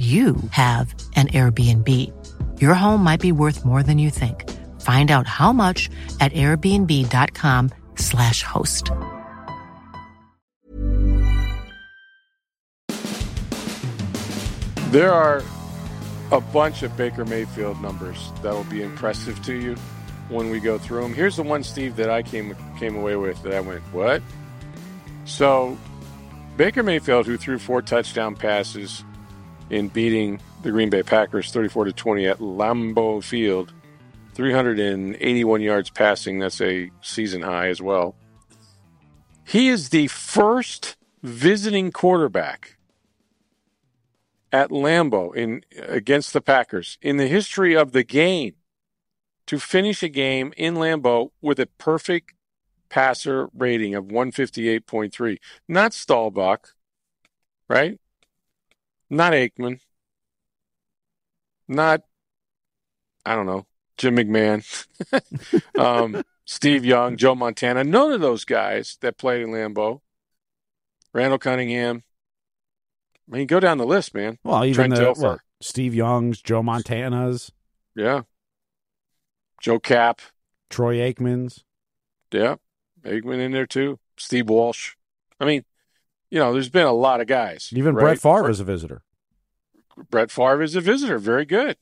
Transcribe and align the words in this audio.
you 0.00 0.36
have 0.52 0.94
an 1.14 1.28
Airbnb. 1.28 1.88
Your 2.58 2.72
home 2.72 3.04
might 3.04 3.20
be 3.20 3.32
worth 3.32 3.66
more 3.66 3.82
than 3.82 3.98
you 3.98 4.08
think. 4.08 4.48
Find 4.80 5.10
out 5.10 5.26
how 5.26 5.52
much 5.52 5.90
at 6.20 6.32
airbnb.com/slash 6.32 8.42
host. 8.42 8.90
There 14.90 15.12
are 15.12 15.42
a 16.32 16.40
bunch 16.40 16.82
of 16.82 16.96
Baker 16.96 17.26
Mayfield 17.26 17.82
numbers 17.82 18.32
that'll 18.42 18.64
be 18.64 18.82
impressive 18.82 19.44
to 19.44 19.54
you 19.54 19.76
when 20.30 20.48
we 20.48 20.60
go 20.60 20.78
through 20.78 21.02
them. 21.02 21.12
Here's 21.12 21.36
the 21.36 21.42
one, 21.42 21.62
Steve, 21.62 21.96
that 21.96 22.08
I 22.08 22.22
came 22.22 22.56
came 22.78 22.96
away 22.96 23.16
with 23.16 23.42
that 23.42 23.52
I 23.52 23.60
went, 23.60 23.82
what? 23.92 24.22
So 25.26 25.76
Baker 26.56 26.82
Mayfield, 26.82 27.26
who 27.26 27.36
threw 27.36 27.58
four 27.58 27.82
touchdown 27.82 28.34
passes 28.34 29.04
in 29.70 29.88
beating 29.88 30.40
the 30.62 30.70
Green 30.70 30.90
Bay 30.90 31.02
Packers 31.02 31.50
34 31.50 31.86
to 31.86 31.92
20 31.92 32.26
at 32.26 32.38
Lambeau 32.38 33.22
Field, 33.22 33.72
381 34.34 35.60
yards 35.60 35.90
passing. 35.90 36.38
That's 36.38 36.60
a 36.60 36.90
season 37.00 37.42
high 37.42 37.68
as 37.68 37.80
well. 37.80 38.14
He 39.44 39.68
is 39.68 39.88
the 39.88 40.08
first 40.08 40.96
visiting 41.22 41.92
quarterback 41.92 42.78
at 44.52 44.70
Lambeau 44.70 45.34
in 45.34 45.62
against 45.76 46.32
the 46.32 46.40
Packers 46.40 46.98
in 47.02 47.16
the 47.16 47.28
history 47.28 47.76
of 47.76 47.92
the 47.92 48.04
game 48.04 48.54
to 49.46 49.58
finish 49.58 50.02
a 50.02 50.08
game 50.08 50.52
in 50.56 50.74
Lambeau 50.74 51.30
with 51.40 51.58
a 51.58 51.66
perfect 51.66 52.34
passer 52.88 53.48
rating 53.54 53.94
of 53.94 54.06
158.3. 54.06 55.38
Not 55.68 55.92
Staubach, 55.92 56.74
right? 57.68 57.98
Not 59.10 59.32
Aikman. 59.32 59.80
Not 61.68 62.02
I 63.26 63.34
don't 63.34 63.46
know, 63.46 63.66
Jim 63.98 64.16
McMahon. 64.16 64.64
um, 65.78 66.22
Steve 66.46 66.84
Young, 66.84 67.16
Joe 67.16 67.34
Montana, 67.34 67.84
none 67.84 68.12
of 68.12 68.20
those 68.20 68.44
guys 68.44 68.96
that 69.02 69.18
played 69.18 69.42
in 69.42 69.50
Lambeau. 69.50 70.00
Randall 71.12 71.38
Cunningham, 71.38 72.02
I 73.30 73.36
mean, 73.36 73.46
go 73.46 73.60
down 73.60 73.78
the 73.78 73.86
list, 73.86 74.14
man. 74.14 74.38
Well, 74.42 74.64
even 74.64 74.90
Trent 74.90 74.94
the 74.94 75.00
Dilfer. 75.02 75.22
what, 75.22 75.40
Steve 75.60 75.94
Young's, 75.94 76.40
Joe 76.40 76.62
Montana's, 76.62 77.52
Yeah. 77.94 78.22
Joe 79.60 79.78
Kapp. 79.78 80.20
Troy 80.70 80.96
Aikman's. 80.96 81.64
Yeah. 82.32 82.56
Aikman 83.04 83.38
in 83.40 83.52
there 83.52 83.66
too. 83.66 83.98
Steve 84.16 84.48
Walsh. 84.48 84.94
I 85.38 85.44
mean, 85.44 85.64
you 86.30 86.38
know, 86.38 86.52
there's 86.52 86.68
been 86.68 86.86
a 86.86 86.92
lot 86.92 87.20
of 87.20 87.26
guys. 87.26 87.70
Even 87.74 87.94
right? 87.94 88.02
Brett 88.02 88.20
Favre 88.20 88.50
is 88.50 88.60
a 88.60 88.64
visitor. 88.64 89.02
Brett 90.10 90.30
Favre 90.30 90.62
is 90.62 90.76
a 90.76 90.80
visitor. 90.80 91.18
Very 91.18 91.44
good. 91.44 91.76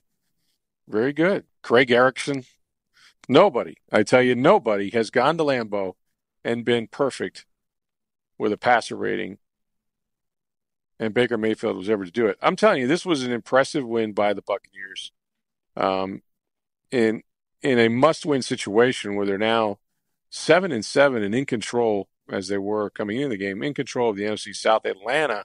Very 0.88 1.12
good. 1.12 1.44
Craig 1.62 1.90
Erickson. 1.90 2.44
Nobody, 3.28 3.76
I 3.92 4.04
tell 4.04 4.22
you, 4.22 4.34
nobody 4.34 4.88
has 4.90 5.10
gone 5.10 5.36
to 5.36 5.44
Lambeau 5.44 5.96
and 6.44 6.64
been 6.64 6.86
perfect 6.86 7.44
with 8.38 8.52
a 8.52 8.56
passer 8.56 8.96
rating. 8.96 9.36
And 10.98 11.12
Baker 11.12 11.36
Mayfield 11.36 11.76
was 11.76 11.90
able 11.90 12.06
to 12.06 12.10
do 12.10 12.26
it. 12.26 12.38
I'm 12.40 12.56
telling 12.56 12.80
you, 12.80 12.88
this 12.88 13.04
was 13.04 13.22
an 13.22 13.32
impressive 13.32 13.86
win 13.86 14.12
by 14.12 14.32
the 14.32 14.42
Buccaneers. 14.42 15.12
Um, 15.76 16.22
in 16.90 17.22
in 17.62 17.78
a 17.78 17.88
must-win 17.88 18.40
situation 18.40 19.14
where 19.14 19.26
they're 19.26 19.36
now 19.36 19.78
seven 20.30 20.72
and 20.72 20.84
seven 20.84 21.22
and 21.22 21.34
in 21.34 21.44
control 21.44 22.08
as 22.30 22.48
they 22.48 22.58
were 22.58 22.90
coming 22.90 23.16
into 23.16 23.30
the 23.30 23.36
game, 23.36 23.62
in 23.62 23.74
control 23.74 24.10
of 24.10 24.16
the 24.16 24.24
NFC 24.24 24.54
South. 24.54 24.84
Atlanta, 24.84 25.44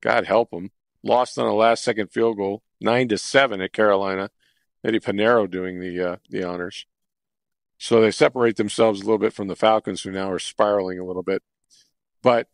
God 0.00 0.26
help 0.26 0.50
them, 0.50 0.70
lost 1.02 1.38
on 1.38 1.46
a 1.46 1.54
last-second 1.54 2.08
field 2.08 2.36
goal, 2.36 2.62
nine 2.80 3.08
to 3.08 3.18
seven 3.18 3.60
at 3.60 3.72
Carolina. 3.72 4.30
Eddy 4.84 5.00
Piñeiro 5.00 5.50
doing 5.50 5.80
the 5.80 6.12
uh, 6.12 6.16
the 6.30 6.44
honors. 6.44 6.86
So 7.78 8.00
they 8.00 8.10
separate 8.10 8.56
themselves 8.56 9.00
a 9.00 9.04
little 9.04 9.18
bit 9.18 9.32
from 9.32 9.48
the 9.48 9.56
Falcons, 9.56 10.02
who 10.02 10.10
now 10.10 10.30
are 10.30 10.38
spiraling 10.38 10.98
a 10.98 11.04
little 11.04 11.22
bit. 11.22 11.42
But 12.22 12.48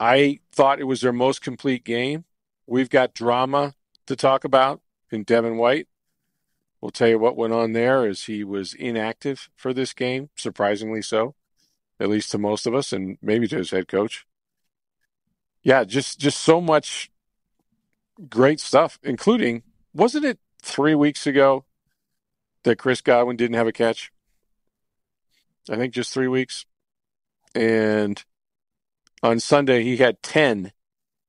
I 0.00 0.40
thought 0.52 0.80
it 0.80 0.84
was 0.84 1.00
their 1.00 1.12
most 1.12 1.42
complete 1.42 1.84
game. 1.84 2.24
We've 2.66 2.90
got 2.90 3.14
drama 3.14 3.74
to 4.06 4.16
talk 4.16 4.44
about 4.44 4.80
in 5.10 5.24
Devin 5.24 5.58
White. 5.58 5.88
We'll 6.80 6.90
tell 6.90 7.08
you 7.08 7.18
what 7.18 7.36
went 7.36 7.52
on 7.52 7.72
there 7.72 8.06
as 8.06 8.24
he 8.24 8.42
was 8.42 8.74
inactive 8.74 9.48
for 9.54 9.72
this 9.72 9.92
game, 9.92 10.30
surprisingly 10.34 11.02
so, 11.02 11.36
at 12.02 12.08
least 12.08 12.32
to 12.32 12.38
most 12.38 12.66
of 12.66 12.74
us, 12.74 12.92
and 12.92 13.16
maybe 13.22 13.46
to 13.46 13.56
his 13.56 13.70
head 13.70 13.86
coach. 13.86 14.26
Yeah, 15.62 15.84
just 15.84 16.18
just 16.18 16.40
so 16.40 16.60
much 16.60 17.10
great 18.28 18.58
stuff, 18.58 18.98
including 19.02 19.62
wasn't 19.94 20.24
it 20.24 20.38
three 20.60 20.96
weeks 20.96 21.26
ago 21.26 21.64
that 22.64 22.78
Chris 22.78 23.00
Godwin 23.00 23.36
didn't 23.36 23.56
have 23.56 23.68
a 23.68 23.72
catch? 23.72 24.10
I 25.70 25.76
think 25.76 25.94
just 25.94 26.12
three 26.12 26.28
weeks. 26.28 26.66
And 27.54 28.22
on 29.22 29.38
Sunday 29.38 29.84
he 29.84 29.98
had 29.98 30.22
ten 30.22 30.72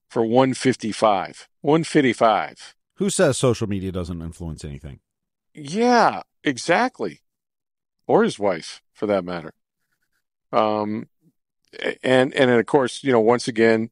for 0.09 0.25
one 0.25 0.55
fifty 0.55 0.91
five. 0.91 1.47
One 1.61 1.83
fifty 1.83 2.13
five. 2.13 2.75
Who 2.95 3.09
says 3.09 3.37
social 3.37 3.67
media 3.67 3.91
doesn't 3.91 4.21
influence 4.21 4.65
anything? 4.65 4.99
Yeah, 5.53 6.23
exactly. 6.43 7.21
Or 8.07 8.23
his 8.23 8.39
wife, 8.39 8.81
for 8.91 9.05
that 9.07 9.23
matter. 9.23 9.53
Um, 10.53 11.07
and 12.03 12.33
and 12.33 12.49
then 12.49 12.59
of 12.59 12.65
course, 12.65 13.03
you 13.03 13.11
know, 13.11 13.19
once 13.19 13.47
again, 13.47 13.89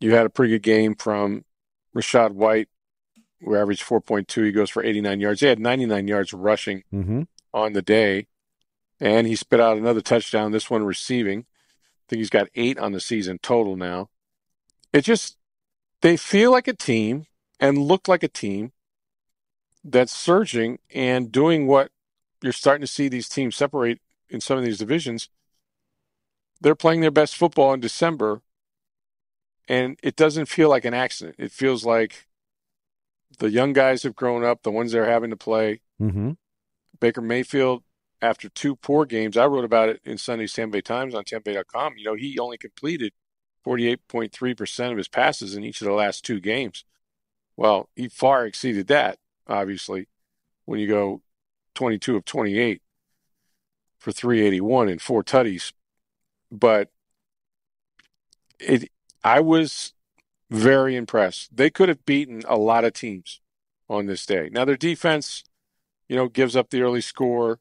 you 0.00 0.14
had 0.14 0.26
a 0.26 0.30
pretty 0.30 0.52
good 0.52 0.62
game 0.62 0.94
from 0.94 1.44
Rachaad 1.94 2.32
White, 2.32 2.68
who 3.42 3.54
averaged 3.56 3.82
four 3.82 4.00
point 4.00 4.28
two. 4.28 4.42
He 4.44 4.52
goes 4.52 4.70
for 4.70 4.82
eighty 4.82 5.00
nine 5.00 5.20
yards. 5.20 5.40
He 5.40 5.46
had 5.46 5.58
ninety 5.58 5.86
nine 5.86 6.08
yards 6.08 6.32
rushing 6.32 6.84
Mm-hmm. 6.92 7.22
on 7.52 7.72
the 7.74 7.82
day, 7.82 8.26
and 9.00 9.26
he 9.26 9.36
spit 9.36 9.60
out 9.60 9.76
another 9.76 10.00
touchdown. 10.00 10.52
This 10.52 10.70
one 10.70 10.84
receiving. 10.84 11.40
I 11.40 12.04
think 12.08 12.20
he's 12.20 12.30
got 12.30 12.48
eight 12.54 12.78
on 12.78 12.92
the 12.92 13.00
season 13.00 13.38
total 13.42 13.76
now. 13.76 14.08
It 14.92 15.02
just 15.02 15.36
they 16.00 16.16
feel 16.16 16.50
like 16.52 16.68
a 16.68 16.72
team 16.72 17.26
and 17.60 17.76
look 17.76 18.08
like 18.08 18.22
a 18.22 18.28
team 18.28 18.72
that's 19.84 20.12
surging 20.12 20.78
and 20.94 21.30
doing 21.30 21.66
what 21.66 21.90
you're 22.40 22.52
starting 22.52 22.80
to 22.86 22.92
see 22.92 23.08
these 23.08 23.28
teams 23.28 23.56
separate 23.56 24.00
in 24.30 24.40
some 24.40 24.56
of 24.56 24.64
these 24.64 24.78
divisions. 24.78 25.28
They're 26.60 26.74
playing 26.74 27.00
their 27.00 27.10
best 27.10 27.36
football 27.36 27.72
in 27.72 27.80
December, 27.80 28.42
and 29.68 29.98
it 30.02 30.16
doesn't 30.16 30.46
feel 30.46 30.68
like 30.68 30.84
an 30.84 30.94
accident. 30.94 31.36
It 31.38 31.52
feels 31.52 31.84
like 31.84 32.26
the 33.38 33.50
young 33.50 33.72
guys 33.72 34.02
have 34.02 34.16
grown 34.16 34.44
up, 34.44 34.62
the 34.62 34.70
ones 34.70 34.92
that 34.92 35.00
are 35.00 35.10
having 35.10 35.30
to 35.30 35.36
play. 35.36 35.80
Mm-hmm. 36.00 36.32
Baker 37.00 37.20
Mayfield, 37.20 37.84
after 38.20 38.48
two 38.48 38.74
poor 38.76 39.04
games, 39.04 39.36
I 39.36 39.46
wrote 39.46 39.64
about 39.64 39.88
it 39.88 40.00
in 40.04 40.18
Sunday's 40.18 40.52
Tampa 40.52 40.72
Bay 40.72 40.80
Times 40.80 41.14
on 41.14 41.24
TampaBay.com. 41.24 41.94
You 41.96 42.04
know, 42.04 42.14
he 42.14 42.38
only 42.38 42.58
completed 42.58 43.12
48.3% 43.64 44.90
of 44.90 44.96
his 44.96 45.08
passes 45.08 45.54
in 45.54 45.64
each 45.64 45.80
of 45.80 45.86
the 45.86 45.92
last 45.92 46.24
two 46.24 46.40
games. 46.40 46.84
Well, 47.56 47.88
he 47.94 48.08
far 48.08 48.46
exceeded 48.46 48.86
that, 48.88 49.18
obviously, 49.46 50.08
when 50.64 50.80
you 50.80 50.88
go 50.88 51.22
22 51.74 52.16
of 52.16 52.24
28 52.24 52.82
for 53.98 54.12
381 54.12 54.88
and 54.88 55.02
four 55.02 55.22
tutties. 55.22 55.72
But 56.50 56.90
it, 58.58 58.90
I 59.22 59.40
was 59.40 59.92
very 60.50 60.96
impressed. 60.96 61.56
They 61.56 61.70
could 61.70 61.88
have 61.88 62.04
beaten 62.06 62.42
a 62.48 62.56
lot 62.56 62.84
of 62.84 62.92
teams 62.94 63.40
on 63.88 64.06
this 64.06 64.24
day. 64.26 64.48
Now, 64.50 64.64
their 64.64 64.76
defense, 64.76 65.44
you 66.08 66.16
know, 66.16 66.28
gives 66.28 66.56
up 66.56 66.70
the 66.70 66.82
early 66.82 67.00
score. 67.00 67.60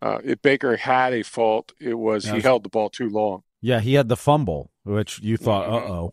Uh, 0.00 0.18
if 0.24 0.42
Baker 0.42 0.76
had 0.76 1.12
a 1.12 1.22
fault, 1.22 1.72
it 1.80 1.94
was 1.94 2.24
he 2.24 2.40
held 2.40 2.62
the 2.62 2.68
ball 2.68 2.90
too 2.90 3.08
long. 3.08 3.42
Yeah, 3.62 3.80
he 3.80 3.94
had 3.94 4.08
the 4.08 4.16
fumble, 4.16 4.70
which 4.84 5.20
you 5.20 5.36
thought, 5.36 5.66
uh 5.66 5.90
oh. 5.90 6.12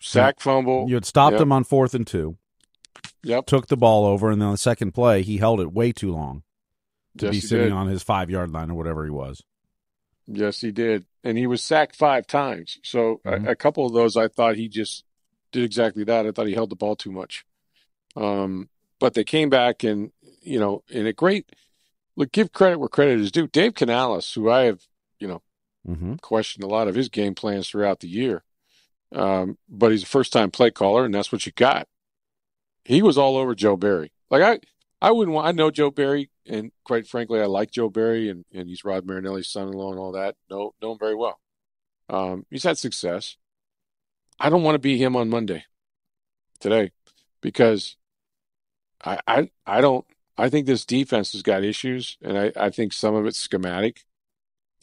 Sack 0.00 0.40
fumble. 0.40 0.88
You 0.88 0.94
had 0.94 1.04
stopped 1.04 1.34
Yep. 1.34 1.42
him 1.42 1.52
on 1.52 1.64
fourth 1.64 1.94
and 1.94 2.06
two, 2.06 2.38
Yep. 3.22 3.46
took 3.46 3.66
the 3.66 3.76
ball 3.76 4.06
over, 4.06 4.30
and 4.30 4.40
then 4.40 4.46
on 4.46 4.54
the 4.54 4.58
second 4.58 4.92
play, 4.92 5.22
he 5.22 5.38
held 5.38 5.60
it 5.60 5.72
way 5.72 5.92
too 5.92 6.12
long 6.12 6.42
to 7.18 7.26
Yes, 7.26 7.34
be 7.34 7.40
sitting 7.40 7.68
did. 7.68 7.72
on 7.72 7.88
his 7.88 8.02
five 8.02 8.30
yard 8.30 8.50
line 8.52 8.70
or 8.70 8.74
whatever 8.74 9.04
he 9.04 9.10
was. 9.10 9.42
Yes, 10.26 10.60
he 10.60 10.72
did. 10.72 11.06
And 11.22 11.38
he 11.38 11.46
was 11.46 11.62
sacked 11.62 11.96
five 11.96 12.26
times. 12.26 12.78
So 12.82 13.20
Mhm. 13.24 13.46
a, 13.46 13.50
a 13.52 13.56
couple 13.56 13.86
of 13.86 13.92
those, 13.92 14.16
I 14.16 14.28
thought 14.28 14.56
he 14.56 14.68
just 14.68 15.04
did 15.52 15.62
exactly 15.64 16.04
that. 16.04 16.26
I 16.26 16.32
thought 16.32 16.46
he 16.48 16.54
held 16.54 16.70
the 16.70 16.76
ball 16.76 16.96
too 16.96 17.12
much. 17.12 17.44
Um, 18.16 18.68
but 18.98 19.14
they 19.14 19.24
came 19.24 19.50
back 19.50 19.84
and 19.84 20.10
you 20.42 20.58
know 20.58 20.82
in 20.88 21.06
a 21.06 21.12
great 21.12 21.50
look. 22.16 22.32
Give 22.32 22.52
credit 22.52 22.78
where 22.78 22.88
credit 22.88 23.20
is 23.20 23.30
due. 23.30 23.46
Dave 23.46 23.74
Canales, 23.74 24.32
who 24.32 24.50
I 24.50 24.62
have 24.64 24.82
you 25.20 25.28
know 25.28 25.42
Mm-hmm. 25.86 26.14
questioned 26.16 26.64
a 26.64 26.68
lot 26.68 26.88
of 26.88 26.96
his 26.96 27.08
game 27.08 27.34
plans 27.36 27.68
throughout 27.68 28.00
the 28.00 28.08
year, 28.08 28.42
um, 29.14 29.56
but 29.68 29.92
he's 29.92 30.02
a 30.02 30.06
first 30.06 30.32
time 30.32 30.50
play 30.50 30.70
caller, 30.72 31.04
and 31.04 31.14
that's 31.14 31.30
what 31.30 31.46
you 31.46 31.52
got. 31.52 31.86
He 32.84 33.02
was 33.02 33.16
all 33.16 33.36
over 33.36 33.54
Joe 33.54 33.76
Barry. 33.76 34.10
Like 34.30 34.42
I, 34.42 34.58
I 35.00 35.10
wouldn't 35.10 35.34
want. 35.34 35.46
I 35.46 35.52
know 35.52 35.70
Joe 35.70 35.90
Barry, 35.90 36.30
and 36.46 36.72
quite 36.84 37.06
frankly, 37.06 37.40
I 37.40 37.46
like 37.46 37.70
Joe 37.70 37.90
Barry, 37.90 38.28
and, 38.28 38.44
and 38.52 38.68
he's 38.68 38.84
Rod 38.84 39.06
Marinelli's 39.06 39.48
son-in-law 39.48 39.90
and 39.90 40.00
all 40.00 40.12
that. 40.12 40.36
Know 40.50 40.74
know 40.80 40.92
him 40.92 40.98
very 40.98 41.14
well. 41.14 41.38
Um, 42.08 42.46
he's 42.50 42.64
had 42.64 42.78
success. 42.78 43.36
I 44.38 44.48
don't 44.50 44.62
want 44.62 44.74
to 44.74 44.80
be 44.80 44.96
him 44.98 45.16
on 45.16 45.28
Monday, 45.28 45.64
today, 46.60 46.92
because 47.40 47.96
I 49.04 49.20
I 49.26 49.50
I 49.66 49.80
don't. 49.80 50.06
I 50.38 50.50
think 50.50 50.66
this 50.66 50.84
defense 50.84 51.32
has 51.32 51.42
got 51.42 51.64
issues, 51.64 52.18
and 52.22 52.38
I, 52.38 52.52
I 52.56 52.70
think 52.70 52.92
some 52.92 53.14
of 53.14 53.26
it's 53.26 53.38
schematic. 53.38 54.04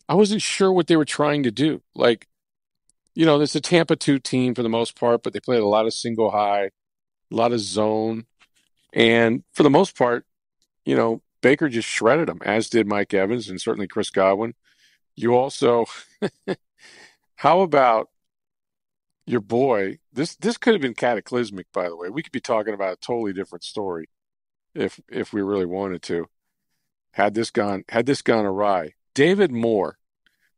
I 0.09 0.16
wasn't 0.16 0.42
sure 0.42 0.71
what 0.71 0.88
they 0.88 0.98
were 0.98 1.06
trying 1.06 1.44
to 1.44 1.51
do. 1.51 1.81
Like, 1.95 2.27
you 3.16 3.25
know, 3.25 3.39
it's 3.42 3.56
a 3.56 3.62
Tampa 3.62 3.95
2 3.95 4.19
team 4.19 4.56
for 4.56 4.63
the 4.63 4.69
most 4.69 5.00
part, 5.00 5.24
but 5.24 5.33
they 5.33 5.39
played 5.39 5.62
a 5.62 5.68
lot 5.68 5.86
of 5.86 5.94
single 5.94 6.31
high, 6.31 6.66
a 6.66 6.71
lot 7.36 7.54
of 7.54 7.59
zone. 7.59 8.25
And 8.94 9.44
for 9.54 9.63
the 9.63 9.69
most 9.69 9.98
part, 9.98 10.25
you 10.86 10.95
know, 10.95 11.22
Baker 11.42 11.68
just 11.68 11.90
shredded 11.90 12.30
them, 12.30 12.40
as 12.45 12.69
did 12.69 12.88
Mike 12.88 13.13
Evans 13.13 13.50
and 13.50 13.60
certainly 13.60 13.88
Chris 13.88 14.10
Godwin. 14.10 14.54
You 15.16 15.36
also, 15.36 15.86
how 17.36 17.62
about 17.62 18.10
your 19.25 19.42
boy? 19.42 20.00
This 20.13 20.36
this 20.36 20.57
could 20.57 20.74
have 20.74 20.81
been 20.81 20.94
cataclysmic, 20.94 21.68
by 21.74 21.90
the 21.90 21.98
way. 21.98 22.10
We 22.10 22.24
could 22.24 22.31
be 22.31 22.40
talking 22.40 22.74
about 22.74 22.94
a 22.94 22.98
totally 22.98 23.34
different 23.34 23.63
story 23.63 24.07
if 24.74 25.00
if 25.10 25.34
we 25.34 25.42
really 25.42 25.66
wanted 25.66 26.01
to. 26.04 26.28
Had 27.12 27.34
this 27.34 27.51
gone 27.51 27.84
had 27.90 28.06
this 28.06 28.22
gone 28.22 28.45
awry, 28.45 28.94
David 29.13 29.51
Moore, 29.51 29.98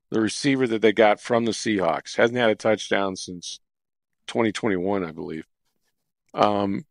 the 0.10 0.22
receiver 0.22 0.68
that 0.68 0.82
they 0.82 0.94
got 0.94 1.20
from 1.20 1.46
the 1.46 1.52
Seahawks, 1.52 2.16
hasn't 2.16 2.40
had 2.40 2.50
a 2.50 2.56
touchdown 2.56 3.16
since 3.16 3.60
2021, 4.28 5.04
I 5.04 5.12
believe. 5.12 5.46
Um, 6.34 6.86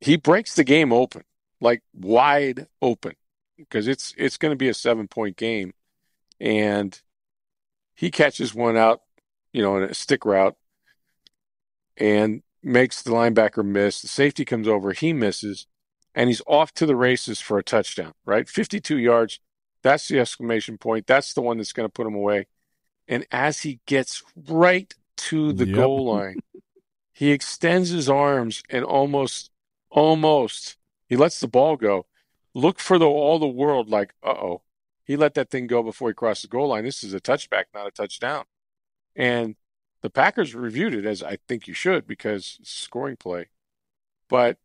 he 0.00 0.16
breaks 0.16 0.54
the 0.54 0.64
game 0.64 0.92
open, 0.92 1.22
like 1.60 1.82
wide 1.94 2.66
open, 2.82 3.14
because 3.56 3.88
it's 3.88 4.14
it's 4.16 4.36
going 4.36 4.52
to 4.52 4.56
be 4.56 4.68
a 4.68 4.74
seven 4.74 5.08
point 5.08 5.36
game, 5.36 5.72
and 6.40 7.00
he 7.94 8.10
catches 8.10 8.54
one 8.54 8.76
out, 8.76 9.02
you 9.52 9.62
know, 9.62 9.76
in 9.76 9.84
a 9.84 9.94
stick 9.94 10.24
route, 10.24 10.56
and 11.96 12.42
makes 12.62 13.02
the 13.02 13.10
linebacker 13.10 13.64
miss. 13.64 14.02
The 14.02 14.08
safety 14.08 14.44
comes 14.44 14.68
over, 14.68 14.92
he 14.92 15.12
misses, 15.12 15.66
and 16.14 16.28
he's 16.28 16.42
off 16.46 16.72
to 16.74 16.86
the 16.86 16.96
races 16.96 17.40
for 17.40 17.58
a 17.58 17.62
touchdown. 17.62 18.12
Right, 18.24 18.48
52 18.48 18.98
yards. 18.98 19.40
That's 19.82 20.08
the 20.08 20.18
exclamation 20.18 20.78
point. 20.78 21.06
That's 21.06 21.32
the 21.32 21.42
one 21.42 21.58
that's 21.58 21.72
going 21.72 21.88
to 21.88 21.92
put 21.92 22.06
him 22.06 22.14
away. 22.14 22.46
And 23.06 23.24
as 23.30 23.60
he 23.60 23.78
gets 23.86 24.22
right 24.48 24.92
to 25.18 25.52
the 25.52 25.66
Yep. 25.66 25.76
goal 25.76 26.06
line, 26.06 26.40
he 27.12 27.30
extends 27.30 27.90
his 27.90 28.08
arms 28.10 28.62
and 28.68 28.84
almost, 28.84 29.50
almost, 29.90 30.76
he 31.08 31.16
lets 31.16 31.40
the 31.40 31.48
ball 31.48 31.76
go. 31.76 32.06
Look 32.54 32.78
for 32.78 32.98
the 32.98 33.06
all 33.06 33.38
the 33.38 33.46
world 33.46 33.90
like, 33.90 34.14
uh 34.22 34.30
oh, 34.30 34.62
he 35.04 35.16
let 35.16 35.34
that 35.34 35.50
thing 35.50 35.66
go 35.66 35.82
before 35.82 36.08
he 36.08 36.14
crossed 36.14 36.42
the 36.42 36.48
goal 36.48 36.68
line. 36.68 36.84
This 36.84 37.04
is 37.04 37.14
a 37.14 37.20
touchback, 37.20 37.64
not 37.74 37.86
a 37.86 37.90
touchdown. 37.90 38.44
And 39.14 39.56
the 40.02 40.10
Packers 40.10 40.54
reviewed 40.54 40.94
it 40.94 41.04
as 41.04 41.22
I 41.22 41.38
think 41.48 41.68
you 41.68 41.74
should 41.74 42.06
because 42.06 42.58
scoring 42.62 43.16
play. 43.16 43.48
But 44.28 44.58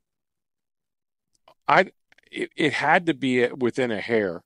I, 1.68 1.92
it, 2.32 2.52
it 2.56 2.74
had 2.74 3.06
to 3.08 3.14
be 3.14 3.48
within 3.48 3.92
a 3.92 4.02
hair 4.02 4.44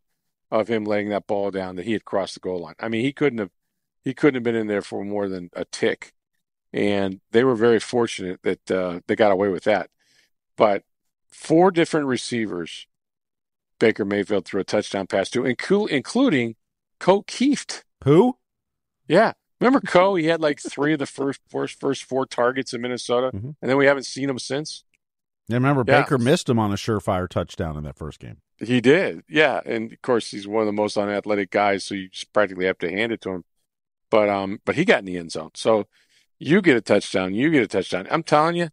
of 0.52 0.68
him 0.68 0.86
laying 0.86 1.10
that 1.10 1.28
ball 1.28 1.52
down 1.52 1.76
that 1.76 1.86
he 1.86 1.94
had 1.94 2.06
crossed 2.06 2.36
the 2.36 2.40
goal 2.40 2.62
line. 2.62 2.76
I 2.80 2.90
mean, 2.90 3.02
he 3.02 3.14
couldn't 3.14 3.40
have, 3.40 3.52
he 4.04 4.14
couldn't 4.14 4.36
have 4.36 4.44
been 4.44 4.56
in 4.56 4.68
there 4.68 4.82
for 4.82 5.04
more 5.04 5.28
than 5.30 5.50
a 5.54 5.66
tick 5.66 6.14
and 6.76 7.22
they 7.32 7.46
were 7.46 7.56
very 7.56 7.80
fortunate 7.80 8.42
that 8.44 8.70
uh, 8.70 9.00
they 9.08 9.16
got 9.16 9.32
away 9.32 9.48
with 9.48 9.64
that. 9.64 9.90
But 10.58 10.84
four 11.30 11.72
different 11.72 12.08
receivers, 12.08 12.88
Baker 13.80 14.06
Mayfield 14.06 14.46
threw 14.46 14.62
a 14.62 14.64
touchdown 14.64 15.08
pass 15.08 15.30
to, 15.32 15.42
inclu- 15.44 15.90
including 15.90 16.56
Ko 17.00 17.24
Kieft. 17.24 17.84
Who? 18.04 18.38
Yeah, 19.08 19.34
remember 19.60 19.82
Co? 19.82 20.16
He 20.16 20.26
had 20.28 20.42
like 20.42 20.60
three 20.62 20.94
of 20.94 21.00
the 21.00 21.06
first 21.06 21.40
first 21.50 21.80
first 21.80 22.04
four 22.04 22.26
targets 22.26 22.74
in 22.74 22.82
Minnesota, 22.82 23.32
Mhm. 23.36 23.56
and 23.62 23.70
then 23.70 23.78
we 23.78 23.86
haven't 23.86 24.06
seen 24.06 24.30
him 24.30 24.40
since. 24.40 24.84
And 25.50 25.56
remember, 25.56 25.84
Yeah. 25.88 26.02
Baker 26.02 26.18
missed 26.18 26.50
him 26.50 26.58
on 26.58 26.72
a 26.72 26.76
surefire 26.76 27.30
touchdown 27.30 27.78
in 27.78 27.84
that 27.84 27.98
first 27.98 28.20
game. 28.20 28.38
He 28.58 28.82
did, 28.82 29.24
yeah, 29.28 29.62
and 29.66 29.92
of 29.92 30.02
course 30.02 30.32
he's 30.32 30.48
one 30.48 30.62
of 30.62 30.66
the 30.68 30.72
most 30.72 30.98
unathletic 30.98 31.52
guys, 31.52 31.84
so 31.84 31.94
you 31.94 32.08
just 32.10 32.32
practically 32.34 32.66
have 32.66 32.78
to 32.80 32.90
hand 32.90 33.12
it 33.12 33.22
to 33.22 33.32
him. 33.32 33.44
But 34.10 34.30
um, 34.30 34.62
but 34.66 34.76
he 34.76 34.86
got 34.86 35.00
in 35.00 35.06
the 35.06 35.18
end 35.18 35.32
zone, 35.32 35.52
so 35.56 35.88
you 36.40 36.62
get 36.62 36.78
a 36.78 36.82
touchdown, 36.82 37.34
you 37.36 37.52
get 37.52 37.64
a 37.64 37.68
touchdown. 37.68 38.08
I'm 38.10 38.24
telling 38.24 38.56
you, 38.56 38.70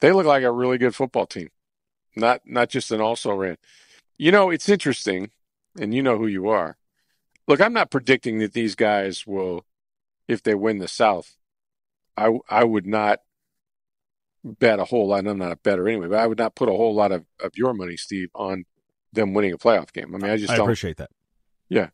they 0.00 0.12
look 0.12 0.26
like 0.26 0.42
a 0.42 0.52
really 0.52 0.78
good 0.78 0.94
football 0.94 1.26
team, 1.26 1.50
not 2.14 2.42
not 2.44 2.68
just 2.68 2.90
an 2.90 3.00
also 3.00 3.34
ran. 3.34 3.56
You 4.18 4.32
know, 4.32 4.50
it's 4.50 4.68
interesting, 4.68 5.30
and 5.78 5.94
you 5.94 6.02
know 6.02 6.18
who 6.18 6.26
you 6.26 6.48
are. 6.48 6.76
Look, 7.48 7.60
I'm 7.60 7.72
not 7.72 7.90
predicting 7.90 8.38
that 8.38 8.54
these 8.54 8.74
guys 8.74 9.26
will, 9.26 9.64
if 10.26 10.42
they 10.42 10.54
win 10.54 10.78
the 10.78 10.88
South, 10.88 11.36
I 12.16 12.38
I 12.48 12.64
would 12.64 12.86
not 12.86 13.20
bet 14.44 14.78
a 14.78 14.84
whole 14.84 15.08
lot. 15.08 15.20
and 15.20 15.28
I'm 15.28 15.38
not 15.38 15.52
a 15.52 15.56
better 15.56 15.88
anyway, 15.88 16.08
but 16.08 16.18
I 16.18 16.26
would 16.26 16.38
not 16.38 16.54
put 16.54 16.68
a 16.68 16.72
whole 16.72 16.94
lot 16.94 17.12
of, 17.12 17.24
of 17.40 17.56
your 17.56 17.74
money, 17.74 17.96
Steve, 17.96 18.30
on 18.34 18.64
them 19.12 19.34
winning 19.34 19.52
a 19.52 19.58
playoff 19.58 19.92
game. 19.92 20.14
I 20.14 20.18
mean, 20.18 20.30
I 20.30 20.36
just 20.36 20.52
I 20.52 20.56
don't. 20.56 20.66
appreciate 20.66 20.96
that. 20.98 21.10
Yeah, 21.68 21.88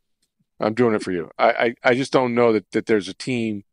I'm 0.60 0.74
doing 0.74 0.94
it 0.94 1.02
for 1.02 1.12
you. 1.12 1.30
I, 1.38 1.50
I, 1.50 1.74
I 1.82 1.94
just 1.94 2.12
don't 2.12 2.34
know 2.34 2.52
that, 2.52 2.70
that 2.72 2.86
there's 2.86 3.08
a 3.08 3.14
team, 3.14 3.64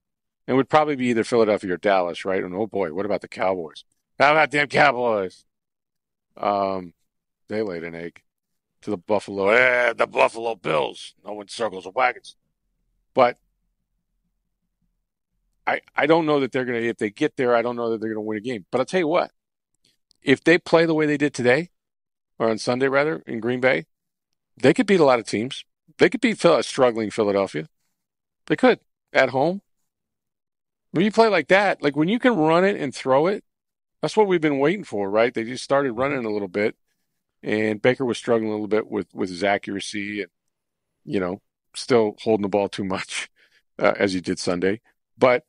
and 0.48 0.54
it 0.54 0.58
would 0.58 0.70
probably 0.70 0.96
be 0.96 1.08
either 1.08 1.24
Philadelphia 1.24 1.74
or 1.74 1.78
Dallas, 1.78 2.24
right? 2.24 2.44
And 2.44 2.56
oh 2.56 2.68
boy, 2.68 2.94
what 2.94 3.06
about 3.06 3.22
the 3.22 3.28
Cowboys? 3.28 3.84
How 4.20 4.34
about 4.34 4.52
them 4.52 4.68
Cowboys? 4.68 5.46
Um, 6.36 6.94
they 7.48 7.62
laid 7.62 7.84
an 7.86 7.96
egg 7.96 8.22
to 8.82 8.92
the 8.92 8.98
Buffalo. 8.98 9.50
Eh, 9.50 9.94
the 9.94 10.08
Buffalo 10.08 10.56
Bills. 10.56 11.16
No 11.26 11.34
one 11.34 11.48
circles 11.48 11.86
the 11.86 11.92
wagons, 11.92 12.36
but 13.14 13.38
I 15.66 15.82
I 15.96 16.06
don't 16.06 16.26
know 16.26 16.42
that 16.42 16.52
they're 16.52 16.66
gonna. 16.66 16.80
If 16.80 16.98
they 16.98 17.10
get 17.10 17.38
there, 17.38 17.56
I 17.56 17.62
don't 17.62 17.78
know 17.78 17.92
that 17.92 18.02
they're 18.02 18.10
gonna 18.10 18.22
win 18.22 18.38
a 18.38 18.42
game. 18.42 18.66
But 18.72 18.80
I'll 18.80 18.86
tell 18.86 19.00
you 19.00 19.08
what, 19.08 19.32
if 20.22 20.44
they 20.44 20.58
play 20.58 20.86
the 20.86 20.94
way 20.94 21.06
they 21.06 21.18
did 21.18 21.34
today, 21.34 21.70
or 22.38 22.50
on 22.50 22.58
Sunday 22.58 22.88
rather 22.88 23.24
in 23.26 23.40
Green 23.40 23.62
Bay, 23.62 23.86
they 24.58 24.74
could 24.74 24.88
beat 24.88 25.00
a 25.00 25.06
lot 25.06 25.20
of 25.20 25.26
teams. 25.26 25.64
They 25.98 26.10
could 26.10 26.22
beat 26.22 26.42
struggling 26.62 27.10
Philadelphia. 27.10 27.68
They 28.48 28.56
could 28.56 28.80
at 29.14 29.30
home. 29.30 29.62
When 30.92 31.06
you 31.06 31.12
play 31.12 31.28
like 31.28 31.50
that, 31.50 31.82
like 31.84 31.96
when 31.96 32.08
you 32.08 32.20
can 32.20 32.36
run 32.36 32.66
it 32.66 32.76
and 32.76 32.94
throw 32.94 33.28
it, 33.28 33.44
that's 34.02 34.16
what 34.16 34.28
we've 34.28 34.42
been 34.42 34.60
waiting 34.60 34.84
for, 34.84 35.10
right? 35.10 35.34
They 35.34 35.44
just 35.44 35.64
started 35.64 35.94
running 35.94 36.26
a 36.26 36.30
little 36.30 36.48
bit, 36.48 36.76
and 37.44 37.82
Baker 37.82 38.06
was 38.06 38.18
struggling 38.18 38.50
a 38.50 38.54
little 38.54 38.68
bit 38.68 38.90
with 38.90 39.08
with 39.14 39.30
his 39.30 39.44
accuracy 39.44 40.22
and 40.22 40.32
you 41.06 41.20
know 41.20 41.42
still 41.76 42.16
holding 42.22 42.44
the 42.44 42.50
ball 42.50 42.70
too 42.70 42.84
much 42.84 43.30
uh, 43.80 43.94
as 43.98 44.14
he 44.14 44.22
did 44.22 44.40
Sunday. 44.40 44.82
But 45.18 45.46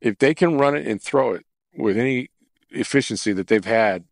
if 0.00 0.18
they 0.18 0.34
can 0.34 0.58
run 0.58 0.76
it 0.76 0.86
and 0.86 1.00
throw 1.02 1.32
it 1.32 1.46
with 1.76 1.96
any 1.96 2.30
efficiency 2.70 3.32
that 3.32 3.46
they've 3.46 3.64
had, 3.64 4.04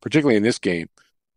particularly 0.00 0.36
in 0.36 0.42
this 0.42 0.58
game, 0.58 0.88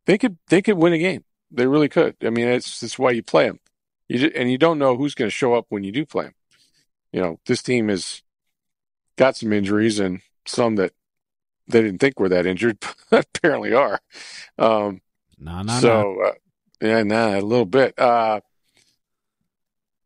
they 0.05 0.17
could 0.17 0.37
they 0.47 0.61
could 0.61 0.77
win 0.77 0.93
a 0.93 0.97
game. 0.97 1.23
They 1.51 1.67
really 1.67 1.89
could. 1.89 2.15
I 2.23 2.29
mean, 2.29 2.47
it's 2.47 2.79
that's 2.79 2.99
why 2.99 3.11
you 3.11 3.23
play 3.23 3.47
them. 3.47 3.59
You 4.07 4.19
ju- 4.19 4.31
and 4.35 4.51
you 4.51 4.57
don't 4.57 4.79
know 4.79 4.95
who's 4.95 5.15
going 5.15 5.29
to 5.29 5.35
show 5.35 5.53
up 5.53 5.65
when 5.69 5.83
you 5.83 5.91
do 5.91 6.05
play 6.05 6.25
them. 6.25 6.35
You 7.11 7.21
know, 7.21 7.39
this 7.45 7.61
team 7.61 7.89
has 7.89 8.23
got 9.17 9.37
some 9.37 9.53
injuries 9.53 9.99
and 9.99 10.21
some 10.45 10.75
that 10.77 10.93
they 11.67 11.81
didn't 11.81 11.99
think 11.99 12.19
we 12.19 12.23
were 12.23 12.29
that 12.29 12.45
injured, 12.45 12.77
but 13.09 13.27
apparently 13.35 13.73
are. 13.73 13.99
Um, 14.57 15.01
No, 15.39 15.61
no, 15.61 15.73
no. 15.73 15.79
so 15.79 16.21
uh, 16.21 16.31
yeah, 16.81 17.03
nah, 17.03 17.37
a 17.37 17.41
little 17.41 17.65
bit. 17.65 17.97
Uh, 17.97 18.41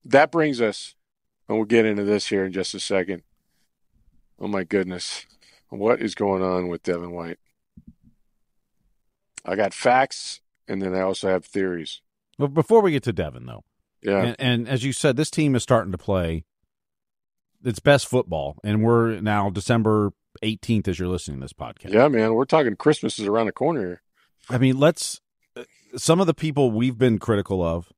that 0.05 0.31
brings 0.31 0.61
us, 0.61 0.95
and 1.47 1.57
we'll 1.57 1.65
get 1.65 1.85
into 1.85 2.03
this 2.03 2.27
here 2.27 2.45
in 2.45 2.53
just 2.53 2.73
a 2.73 2.79
second. 2.79 3.23
Oh 4.39 4.47
my 4.47 4.63
goodness, 4.63 5.25
what 5.69 6.01
is 6.01 6.13
going 6.15 6.43
on 6.43 6.67
with 6.67 6.83
Devin 6.83 7.11
White? 7.11 7.39
I 9.43 9.55
got 9.55 9.73
facts, 9.73 10.41
and 10.67 10.81
then 10.81 10.93
I 10.93 11.01
also 11.01 11.29
have 11.29 11.45
theories. 11.45 12.01
But 12.37 12.49
before 12.53 12.81
we 12.81 12.91
get 12.91 13.03
to 13.03 13.13
Devin, 13.13 13.45
though, 13.45 13.63
Yeah, 14.01 14.21
and, 14.23 14.35
and 14.39 14.69
as 14.69 14.83
you 14.83 14.93
said, 14.93 15.15
this 15.17 15.31
team 15.31 15.55
is 15.55 15.63
starting 15.63 15.91
to 15.91 15.97
play 15.97 16.45
its 17.63 17.79
best 17.79 18.07
football, 18.07 18.57
and 18.63 18.83
we're 18.83 19.19
now 19.21 19.49
December 19.49 20.11
18th 20.44 20.88
as 20.88 21.00
you're 21.00 21.08
listening 21.08 21.39
to 21.39 21.44
this 21.46 21.53
podcast. 21.53 21.94
yeah, 21.94 22.08
man. 22.08 22.34
We're 22.34 22.46
talking 22.46 22.75
Christmas 22.75 23.20
is 23.20 23.27
around 23.27 23.48
the 23.48 23.51
corner 23.51 23.79
here. 23.82 24.01
I 24.50 24.58
mean, 24.58 24.77
let's. 24.79 25.20
Some 25.96 26.20
of 26.20 26.27
the 26.27 26.34
people 26.34 26.72
we've 26.72 26.98
been 26.98 27.17
critical 27.20 27.63
of, 27.63 27.91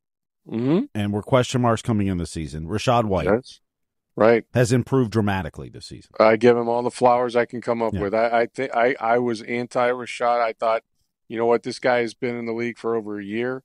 Mm-hmm. 0.50 0.86
and 0.96 1.14
were 1.14 1.22
question 1.22 1.62
marks 1.62 1.82
coming 1.84 2.08
in 2.08 2.18
the 2.18 2.26
season. 2.26 2.66
Rachaad 2.68 3.06
White, 3.06 3.26
Yes. 3.28 3.60
Right. 4.16 4.46
has 4.54 4.72
improved 4.72 5.12
dramatically 5.12 5.70
this 5.70 5.86
season. 5.88 6.12
I 6.20 6.38
give 6.38 6.58
him 6.58 6.68
all 6.68 6.82
the 6.82 6.90
flowers 6.90 7.36
I 7.36 7.46
can 7.46 7.62
come 7.62 7.82
up 7.84 7.94
Yeah. 7.94 8.02
with. 8.02 8.14
I 8.16 8.42
I 8.42 8.46
think 8.48 8.76
I 8.76 8.96
I 9.00 9.20
was 9.20 9.42
anti 9.44 9.90
Rachaad. 9.90 10.42
I 10.42 10.54
thought, 10.54 10.84
you 11.28 11.38
know 11.38 11.46
what, 11.46 11.62
this 11.64 11.78
guy 11.80 12.00
has 12.00 12.14
been 12.16 12.36
in 12.36 12.46
the 12.46 12.54
league 12.54 12.78
for 12.80 12.96
over 12.96 13.20
a 13.20 13.24
year. 13.24 13.64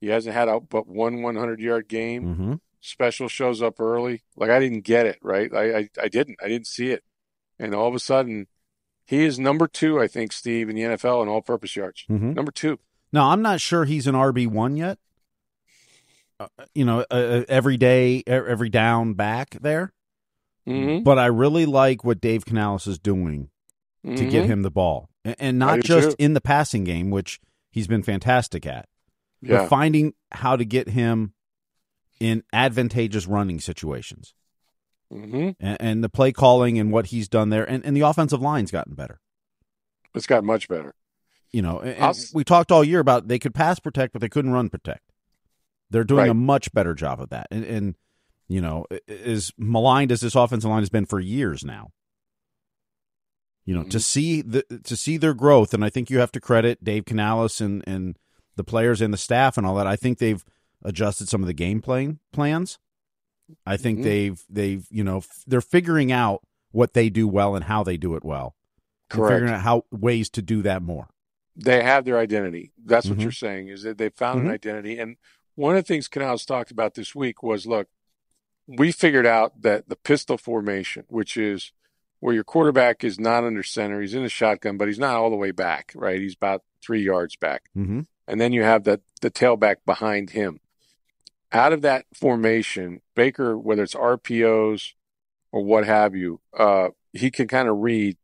He 0.00 0.08
hasn't 0.08 0.34
had 0.34 0.48
out 0.48 0.68
but 0.70 0.86
one 0.88 1.22
100 1.22 1.60
yard 1.60 1.86
game. 1.88 2.22
Mm-hmm. 2.24 2.54
Special 2.80 3.28
shows 3.28 3.60
up 3.62 3.78
early. 3.78 4.22
Like 4.34 4.50
I 4.50 4.58
didn't 4.58 4.80
get 4.82 5.04
it. 5.06 5.18
Right. 5.22 5.52
I, 5.54 5.76
I 5.80 5.88
I 6.02 6.08
didn't. 6.08 6.38
I 6.42 6.48
didn't 6.48 6.66
see 6.66 6.90
it. 6.92 7.04
And 7.62 7.74
all 7.74 7.88
of 7.88 7.94
a 7.94 7.98
sudden, 8.00 8.48
he 9.06 9.24
is 9.24 9.38
number 9.38 9.66
two. 9.66 10.00
I 10.00 10.08
think 10.08 10.32
Steve 10.32 10.68
in 10.68 10.76
the 10.76 10.82
NFL 10.82 11.22
in 11.22 11.28
all 11.28 11.40
purpose 11.42 11.76
yards. 11.76 12.04
Mm-hmm. 12.10 12.32
Number 12.32 12.50
two. 12.52 12.78
Now, 13.12 13.30
I'm 13.30 13.42
not 13.42 13.60
sure 13.60 13.84
he's 13.84 14.06
an 14.06 14.14
RB 14.14 14.48
one 14.48 14.76
yet. 14.76 14.98
Uh, 16.40 16.48
you 16.74 16.84
know, 16.84 17.00
uh, 17.10 17.14
uh, 17.14 17.44
every 17.48 17.76
day, 17.76 18.22
every 18.26 18.68
down 18.68 19.14
back 19.14 19.56
there. 19.60 19.92
Mm-hmm. 20.66 21.02
But 21.04 21.18
I 21.18 21.26
really 21.26 21.66
like 21.66 22.04
what 22.04 22.20
Dave 22.20 22.44
Canales 22.44 22.86
is 22.86 22.98
doing 22.98 23.50
to 24.04 24.28
get 24.28 24.46
him 24.46 24.62
the 24.62 24.70
ball, 24.70 25.08
and, 25.24 25.36
and 25.38 25.58
not 25.60 25.80
just 25.80 26.10
too. 26.10 26.16
in 26.18 26.34
the 26.34 26.40
passing 26.40 26.82
game, 26.82 27.10
which 27.10 27.38
he's 27.70 27.86
been 27.86 28.02
fantastic 28.02 28.66
at, 28.66 28.88
Yeah. 29.40 29.58
but 29.58 29.68
finding 29.68 30.14
how 30.32 30.56
to 30.56 30.64
get 30.64 30.88
him 30.88 31.34
in 32.18 32.42
advantageous 32.52 33.28
running 33.28 33.60
situations, 33.60 34.34
Mm-hmm. 35.12 35.50
and, 35.60 35.76
and 35.80 36.04
the 36.04 36.08
play 36.08 36.32
calling 36.32 36.78
and 36.78 36.90
what 36.90 37.06
he's 37.06 37.28
done 37.28 37.50
there, 37.50 37.68
and, 37.68 37.84
and 37.84 37.96
the 37.96 38.00
offensive 38.00 38.40
line's 38.40 38.70
gotten 38.70 38.94
better. 38.94 39.20
It's 40.14 40.26
got 40.26 40.42
much 40.44 40.68
better. 40.68 40.94
You 41.52 41.60
know, 41.62 42.14
we 42.32 42.44
talked 42.44 42.72
all 42.72 42.82
year 42.82 43.00
about 43.00 43.28
they 43.28 43.38
could 43.38 43.54
pass 43.54 43.78
protect, 43.78 44.12
but 44.14 44.22
they 44.22 44.28
couldn't 44.30 44.52
run 44.52 44.70
protect. 44.70 45.02
They're 45.90 46.04
doing 46.04 46.20
Right. 46.22 46.30
a 46.30 46.34
much 46.34 46.72
better 46.72 46.94
job 46.94 47.20
of 47.20 47.28
that, 47.30 47.48
and, 47.50 47.64
and 47.64 47.94
you 48.48 48.60
know, 48.62 48.86
as 49.08 49.52
maligned 49.58 50.10
as 50.12 50.20
this 50.22 50.34
offensive 50.34 50.70
line 50.70 50.80
has 50.82 50.88
been 50.90 51.04
for 51.06 51.20
years 51.20 51.62
now. 51.64 51.90
You 53.64 53.74
know, 53.76 53.84
to 53.84 53.98
Mhm. 53.98 54.02
see 54.02 54.42
the 54.42 54.62
to 54.84 54.96
see 54.96 55.16
their 55.18 55.34
growth, 55.34 55.72
and 55.72 55.84
I 55.84 55.90
think 55.90 56.10
you 56.10 56.18
have 56.18 56.32
to 56.32 56.40
credit 56.40 56.82
Dave 56.82 57.04
Canales 57.04 57.60
and 57.60 57.84
and 57.86 58.16
the 58.56 58.64
players 58.64 59.00
and 59.00 59.12
the 59.14 59.18
staff 59.18 59.56
and 59.56 59.66
all 59.66 59.74
that. 59.76 59.86
I 59.86 59.94
think 59.96 60.18
they've 60.18 60.44
adjusted 60.82 61.28
some 61.28 61.42
of 61.42 61.46
the 61.46 61.52
game 61.54 61.80
playing 61.80 62.18
plans. 62.32 62.78
I 63.66 63.76
think 63.76 63.98
Mhm. 64.00 64.02
they've 64.04 64.44
they've 64.48 64.86
you 64.90 65.04
know 65.04 65.18
f- 65.18 65.44
they're 65.46 65.60
figuring 65.60 66.10
out 66.12 66.42
what 66.70 66.94
they 66.94 67.08
do 67.10 67.28
well 67.28 67.54
and 67.54 67.64
how 67.64 67.82
they 67.82 67.96
do 67.96 68.14
it 68.16 68.24
well. 68.24 68.54
Correct. 69.10 69.32
Figuring 69.34 69.52
out 69.54 69.60
how 69.60 69.84
ways 69.90 70.30
to 70.30 70.42
do 70.42 70.62
that 70.62 70.82
more. 70.82 71.08
they 71.54 71.82
have 71.82 72.06
their 72.06 72.16
identity. 72.18 72.72
That's 72.82 73.06
what 73.06 73.18
Mhm. 73.18 73.22
you're 73.24 73.30
saying 73.30 73.68
is 73.68 73.82
that 73.82 73.98
they 73.98 74.08
found 74.08 74.40
Mhm. 74.40 74.44
an 74.46 74.50
identity. 74.52 74.98
And 74.98 75.16
one 75.54 75.76
of 75.76 75.84
the 75.84 75.86
things 75.86 76.08
Canales 76.08 76.46
talked 76.46 76.70
about 76.70 76.94
this 76.94 77.14
week 77.14 77.42
was, 77.42 77.66
look, 77.66 77.88
we 78.66 78.90
figured 78.90 79.26
out 79.26 79.60
that 79.60 79.86
the 79.90 79.96
pistol 79.96 80.38
formation, 80.38 81.04
which 81.08 81.36
is 81.36 81.72
where 82.20 82.34
your 82.34 82.42
quarterback 82.44 83.04
is 83.04 83.20
not 83.20 83.44
under 83.44 83.62
center, 83.62 84.00
he's 84.00 84.14
in 84.14 84.22
the 84.22 84.30
shotgun, 84.30 84.78
but 84.78 84.88
he's 84.88 84.98
not 84.98 85.16
all 85.16 85.28
the 85.28 85.36
way 85.36 85.50
back, 85.50 85.92
right? 85.94 86.20
He's 86.22 86.34
about 86.34 86.62
three 86.82 87.02
yards 87.02 87.36
back, 87.36 87.64
Mm-hmm. 87.76 88.00
and 88.26 88.40
then 88.40 88.54
you 88.54 88.62
have 88.62 88.84
the 88.84 89.02
the 89.20 89.30
tailback 89.30 89.76
behind 89.84 90.30
him. 90.30 90.58
Out 91.52 91.72
of 91.72 91.82
that 91.82 92.06
formation, 92.14 93.02
Baker, 93.14 93.58
whether 93.58 93.82
it's 93.82 93.94
RPOs 93.94 94.92
or 95.50 95.62
what 95.62 95.84
have 95.84 96.16
you, 96.16 96.40
uh, 96.56 96.88
he 97.12 97.30
can 97.30 97.46
kind 97.46 97.68
of 97.68 97.78
read 97.78 98.16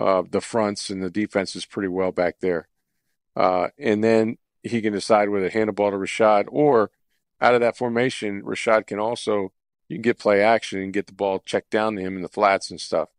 uh, 0.00 0.22
the 0.28 0.40
fronts 0.40 0.90
and 0.90 1.02
the 1.02 1.10
defenses 1.10 1.66
pretty 1.66 1.88
well 1.88 2.12
back 2.12 2.40
there. 2.40 2.68
Uh, 3.36 3.68
and 3.78 4.02
then 4.02 4.38
he 4.62 4.80
can 4.80 4.92
decide 4.92 5.28
whether 5.28 5.48
to 5.48 5.52
hand 5.52 5.68
the 5.68 5.72
ball 5.72 5.90
to 5.90 5.96
Rachaad 5.96 6.46
or 6.48 6.90
out 7.40 7.54
of 7.54 7.60
that 7.60 7.76
formation, 7.76 8.42
Rachaad 8.42 8.86
can 8.86 8.98
also, 8.98 9.52
you 9.88 9.96
can 9.96 10.02
get 10.02 10.18
play 10.18 10.42
action 10.42 10.80
and 10.80 10.92
get 10.92 11.06
the 11.06 11.12
ball 11.12 11.40
checked 11.40 11.70
down 11.70 11.96
to 11.96 12.02
him 12.02 12.16
in 12.16 12.22
the 12.22 12.28
flats 12.28 12.70
and 12.70 12.80
stuff. 12.80 13.10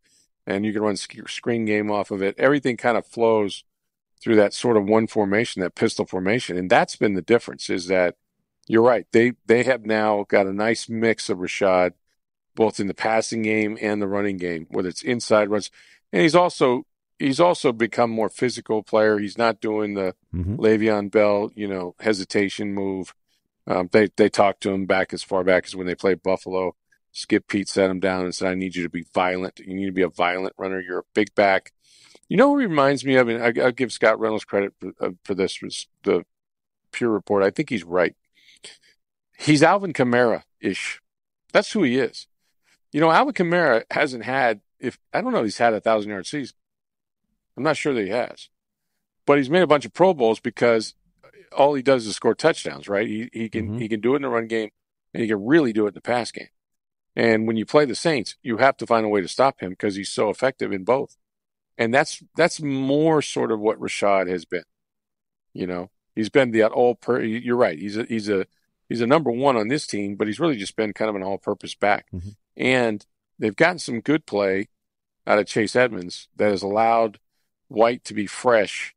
And 0.46 0.66
you 0.66 0.74
can 0.74 0.82
run 0.82 0.98
sc- 0.98 1.30
screen 1.30 1.66
game 1.66 1.92
off 1.92 2.12
of 2.12 2.22
it. 2.22 2.36
Everything 2.38 2.76
kind 2.78 2.98
of 2.98 3.06
flows 3.06 3.64
through 4.22 4.36
that 4.38 4.54
sort 4.54 4.76
of 4.76 4.86
one 4.86 5.08
formation, 5.08 5.62
that 5.62 5.76
pistol 5.76 6.06
formation. 6.06 6.58
And 6.58 6.70
that's 6.70 6.96
been 6.96 7.14
the 7.14 7.22
difference 7.22 7.70
is 7.70 7.88
that 7.88 8.16
you're 8.70 8.82
right. 8.84 9.06
They, 9.12 9.34
they 9.48 9.64
have 9.64 9.86
now 9.86 10.26
got 10.30 10.48
a 10.48 10.54
nice 10.54 10.88
mix 10.88 11.30
of 11.30 11.40
Rachaad, 11.40 11.92
both 12.56 12.80
in 12.80 12.88
the 12.88 12.94
passing 12.94 13.42
game 13.42 13.78
and 13.82 14.02
the 14.02 14.08
running 14.08 14.38
game, 14.38 14.68
whether 14.70 14.88
it's 14.88 15.02
inside 15.02 15.50
runs. 15.50 15.70
And 16.14 16.22
he's 16.22 16.36
also, 16.36 16.86
he's 17.18 17.42
also 17.42 17.74
become 17.74 18.10
more 18.10 18.30
physical 18.30 18.82
player. 18.84 19.20
He's 19.20 19.38
not 19.38 19.60
doing 19.60 19.96
the, 19.96 20.16
Mm-hmm. 20.34 20.58
Le'Veon 20.58 21.10
Bell, 21.10 21.50
you 21.56 21.68
know, 21.68 21.96
hesitation 22.00 22.74
move. 22.74 23.16
Um, 23.66 23.90
they 23.92 24.10
they 24.16 24.30
talked 24.30 24.62
to 24.62 24.72
him 24.72 24.86
back 24.86 25.12
as 25.12 25.24
far 25.24 25.44
back 25.44 25.66
as 25.66 25.76
when 25.76 25.88
they 25.88 25.96
played 25.96 26.22
Buffalo. 26.22 26.76
Skip 27.12 27.48
Peete 27.48 27.68
set 27.68 27.90
him 27.90 28.00
down 28.00 28.26
and 28.26 28.36
said, 28.36 28.52
"I 28.52 28.56
need 28.56 28.76
you 28.76 28.84
to 28.84 28.90
be 28.90 29.06
violent. 29.14 29.60
You 29.60 29.74
need 29.74 29.88
to 29.88 29.92
be 29.92 30.04
a 30.04 30.10
violent 30.10 30.54
runner. 30.58 30.80
You're 30.80 31.00
a 31.00 31.14
big 31.16 31.34
back." 31.34 31.72
You 32.28 32.38
know 32.38 32.52
what 32.52 32.60
he 32.60 32.68
reminds 32.68 33.04
me 33.04 33.16
of, 33.16 33.28
and 33.28 33.42
I, 33.42 33.64
I'll 33.64 33.72
give 33.72 33.92
Scott 33.92 34.20
Reynolds 34.20 34.46
credit 34.46 34.74
for, 34.80 34.92
uh, 35.02 35.12
for 35.24 35.34
this. 35.34 35.62
Was 35.64 35.88
the 36.04 36.26
Pewter 36.92 37.12
Report? 37.12 37.44
I 37.44 37.50
think 37.50 37.72
he's 37.72 37.84
right. 37.84 38.16
He's 39.38 39.64
Alvin 39.64 39.94
Kamara 39.94 40.44
ish. 40.60 41.02
That's 41.54 41.72
who 41.72 41.84
he 41.84 41.98
is. 41.98 42.28
You 42.92 43.00
know, 43.02 43.12
Alvin 43.12 43.34
Kamara 43.34 43.84
hasn't 43.92 44.24
had. 44.26 44.62
If 44.80 44.98
I 45.14 45.22
don't 45.22 45.34
know, 45.34 45.40
if 45.40 45.46
he's 45.46 45.58
had 45.58 45.74
a 45.74 45.82
thousand 45.82 46.12
yard 46.12 46.26
season. 46.26 46.56
I'm 47.58 47.64
not 47.64 47.78
sure 47.78 47.94
that 47.94 48.04
he 48.04 48.10
has 48.10 48.50
but 49.30 49.38
he's 49.38 49.50
made 49.52 49.62
a 49.62 49.68
bunch 49.68 49.86
of 49.86 49.94
Pro 49.94 50.12
Bowls 50.12 50.40
because 50.40 50.96
all 51.56 51.76
he 51.76 51.84
does 51.84 52.08
is 52.08 52.16
score 52.16 52.34
touchdowns, 52.34 52.90
right? 52.90 53.06
He 53.06 53.30
he 53.32 53.48
can 53.48 53.78
Mhm. 53.78 53.80
he 53.80 53.88
can 53.88 54.00
do 54.00 54.14
it 54.14 54.16
in 54.16 54.22
the 54.24 54.28
run 54.28 54.48
game, 54.48 54.72
and 55.14 55.22
he 55.22 55.30
can 55.30 55.46
really 55.46 55.72
do 55.72 55.86
it 55.86 55.90
in 55.90 55.94
the 55.94 56.02
pass 56.02 56.32
game. 56.32 56.48
And 57.16 57.46
when 57.46 57.56
you 57.56 57.64
play 57.64 57.86
the 57.86 57.94
Saints, 57.94 58.38
you 58.42 58.58
have 58.58 58.76
to 58.78 58.88
find 58.88 59.06
a 59.06 59.10
way 59.10 59.22
to 59.22 59.28
stop 59.28 59.60
him 59.62 59.70
because 59.70 59.94
he's 59.94 60.10
so 60.10 60.32
effective 60.32 60.72
in 60.72 60.84
both. 60.84 61.16
And 61.78 61.94
that's 61.94 62.24
that's 62.36 62.60
more 62.60 63.22
sort 63.22 63.52
of 63.52 63.60
what 63.60 63.80
Rachaad 63.80 64.28
has 64.28 64.46
been. 64.46 64.64
You 65.54 65.68
know, 65.68 65.92
he's 66.20 66.30
been 66.30 66.52
the 66.52 66.66
all 66.66 66.96
per. 66.96 67.22
You're 67.22 67.56
right. 67.56 67.78
He's 67.78 67.98
a 67.98 68.04
he's 68.04 68.30
a 68.30 68.46
he's 68.88 69.02
a 69.02 69.08
number 69.08 69.32
one 69.32 69.58
on 69.58 69.68
this 69.68 69.88
team, 69.88 70.16
but 70.16 70.28
he's 70.28 70.40
really 70.40 70.58
just 70.58 70.76
been 70.76 70.94
kind 70.94 71.10
of 71.10 71.16
an 71.16 71.24
all-purpose 71.24 71.76
back. 71.76 72.08
Mhm. 72.14 72.36
And 72.58 73.06
they've 73.38 73.56
gotten 73.56 73.80
some 73.80 74.02
good 74.02 74.26
play 74.26 74.70
out 75.26 75.40
of 75.40 75.46
Chase 75.48 75.76
Edmonds 75.76 76.28
that 76.36 76.50
has 76.50 76.62
allowed 76.64 77.20
White 77.68 78.04
to 78.06 78.14
be 78.14 78.26
fresh 78.26 78.96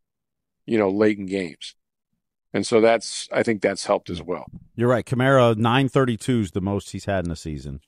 you 0.66 0.78
know, 0.78 0.88
late 0.88 1.18
in 1.18 1.26
games. 1.26 1.74
And 2.54 2.66
so 2.66 2.80
that's, 2.80 3.28
I 3.32 3.42
think 3.42 3.62
that's 3.62 3.86
helped 3.86 4.10
as 4.10 4.22
well. 4.22 4.46
You're 4.76 4.88
right. 4.88 5.04
Kamara 5.04 5.56
nine 5.56 5.88
thirty 5.88 6.16
two 6.16 6.40
is 6.40 6.50
the 6.50 6.60
most 6.60 6.90
he's 6.90 7.06
had 7.06 7.24
in 7.24 7.30
a 7.30 7.36
season. 7.36 7.80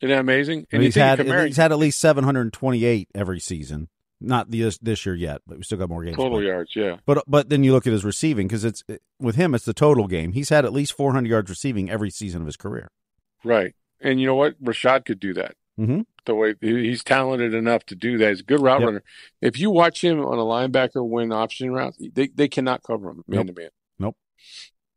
Isn't 0.00 0.10
that 0.10 0.20
amazing? 0.20 0.66
And 0.72 0.82
he's 0.82 0.94
had 0.94 1.20
he's 1.20 1.56
had 1.56 1.72
at 1.72 1.78
least 1.78 2.00
seven 2.00 2.24
hundred 2.24 2.42
and 2.42 2.52
twenty 2.52 2.84
eight 2.84 3.08
every 3.14 3.40
season. 3.40 3.88
Not 4.24 4.50
this 4.50 4.78
this 4.78 5.04
year 5.04 5.14
yet, 5.14 5.40
but 5.46 5.56
we 5.58 5.64
still 5.64 5.78
got 5.78 5.88
more 5.88 6.04
games. 6.04 6.16
total 6.16 6.38
played. 6.38 6.46
yards, 6.46 6.76
yeah. 6.76 6.96
But 7.06 7.24
but 7.26 7.48
then 7.48 7.64
you 7.64 7.72
look 7.72 7.86
at 7.86 7.92
his 7.92 8.04
receiving 8.04 8.46
because 8.46 8.64
it's 8.64 8.84
with 9.18 9.36
him 9.36 9.54
it's 9.54 9.64
the 9.64 9.72
total 9.74 10.06
game. 10.06 10.32
He's 10.32 10.48
had 10.50 10.64
at 10.64 10.72
least 10.72 10.92
four 10.94 11.12
hundred 11.12 11.30
yards 11.30 11.50
receiving 11.50 11.90
every 11.90 12.10
season 12.10 12.40
of 12.40 12.46
his 12.46 12.56
career. 12.56 12.90
Right. 13.44 13.74
And 14.00 14.20
you 14.20 14.26
know 14.26 14.34
what? 14.34 14.62
Rachaad 14.62 15.04
could 15.04 15.20
do 15.20 15.34
that. 15.34 15.56
Mhm. 15.78 16.06
The 16.24 16.34
way 16.34 16.54
he's 16.60 17.02
talented 17.02 17.54
enough 17.54 17.84
to 17.86 17.94
do 17.96 18.18
that. 18.18 18.28
He's 18.28 18.40
a 18.40 18.44
good 18.44 18.60
route 18.60 18.80
Yep. 18.80 18.86
runner. 18.86 19.02
If 19.40 19.58
you 19.58 19.70
watch 19.70 20.02
him 20.04 20.20
on 20.20 20.38
a 20.38 20.42
linebacker 20.42 21.06
win 21.08 21.32
option 21.32 21.70
route, 21.72 21.94
they, 21.98 22.28
they 22.28 22.46
cannot 22.48 22.82
cover 22.82 23.10
him 23.10 23.24
man 23.26 23.46
to 23.46 23.52
man. 23.52 23.70
Nope. 23.98 24.16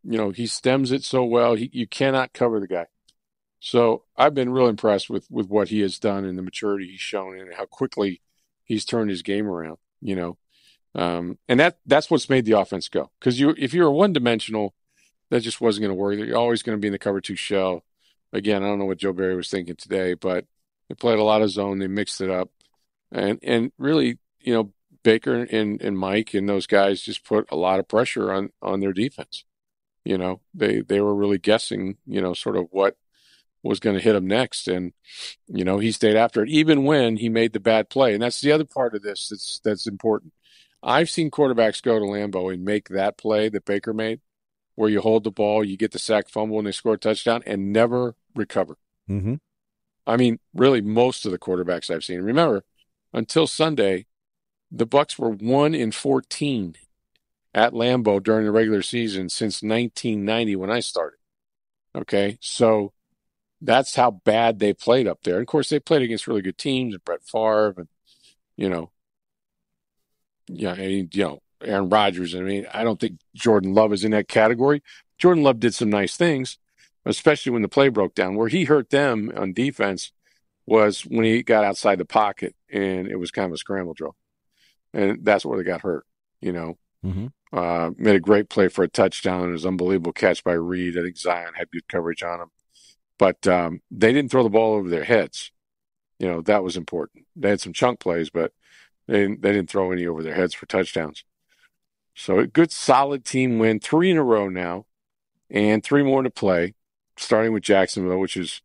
You 0.04 0.18
know, 0.18 0.30
he 0.32 0.46
stems 0.48 0.92
it 0.92 1.04
so 1.04 1.24
well. 1.24 1.56
He, 1.56 1.70
you 1.74 1.88
cannot 1.88 2.34
cover 2.34 2.60
the 2.60 2.68
guy. 2.68 2.86
So 3.60 4.04
I've 4.16 4.36
been 4.36 4.50
real 4.52 4.68
impressed 4.68 5.10
with, 5.10 5.26
with 5.32 5.48
what 5.48 5.70
he 5.70 5.80
has 5.80 5.98
done 5.98 6.26
and 6.26 6.38
the 6.38 6.44
maturity 6.44 6.92
he's 6.92 7.00
shown 7.00 7.40
and 7.40 7.54
how 7.56 7.66
quickly 7.66 8.22
he's 8.66 8.84
turned 8.84 9.10
his 9.10 9.22
game 9.22 9.48
around, 9.48 9.78
you 10.02 10.16
know. 10.16 10.38
Um, 10.94 11.38
and 11.48 11.60
that 11.60 11.78
that's 11.86 12.10
what's 12.10 12.30
made 12.30 12.46
the 12.46 12.60
offense 12.60 12.90
go. 12.90 13.12
Because 13.20 13.40
you 13.40 13.56
if 13.58 13.74
you're 13.74 13.92
one 13.92 14.14
dimensional, 14.14 14.74
that 15.30 15.42
just 15.42 15.62
wasn't 15.62 15.84
going 15.84 15.96
to 15.96 16.02
work. 16.02 16.18
You're 16.18 16.38
always 16.38 16.64
going 16.64 16.78
to 16.78 16.82
be 16.82 16.88
in 16.88 16.94
the 16.94 17.00
cover 17.00 17.22
two 17.22 17.36
shell. 17.36 17.84
Again, 18.34 18.64
I 18.64 18.68
don't 18.68 18.80
know 18.80 18.86
what 18.86 18.98
Joe 18.98 19.14
Barry 19.14 19.36
was 19.36 19.50
thinking 19.50 19.76
today, 19.76 20.14
but 20.14 20.46
they 20.90 20.96
played 20.96 21.20
a 21.20 21.24
lot 21.24 21.42
of 21.42 21.50
zone. 21.50 21.80
They 21.80 21.88
mixed 21.88 22.22
it 22.22 22.30
up, 22.30 22.50
and 23.12 23.40
and 23.44 23.72
really, 23.78 24.18
you 24.40 24.54
know, 24.54 24.74
Baker 25.04 25.44
and 25.44 25.82
and 25.82 25.98
Mike 25.98 26.34
and 26.34 26.50
those 26.50 26.68
guys 26.68 27.02
just 27.02 27.24
put 27.24 27.48
a 27.52 27.56
lot 27.56 27.80
of 27.80 27.88
pressure 27.88 28.32
on 28.32 28.52
on 28.62 28.80
their 28.80 28.94
defense. 28.94 29.46
You 30.04 30.18
know, 30.18 30.42
they 30.54 30.82
they 30.82 31.02
were 31.02 31.16
really 31.16 31.38
guessing, 31.40 31.98
you 32.06 32.22
know, 32.22 32.34
sort 32.34 32.58
of 32.58 32.68
what 32.72 32.96
was 33.68 33.80
going 33.80 33.96
to 33.96 34.02
hit 34.02 34.16
him 34.16 34.28
next, 34.28 34.68
and 34.68 34.94
you 35.48 35.66
know, 35.66 35.80
he 35.80 35.92
stayed 35.92 36.16
after 36.16 36.44
it, 36.44 36.50
even 36.50 36.84
when 36.84 37.18
he 37.18 37.30
made 37.30 37.54
the 37.54 37.60
bad 37.60 37.90
play. 37.90 38.14
And 38.14 38.22
that's 38.22 38.42
the 38.42 38.52
other 38.52 38.66
part 38.66 38.96
of 38.96 39.02
this 39.02 39.30
that's 39.30 39.60
that's 39.64 39.88
important. 39.88 40.34
I've 40.84 41.10
seen 41.10 41.32
quarterbacks 41.32 41.82
go 41.82 41.98
to 41.98 42.06
Lambeau 42.06 42.54
and 42.54 42.64
make 42.64 42.90
that 42.90 43.18
play 43.18 43.50
that 43.50 43.66
Baker 43.66 43.94
made, 43.94 44.22
where 44.76 44.90
you 44.90 45.02
hold 45.02 45.24
the 45.24 45.32
ball, 45.32 45.64
you 45.64 45.78
get 45.78 45.92
the 45.92 46.00
sack 46.00 46.30
fumble, 46.30 46.60
and 46.60 46.68
they 46.68 46.72
score 46.72 46.94
a 46.94 46.98
touchdown, 46.98 47.42
and 47.46 47.74
never 47.74 48.16
recover. 48.36 48.78
Mm-hmm. 49.10 49.36
I 50.06 50.18
mean, 50.18 50.40
really, 50.54 50.82
most 50.82 51.26
of 51.26 51.32
the 51.32 51.40
quarterbacks 51.40 51.90
I've 51.90 52.04
seen. 52.04 52.22
Remember, 52.22 52.64
until 53.14 53.48
Sunday, 53.48 54.06
the 54.72 54.86
Bucks 54.86 55.18
were 55.18 55.32
one 55.32 55.74
in 55.74 55.92
fourteen 55.92 56.76
at 57.56 57.74
Lambeau 57.74 58.22
during 58.22 58.46
the 58.46 58.52
regular 58.52 58.82
season 58.82 59.30
since 59.30 59.64
1990 59.64 60.56
when 60.58 60.70
I 60.70 60.82
started. 60.82 61.18
Okay, 61.96 62.38
so 62.42 62.92
that's 63.66 63.96
how 63.96 64.12
bad 64.12 64.60
they 64.60 64.74
played 64.74 65.08
up 65.08 65.20
there. 65.24 65.36
And 65.36 65.42
of 65.44 65.48
course, 65.48 65.70
they 65.70 65.80
played 65.80 66.02
against 66.02 66.28
really 66.28 66.42
good 66.42 66.58
teams 66.58 66.94
and 66.94 67.04
Brett 67.04 67.24
Favre 67.24 67.76
and 67.78 67.88
you 68.58 68.70
know, 68.70 68.92
yeah, 70.48 70.74
I 70.74 70.78
mean, 70.88 71.10
you 71.14 71.24
know, 71.24 71.40
Aaron 71.62 71.90
Rodgers. 71.90 72.36
I 72.36 72.40
mean, 72.42 72.68
I 72.74 72.84
don't 72.84 73.00
think 73.00 73.20
Jordan 73.36 73.74
Love 73.74 73.92
is 73.94 74.04
in 74.04 74.12
that 74.12 74.28
category. 74.28 74.82
Jordan 75.18 75.44
Love 75.44 75.60
did 75.60 75.74
some 75.74 75.90
nice 75.90 76.16
things, 76.16 76.58
especially 77.06 77.52
when 77.52 77.62
the 77.64 77.68
play 77.68 77.90
broke 77.90 78.16
down. 78.16 78.36
Where 78.36 78.48
he 78.48 78.66
hurt 78.66 78.90
them 78.90 79.32
on 79.36 79.54
defense 79.54 80.12
was 80.66 81.02
when 81.02 81.26
he 81.26 81.44
got 81.44 81.64
outside 81.64 81.98
the 81.98 82.06
pocket 82.06 82.56
and 82.72 83.08
it 83.08 83.18
was 83.18 83.32
kind 83.32 83.46
of 83.48 83.54
a 83.54 83.58
scramble 83.58 83.94
drill, 83.94 84.16
and 84.94 85.20
that's 85.24 85.46
where 85.46 85.58
they 85.58 85.64
got 85.64 85.82
hurt. 85.82 86.06
You 86.42 86.52
know, 86.54 86.78
Mm-hmm. 87.06 87.28
uh, 87.56 87.92
made 87.98 88.16
a 88.16 88.20
great 88.20 88.50
play 88.50 88.68
for 88.68 88.84
a 88.84 88.88
touchdown. 88.88 89.50
It 89.50 89.52
was 89.52 89.64
an 89.64 89.70
unbelievable 89.70 90.12
catch 90.12 90.44
by 90.44 90.54
Reed. 90.54 90.98
I 90.98 91.04
think 91.04 91.18
Zyon 91.18 91.52
had 91.56 91.70
good 91.70 91.88
coverage 91.88 92.24
on 92.24 92.42
him, 92.42 92.48
but 93.18 93.46
um, 93.48 93.82
they 93.92 94.12
didn't 94.14 94.32
throw 94.32 94.44
the 94.44 94.50
ball 94.50 94.74
over 94.76 94.90
their 94.90 95.04
heads. 95.06 95.52
You 96.20 96.28
know 96.28 96.42
that 96.42 96.64
was 96.64 96.78
important. 96.78 97.26
They 97.36 97.50
had 97.50 97.62
some 97.62 97.74
chunk 97.74 98.00
plays, 98.00 98.30
but 98.30 98.54
they 99.08 99.22
didn't, 99.22 99.42
they 99.42 99.52
didn't 99.52 99.70
throw 99.70 99.92
any 99.92 100.06
over 100.08 100.24
their 100.24 100.34
heads 100.36 100.54
for 100.54 100.66
touchdowns. 100.66 101.24
So 102.16 102.40
a 102.40 102.48
good, 102.48 102.72
solid 102.72 103.26
team 103.26 103.60
win, 103.60 103.80
three 103.82 104.10
in 104.10 104.18
a 104.18 104.24
row 104.24 104.48
now, 104.48 104.86
and 105.50 105.84
three 105.84 106.04
more 106.04 106.24
to 106.24 106.30
play. 106.30 106.74
Starting 107.18 107.54
with 107.54 107.64
Jacksonville, 107.64 108.20
which 108.20 108.36
is 108.38 108.62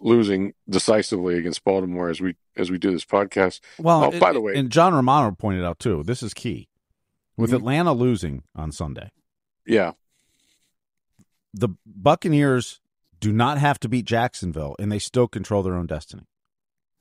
losing 0.00 0.54
decisively 0.68 1.36
against 1.38 1.64
Baltimore 1.64 2.08
as 2.08 2.20
we 2.20 2.36
as 2.56 2.70
we 2.70 2.78
do 2.78 2.90
this 2.92 3.04
podcast. 3.04 3.60
Well, 3.78 4.04
Oh, 4.12 4.18
by 4.20 4.32
the 4.32 4.40
way- 4.40 4.54
and 4.56 4.70
John 4.70 4.94
Romano 4.94 5.32
pointed 5.34 5.64
out 5.64 5.78
too. 5.78 6.02
This 6.04 6.22
is 6.22 6.34
key. 6.34 6.68
With 7.36 7.50
Mhm. 7.50 7.56
Atlanta 7.56 7.92
losing 7.92 8.42
on 8.54 8.70
Sunday, 8.70 9.10
Yeah, 9.66 9.92
the 11.54 11.70
Buccaneers 11.86 12.80
do 13.20 13.32
not 13.32 13.58
have 13.58 13.78
to 13.80 13.88
beat 13.88 14.04
Jacksonville, 14.06 14.74
and 14.78 14.90
they 14.90 14.98
still 14.98 15.28
control 15.28 15.62
their 15.62 15.74
own 15.74 15.86
destiny. 15.86 16.24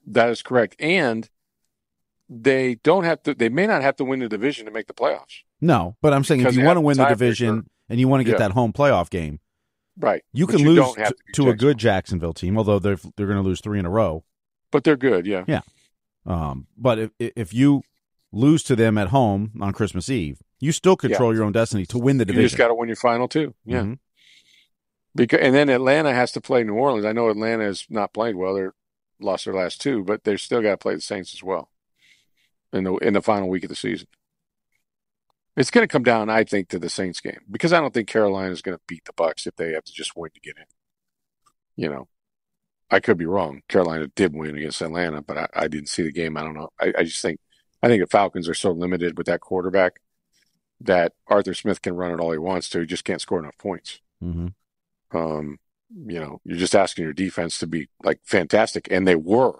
that 0.05 0.29
is 0.29 0.41
correct. 0.41 0.75
And 0.79 1.29
they 2.29 2.75
don't 2.83 3.03
have 3.05 3.23
to. 3.23 3.33
They 3.33 3.49
may 3.49 3.65
not 3.67 3.81
have 3.81 3.95
to 3.97 4.03
win 4.03 4.19
the 4.19 4.29
division 4.29 4.65
to 4.65 4.71
make 4.71 4.87
the 4.87 4.93
playoffs. 4.93 5.39
No, 5.61 5.95
but 6.01 6.13
I'm 6.13 6.23
saying 6.23 6.41
if 6.41 6.55
you 6.55 6.63
want 6.63 6.77
to 6.77 6.81
win 6.81 6.97
the 6.97 7.05
division 7.05 7.69
and 7.89 7.99
you 7.99 8.07
want 8.07 8.21
to 8.21 8.23
get 8.23 8.33
Yeah. 8.33 8.47
that 8.47 8.51
home 8.51 8.71
playoff 8.71 9.09
game, 9.09 9.39
Right. 9.97 10.23
you 10.31 10.45
can 10.47 10.63
lose 10.63 10.77
don't 10.77 10.97
have 10.99 11.09
to, 11.09 11.43
to 11.43 11.49
a 11.49 11.55
good 11.55 11.77
Jacksonville 11.77 12.33
team. 12.33 12.57
Although 12.57 12.79
they're 12.79 12.97
they're 13.17 13.25
going 13.27 13.41
to 13.41 13.47
lose 13.47 13.61
three 13.61 13.79
in 13.79 13.85
a 13.85 13.89
row. 13.89 14.23
But 14.71 14.83
they're 14.83 14.95
good. 14.97 15.25
Yeah. 15.25 15.61
Um, 16.25 16.67
but 16.77 16.99
if 16.99 17.11
if 17.19 17.53
you 17.53 17.81
lose 18.31 18.61
to 18.63 18.75
them 18.75 18.97
at 18.97 19.07
home 19.07 19.51
on 19.59 19.73
Christmas 19.73 20.07
Eve, 20.09 20.39
you 20.59 20.71
still 20.71 20.95
control 20.95 21.33
your 21.33 21.43
own 21.43 21.51
destiny 21.51 21.85
to 21.87 21.97
win 21.97 22.17
the 22.17 22.25
division. 22.25 22.43
You 22.43 22.47
just 22.49 22.57
got 22.57 22.67
to 22.67 22.75
win 22.75 22.87
your 22.89 22.95
final 22.95 23.27
two. 23.27 23.55
Yeah. 23.65 23.81
Mhm. 23.81 23.99
Because 25.19 25.39
and 25.41 25.53
then 25.53 25.67
Atlanta 25.67 26.13
has 26.13 26.31
to 26.31 26.41
play 26.41 26.63
New 26.63 26.75
Orleans. 26.75 27.05
I 27.05 27.11
know 27.11 27.29
Atlanta 27.29 27.65
has 27.65 27.85
not 27.89 28.13
played 28.13 28.35
well. 28.35 28.53
They're 28.53 28.73
lost 29.19 29.43
their 29.43 29.53
last 29.53 29.81
two, 29.81 30.01
but 30.05 30.23
they're 30.23 30.37
still 30.37 30.61
got 30.61 30.71
to 30.71 30.77
play 30.77 30.95
the 30.95 31.01
Saints 31.01 31.33
as 31.33 31.43
well 31.43 31.69
in 32.71 32.85
the 32.85 32.95
in 32.97 33.13
the 33.13 33.21
final 33.21 33.49
week 33.49 33.63
of 33.63 33.69
the 33.69 33.75
season. 33.75 34.07
It's 35.57 35.71
going 35.71 35.83
to 35.85 35.91
come 35.91 36.03
down, 36.03 36.29
I 36.29 36.45
think, 36.45 36.69
to 36.69 36.79
the 36.79 36.89
Saints 36.89 37.19
game 37.19 37.41
because 37.51 37.73
I 37.73 37.81
don't 37.81 37.93
think 37.93 38.07
Carolina 38.07 38.51
is 38.51 38.61
going 38.61 38.77
to 38.77 38.83
beat 38.87 39.03
the 39.03 39.11
Bucks 39.11 39.45
if 39.45 39.57
they 39.57 39.73
have 39.73 39.83
to 39.83 39.91
just 39.91 40.15
win 40.15 40.31
to 40.33 40.39
get 40.39 40.55
in. 40.55 40.63
You 41.75 41.89
know, 41.89 42.07
I 42.89 43.01
could 43.01 43.17
be 43.17 43.25
wrong. 43.25 43.61
Carolina 43.67 44.07
did 44.07 44.33
win 44.33 44.55
against 44.55 44.81
Atlanta, 44.81 45.21
but 45.21 45.37
I, 45.37 45.47
I 45.53 45.67
didn't 45.67 45.89
see 45.89 46.03
the 46.03 46.13
game. 46.13 46.37
I 46.37 46.43
don't 46.43 46.53
know. 46.53 46.69
I, 46.79 46.93
I 46.99 47.03
just 47.03 47.21
think 47.21 47.41
I 47.83 47.89
think 47.89 48.01
the 48.01 48.07
Falcons 48.07 48.47
are 48.47 48.53
so 48.53 48.71
limited 48.71 49.17
with 49.17 49.27
that 49.27 49.41
quarterback 49.41 49.99
that 50.79 51.11
Arthur 51.27 51.53
Smith 51.53 51.81
can 51.81 51.97
run 51.97 52.13
it 52.13 52.21
all 52.21 52.31
he 52.31 52.37
wants 52.37 52.69
to. 52.69 52.79
He 52.79 52.85
just 52.85 53.03
can't 53.03 53.19
score 53.19 53.39
enough 53.39 53.57
points. 53.57 53.99
Mhm. 54.23 54.53
Um, 55.11 55.59
you 56.05 56.19
know, 56.19 56.39
you're 56.43 56.57
just 56.57 56.75
asking 56.75 57.03
your 57.03 57.13
defense 57.13 57.57
to 57.59 57.67
be 57.67 57.89
like 58.03 58.19
fantastic, 58.23 58.87
and 58.91 59.07
they 59.07 59.15
were, 59.15 59.53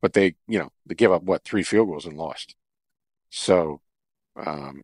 but 0.00 0.12
they, 0.12 0.36
you 0.46 0.58
know, 0.58 0.70
they 0.86 0.94
gave 0.94 1.10
up 1.10 1.22
what 1.22 1.44
three 1.44 1.62
field 1.62 1.88
goals 1.88 2.06
and 2.06 2.16
lost. 2.16 2.54
So, 3.30 3.80
um, 4.36 4.82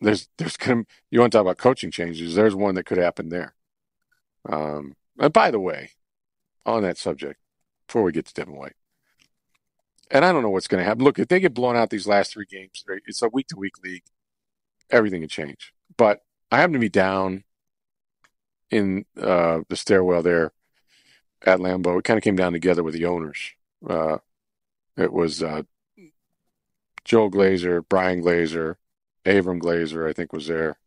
there's 0.00 0.28
there's 0.38 0.56
gonna 0.56 0.84
you 1.10 1.20
want 1.20 1.32
to 1.32 1.38
talk 1.38 1.42
about 1.42 1.58
coaching 1.58 1.90
changes? 1.90 2.34
There's 2.34 2.54
one 2.54 2.74
that 2.74 2.86
could 2.86 2.98
happen 2.98 3.28
there. 3.28 3.54
Um, 4.48 4.94
and 5.18 5.32
by 5.32 5.50
the 5.50 5.60
way, 5.60 5.90
on 6.64 6.82
that 6.82 6.98
subject, 6.98 7.40
before 7.86 8.02
we 8.02 8.12
get 8.12 8.26
to 8.26 8.34
Devin 8.34 8.56
White, 8.56 8.76
and 10.10 10.24
I 10.24 10.32
don't 10.32 10.42
know 10.42 10.50
what's 10.50 10.68
going 10.68 10.80
to 10.80 10.84
happen. 10.84 11.04
Look, 11.04 11.18
if 11.18 11.28
they 11.28 11.40
get 11.40 11.54
blown 11.54 11.76
out 11.76 11.90
these 11.90 12.06
last 12.06 12.32
three 12.32 12.46
games, 12.48 12.84
it's 13.06 13.22
a 13.22 13.28
week 13.28 13.48
to 13.48 13.56
week 13.56 13.82
league. 13.82 14.04
Everything 14.90 15.22
can 15.22 15.28
change. 15.28 15.72
But 15.96 16.20
I 16.50 16.58
happen 16.58 16.74
to 16.74 16.78
be 16.78 16.88
down 16.88 17.44
in 18.70 19.04
uh, 19.20 19.60
the 19.68 19.76
stairwell 19.76 20.22
there 20.22 20.52
at 21.44 21.60
Lambeau. 21.60 21.98
It 21.98 22.04
kind 22.04 22.18
of 22.18 22.24
came 22.24 22.36
down 22.36 22.52
together 22.52 22.82
with 22.82 22.94
the 22.94 23.04
owners. 23.04 23.52
Uh, 23.86 24.18
it 24.96 25.12
was 25.12 25.42
uh, 25.42 25.62
Joel 27.04 27.30
Glazer, 27.30 27.84
Brian 27.88 28.22
Glazer, 28.22 28.76
Avram 29.24 29.60
Glazer, 29.60 30.08
I 30.08 30.12
think 30.12 30.32
was 30.32 30.46
there. 30.46 30.78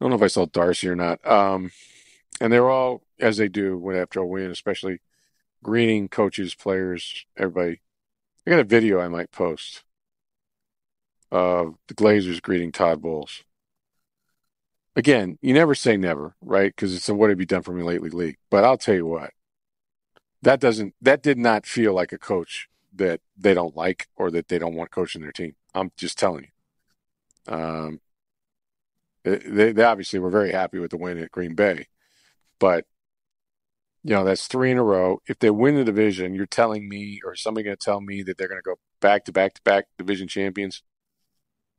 I 0.00 0.04
don't 0.04 0.10
know 0.10 0.16
if 0.16 0.22
I 0.22 0.28
saw 0.28 0.46
Darcy 0.46 0.88
or 0.88 0.96
not. 0.96 1.24
Um, 1.26 1.70
and 2.40 2.52
they're 2.52 2.70
all, 2.70 3.02
as 3.18 3.36
they 3.36 3.48
do 3.48 3.76
when 3.78 3.96
after 3.96 4.20
a 4.20 4.26
win, 4.26 4.50
especially 4.50 5.00
greeting 5.62 6.08
coaches, 6.08 6.54
players, 6.54 7.26
everybody. 7.36 7.80
I 8.46 8.50
got 8.50 8.60
a 8.60 8.64
video 8.64 9.00
I 9.00 9.08
might 9.08 9.30
post 9.30 9.84
of 11.30 11.76
the 11.86 11.94
Glazers 11.94 12.42
greeting 12.42 12.72
Todd 12.72 13.02
Bowles. 13.02 13.44
Again, 14.96 15.38
you 15.40 15.54
never 15.54 15.74
say 15.74 15.96
never, 15.96 16.34
right? 16.40 16.74
Because 16.74 16.94
it's 16.94 17.08
a 17.08 17.14
what 17.14 17.30
have 17.30 17.40
you 17.40 17.46
done 17.46 17.62
for 17.62 17.72
me 17.72 17.82
lately 17.82 18.10
league. 18.10 18.38
But 18.50 18.64
I'll 18.64 18.76
tell 18.76 18.94
you 18.94 19.06
what, 19.06 19.30
that 20.42 20.60
doesn't 20.60 20.94
that 21.00 21.22
did 21.22 21.38
not 21.38 21.66
feel 21.66 21.94
like 21.94 22.12
a 22.12 22.18
coach 22.18 22.68
that 22.94 23.20
they 23.36 23.54
don't 23.54 23.76
like 23.76 24.08
or 24.16 24.30
that 24.30 24.48
they 24.48 24.58
don't 24.58 24.74
want 24.74 24.90
coaching 24.90 25.22
their 25.22 25.32
team. 25.32 25.54
I'm 25.74 25.92
just 25.96 26.18
telling 26.18 26.46
you. 27.46 27.54
Um, 27.54 28.00
they, 29.22 29.72
they 29.72 29.84
obviously 29.84 30.18
were 30.18 30.30
very 30.30 30.52
happy 30.52 30.78
with 30.78 30.90
the 30.90 30.96
win 30.96 31.18
at 31.18 31.30
Green 31.30 31.54
Bay, 31.54 31.86
but 32.58 32.86
you 34.02 34.14
know 34.14 34.24
that's 34.24 34.46
three 34.46 34.70
in 34.70 34.78
a 34.78 34.82
row. 34.82 35.20
If 35.26 35.38
they 35.38 35.50
win 35.50 35.76
the 35.76 35.84
division, 35.84 36.34
you're 36.34 36.46
telling 36.46 36.88
me, 36.88 37.20
or 37.24 37.34
somebody 37.36 37.64
going 37.64 37.76
to 37.76 37.84
tell 37.84 38.00
me 38.00 38.22
that 38.22 38.38
they're 38.38 38.48
going 38.48 38.60
to 38.60 38.68
go 38.68 38.78
back 39.00 39.24
to 39.26 39.32
back 39.32 39.54
to 39.54 39.62
back 39.62 39.86
division 39.98 40.26
champions, 40.26 40.82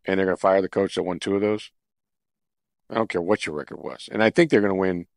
and 0.06 0.18
they're 0.18 0.28
going 0.28 0.38
to 0.38 0.42
fire 0.42 0.62
the 0.62 0.70
coach 0.70 0.96
that 0.96 1.04
won 1.04 1.20
two 1.20 1.36
of 1.36 1.42
those. 1.42 1.72
I 2.92 2.96
don't 2.96 3.10
care 3.10 3.22
what 3.22 3.46
your 3.46 3.56
record 3.56 3.80
was, 3.82 4.10
and 4.12 4.24
I 4.24 4.30
think 4.30 4.50
they're 4.52 4.62
going 4.62 4.74
to 4.74 4.80
win. 4.80 5.08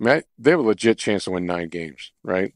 I 0.00 0.04
mean, 0.04 0.14
I- 0.16 0.22
they 0.38 0.50
have 0.52 0.60
a 0.60 0.62
legit 0.64 0.98
chance 0.98 1.24
to 1.24 1.32
win 1.32 1.46
nine 1.46 1.68
games, 1.68 2.12
right? 2.24 2.54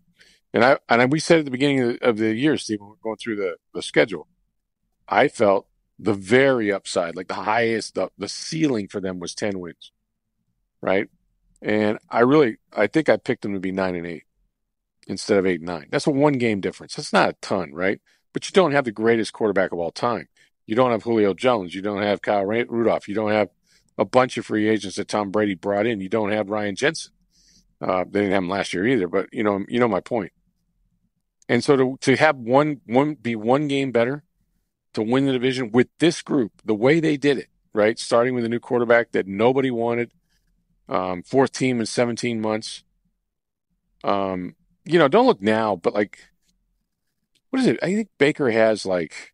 And 0.54 0.64
I 0.64 0.78
and 0.88 1.02
I, 1.02 1.06
we 1.06 1.20
said 1.20 1.40
at 1.40 1.44
the 1.44 1.50
beginning 1.50 1.80
of 1.80 1.88
the, 2.00 2.08
of 2.08 2.16
the 2.18 2.34
year, 2.34 2.56
Steve, 2.56 2.78
we 2.80 2.88
we're 2.88 2.94
going 3.02 3.16
through 3.16 3.36
the 3.36 3.56
the 3.74 3.82
schedule, 3.82 4.28
I 5.08 5.28
felt 5.28 5.66
the 5.98 6.14
very 6.14 6.72
upside, 6.72 7.16
like 7.16 7.28
the 7.28 7.34
highest, 7.34 7.94
the, 7.94 8.08
the 8.18 8.28
ceiling 8.28 8.88
for 8.88 9.00
them 9.00 9.20
was 9.20 9.34
ten 9.34 9.60
wins, 9.60 9.92
right? 10.80 11.08
And 11.62 11.98
I 12.10 12.20
really, 12.20 12.56
I 12.76 12.86
think 12.86 13.08
I 13.08 13.16
picked 13.16 13.42
them 13.42 13.54
to 13.54 13.60
be 13.60 13.72
nine 13.72 13.94
and 13.94 14.06
eight 14.06 14.24
instead 15.06 15.38
of 15.38 15.46
eight 15.46 15.60
and 15.60 15.66
nine. 15.66 15.88
That's 15.90 16.06
a 16.06 16.10
one 16.10 16.34
game 16.34 16.60
difference. 16.60 16.94
That's 16.96 17.12
not 17.12 17.30
a 17.30 17.36
ton, 17.40 17.72
right? 17.72 18.00
But 18.32 18.48
you 18.48 18.52
don't 18.52 18.72
have 18.72 18.84
the 18.84 18.92
greatest 18.92 19.32
quarterback 19.32 19.72
of 19.72 19.78
all 19.78 19.90
time. 19.92 20.28
You 20.66 20.74
don't 20.76 20.90
have 20.90 21.02
Julio 21.04 21.34
Jones. 21.34 21.74
You 21.74 21.82
don't 21.82 22.02
have 22.02 22.22
Kyle 22.22 22.44
Rudolph. 22.44 23.08
You 23.08 23.14
don't 23.14 23.30
have 23.30 23.50
a 23.98 24.04
bunch 24.04 24.36
of 24.36 24.46
free 24.46 24.68
agents 24.68 24.96
that 24.96 25.08
Tom 25.08 25.30
Brady 25.30 25.54
brought 25.54 25.86
in. 25.86 26.00
You 26.00 26.08
don't 26.08 26.32
have 26.32 26.50
Ryan 26.50 26.76
Jensen. 26.76 27.12
Uh, 27.80 28.04
they 28.04 28.20
didn't 28.20 28.32
have 28.32 28.42
him 28.42 28.48
last 28.48 28.72
year 28.72 28.86
either, 28.86 29.08
but 29.08 29.28
you 29.32 29.42
know, 29.42 29.64
you 29.68 29.78
know 29.78 29.88
my 29.88 30.00
point. 30.00 30.32
And 31.48 31.62
so 31.62 31.76
to 31.76 31.96
to 32.00 32.16
have 32.16 32.36
one 32.36 32.80
one 32.86 33.14
be 33.14 33.36
one 33.36 33.68
game 33.68 33.92
better 33.92 34.24
to 34.94 35.02
win 35.02 35.26
the 35.26 35.32
division 35.32 35.70
with 35.72 35.88
this 35.98 36.22
group, 36.22 36.52
the 36.64 36.74
way 36.74 37.00
they 37.00 37.16
did 37.16 37.38
it, 37.38 37.48
right? 37.72 37.98
Starting 37.98 38.34
with 38.34 38.44
a 38.44 38.48
new 38.48 38.60
quarterback 38.60 39.12
that 39.12 39.26
nobody 39.26 39.70
wanted, 39.70 40.12
um, 40.88 41.22
fourth 41.22 41.52
team 41.52 41.80
in 41.80 41.86
17 41.86 42.40
months. 42.40 42.84
Um, 44.02 44.54
you 44.84 44.98
know, 44.98 45.08
don't 45.08 45.26
look 45.26 45.42
now, 45.42 45.76
but 45.76 45.94
like, 45.94 46.20
what 47.50 47.60
is 47.60 47.66
it? 47.66 47.78
I 47.82 47.94
think 47.94 48.08
Baker 48.18 48.50
has 48.50 48.86
like, 48.86 49.32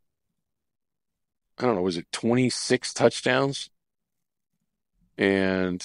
I 1.59 1.66
don't 1.66 1.77
know, 1.77 1.83
was 1.83 1.99
it 1.99 2.11
26 2.11 2.94
touchdowns 2.94 3.70
and 5.20 5.85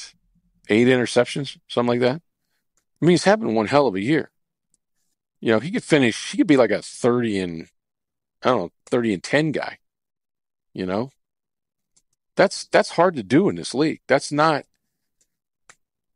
eight 0.69 0.87
interceptions, 0.87 1.57
something 1.67 1.89
like 1.89 1.99
that? 1.99 2.21
I 3.01 3.05
mean, 3.05 3.11
he's 3.11 3.25
having 3.25 3.53
one 3.53 3.67
hell 3.67 3.85
of 3.85 3.95
a 3.95 4.01
year. 4.01 4.31
You 5.41 5.51
know, 5.51 5.59
he 5.59 5.69
could 5.69 5.83
finish, 5.83 6.31
he 6.31 6.37
could 6.37 6.47
be 6.47 6.57
like 6.57 6.71
a 6.71 6.81
30 6.81 7.39
and, 7.39 7.67
I 8.41 8.49
don't 8.49 8.57
know, 8.61 8.71
30 8.87 9.15
and 9.15 9.23
10 9.23 9.51
guy. 9.51 9.77
You 10.73 10.85
know, 10.85 11.11
that's 12.35 12.65
that's 12.65 12.91
hard 12.91 13.15
to 13.15 13.23
do 13.23 13.47
in 13.49 13.55
this 13.55 13.73
league. 13.73 14.01
That's 14.07 14.31
not, 14.31 14.65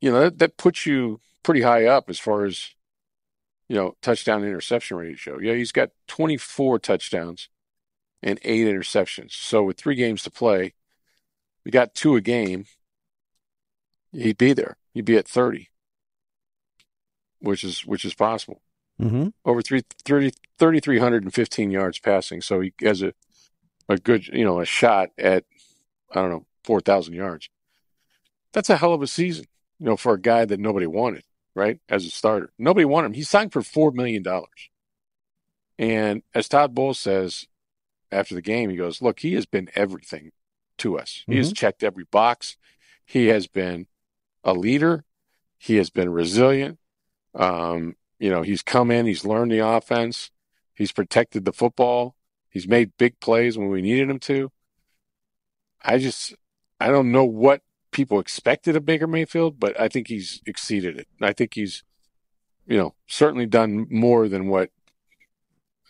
you 0.01 0.12
know, 0.12 0.21
that, 0.21 0.39
that 0.39 0.58
puts 0.58 0.86
you 0.86 1.19
pretty 1.43 1.62
high 1.62 1.86
up 1.86 2.10
as 2.10 2.19
far 2.19 2.45
as, 2.45 2.73
you 3.67 3.75
know, 3.75 3.95
touchdown 4.01 4.43
interception 4.43 4.97
ratio. 4.97 5.39
Yeah, 5.39 5.53
he's 5.53 5.71
got 5.71 5.91
24 6.08 6.79
touchdowns 6.79 7.49
and 8.21 8.39
eight 8.43 8.67
interceptions. 8.67 9.32
So 9.32 9.63
with 9.63 9.77
three 9.77 9.95
games 9.95 10.23
to 10.23 10.32
play, 10.32 10.73
we 11.63 11.71
got 11.71 11.95
two 11.95 12.15
a 12.15 12.21
game. 12.21 12.65
He'd 14.12 14.38
be 14.38 14.54
there. 14.54 14.78
He'd 14.93 15.06
be 15.06 15.17
at 15.17 15.28
30. 15.28 15.69
which 17.39 17.63
is 17.63 17.86
which 17.86 18.06
is 18.06 18.13
possible. 18.13 18.62
Mm-hmm. 19.02 19.30
Over 19.45 19.62
3, 19.62 19.82
30, 20.04 20.32
3,315 20.58 21.72
yards 21.72 22.00
passing, 22.00 22.41
so 22.41 22.60
he 22.60 22.74
has 22.82 23.02
a 23.02 23.13
a 23.88 23.98
good 23.98 24.28
you 24.28 24.43
know 24.43 24.60
a 24.60 24.65
shot 24.65 25.10
at 25.17 25.45
I 26.12 26.22
don't 26.22 26.30
know 26.30 26.45
four 26.63 26.82
thousand 26.82 27.13
yards. 27.13 27.50
That's 28.54 28.69
a 28.69 28.78
hell 28.78 28.93
of 28.93 29.02
a 29.02 29.08
season, 29.08 29.45
you 29.80 29.86
know, 29.86 29.95
for 29.98 30.13
a 30.13 30.19
guy 30.22 30.43
that 30.45 30.60
nobody 30.60 30.88
wanted, 30.88 31.24
right? 31.56 31.80
As 31.88 32.06
a 32.06 32.10
starter, 32.10 32.52
nobody 32.58 32.86
wanted 32.86 33.08
him. 33.08 33.13
He 33.13 33.24
signed 33.24 33.54
for 33.54 33.62
four 33.62 33.91
million 33.91 34.22
dollars, 34.24 34.69
and 35.78 36.22
as 36.36 36.50
Todd 36.50 36.76
Bowles 36.76 37.00
says 37.00 37.48
after 38.12 38.36
the 38.36 38.41
game, 38.41 38.69
he 38.69 38.76
goes, 38.76 39.02
"Look, 39.02 39.19
he 39.22 39.34
has 39.36 39.45
been 39.45 39.69
everything 39.76 40.32
to 40.80 40.98
us. 41.00 41.24
He 41.28 41.38
has 41.38 41.54
checked 41.54 41.84
every 41.84 42.06
box. 42.06 42.58
He 43.06 43.28
has 43.28 43.48
been 43.48 43.88
a 44.50 44.54
leader. 44.54 45.06
He 45.58 45.76
has 45.76 45.90
been 45.90 46.10
resilient. 46.10 46.80
Um, 47.36 47.96
you 48.20 48.30
know, 48.30 48.42
he's 48.42 48.62
come 48.62 48.92
in, 48.92 49.06
he's 49.06 49.26
learned 49.26 49.52
the 49.52 49.66
offense, 49.66 50.32
he's 50.74 50.92
protected 50.92 51.46
the 51.46 51.54
football, 51.54 52.16
he's 52.50 52.68
made 52.68 52.98
big 52.98 53.20
plays 53.20 53.58
when 53.58 53.70
we 53.70 53.82
needed 53.82 54.10
him 54.10 54.20
to. 54.20 54.52
I 55.82 55.98
just, 55.98 56.36
I 56.80 56.90
don't 56.90 57.12
know 57.12 57.24
what 57.24 57.62
people 57.92 58.20
expected 58.20 58.76
of 58.76 58.86
Baker 58.86 59.08
Mayfield, 59.08 59.60
but 59.60 59.80
I 59.80 59.88
think 59.88 60.08
he's 60.08 60.42
exceeded 60.46 60.98
it. 61.00 61.08
I 61.22 61.32
think 61.34 61.54
he's, 61.54 61.84
you 62.68 62.78
know, 62.78 62.96
certainly 63.08 63.46
done 63.46 63.88
more 63.90 64.28
than 64.28 64.48
what 64.48 64.70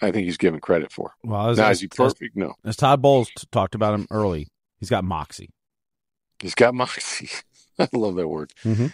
I 0.02 0.12
think 0.12 0.26
he's 0.26 0.38
given 0.38 0.60
credit 0.60 0.92
for. 0.92 1.14
Well, 1.24 1.50
as, 1.50 1.58
now, 1.58 1.70
as, 1.70 1.78
is 1.78 1.82
he 1.82 1.88
perfect? 1.88 2.36
No. 2.36 2.54
as 2.64 2.76
Todd 2.76 3.02
Bowles 3.02 3.30
t- 3.36 3.48
talked 3.52 3.76
about 3.76 3.94
him 3.94 4.08
early, 4.12 4.48
he's 4.80 4.90
got 4.90 5.04
moxie. 5.04 5.50
He's 6.40 6.56
got 6.56 6.74
moxie. 6.74 7.30
I 7.94 7.98
love 7.98 8.16
that 8.16 8.28
word. 8.28 8.54
Mm-hmm. 8.64 8.88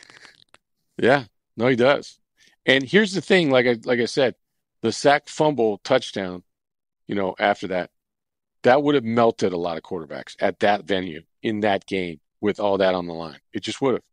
Yeah, 0.98 1.26
no, 1.58 1.68
he 1.68 1.76
does. 1.76 2.20
And 2.66 2.84
here's 2.84 3.14
the 3.14 3.22
thing, 3.22 3.50
like 3.50 3.66
I 3.66 3.78
like 3.84 4.00
I 4.00 4.06
said, 4.06 4.36
the 4.82 4.92
sack 4.92 5.28
fumble 5.28 5.80
touchdown, 5.80 6.44
you 7.08 7.16
know, 7.16 7.36
after 7.40 7.68
that, 7.68 7.90
that 8.64 8.84
would 8.84 8.96
have 8.96 9.04
melted 9.04 9.54
a 9.54 9.58
lot 9.58 9.78
of 9.78 9.84
quarterbacks 9.84 10.36
at 10.40 10.60
that 10.60 10.86
venue 10.86 11.22
in 11.42 11.62
that 11.62 11.86
game 11.86 12.20
with 12.42 12.60
all 12.60 12.78
that 12.78 12.96
on 12.96 13.08
the 13.08 13.14
line. 13.14 13.40
It 13.54 13.62
just 13.62 13.82
would 13.82 13.96
have. 13.96 14.04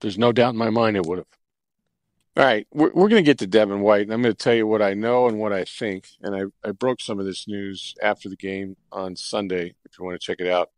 There's 0.00 0.18
no 0.18 0.32
doubt 0.32 0.52
in 0.52 0.58
my 0.58 0.70
mind 0.70 0.96
it 0.96 1.06
would 1.06 1.18
have. 1.18 1.26
All 2.36 2.44
right, 2.44 2.66
we're, 2.70 2.92
we're 2.92 3.08
going 3.08 3.24
to 3.24 3.28
get 3.28 3.38
to 3.38 3.46
Devin 3.46 3.80
White, 3.80 4.02
and 4.02 4.12
I'm 4.12 4.20
going 4.20 4.34
to 4.34 4.38
tell 4.38 4.54
you 4.54 4.66
what 4.66 4.82
I 4.82 4.92
know 4.92 5.26
and 5.26 5.38
what 5.38 5.54
I 5.54 5.64
think. 5.64 6.08
And 6.20 6.36
I, 6.36 6.68
I 6.68 6.72
broke 6.72 7.00
some 7.00 7.18
of 7.18 7.24
this 7.24 7.48
news 7.48 7.94
after 8.02 8.28
the 8.28 8.36
game 8.36 8.76
on 8.92 9.16
Sunday. 9.16 9.74
If 9.86 9.98
you 9.98 10.04
want 10.04 10.20
to 10.20 10.24
check 10.24 10.40
it 10.40 10.46
out, 10.46 10.70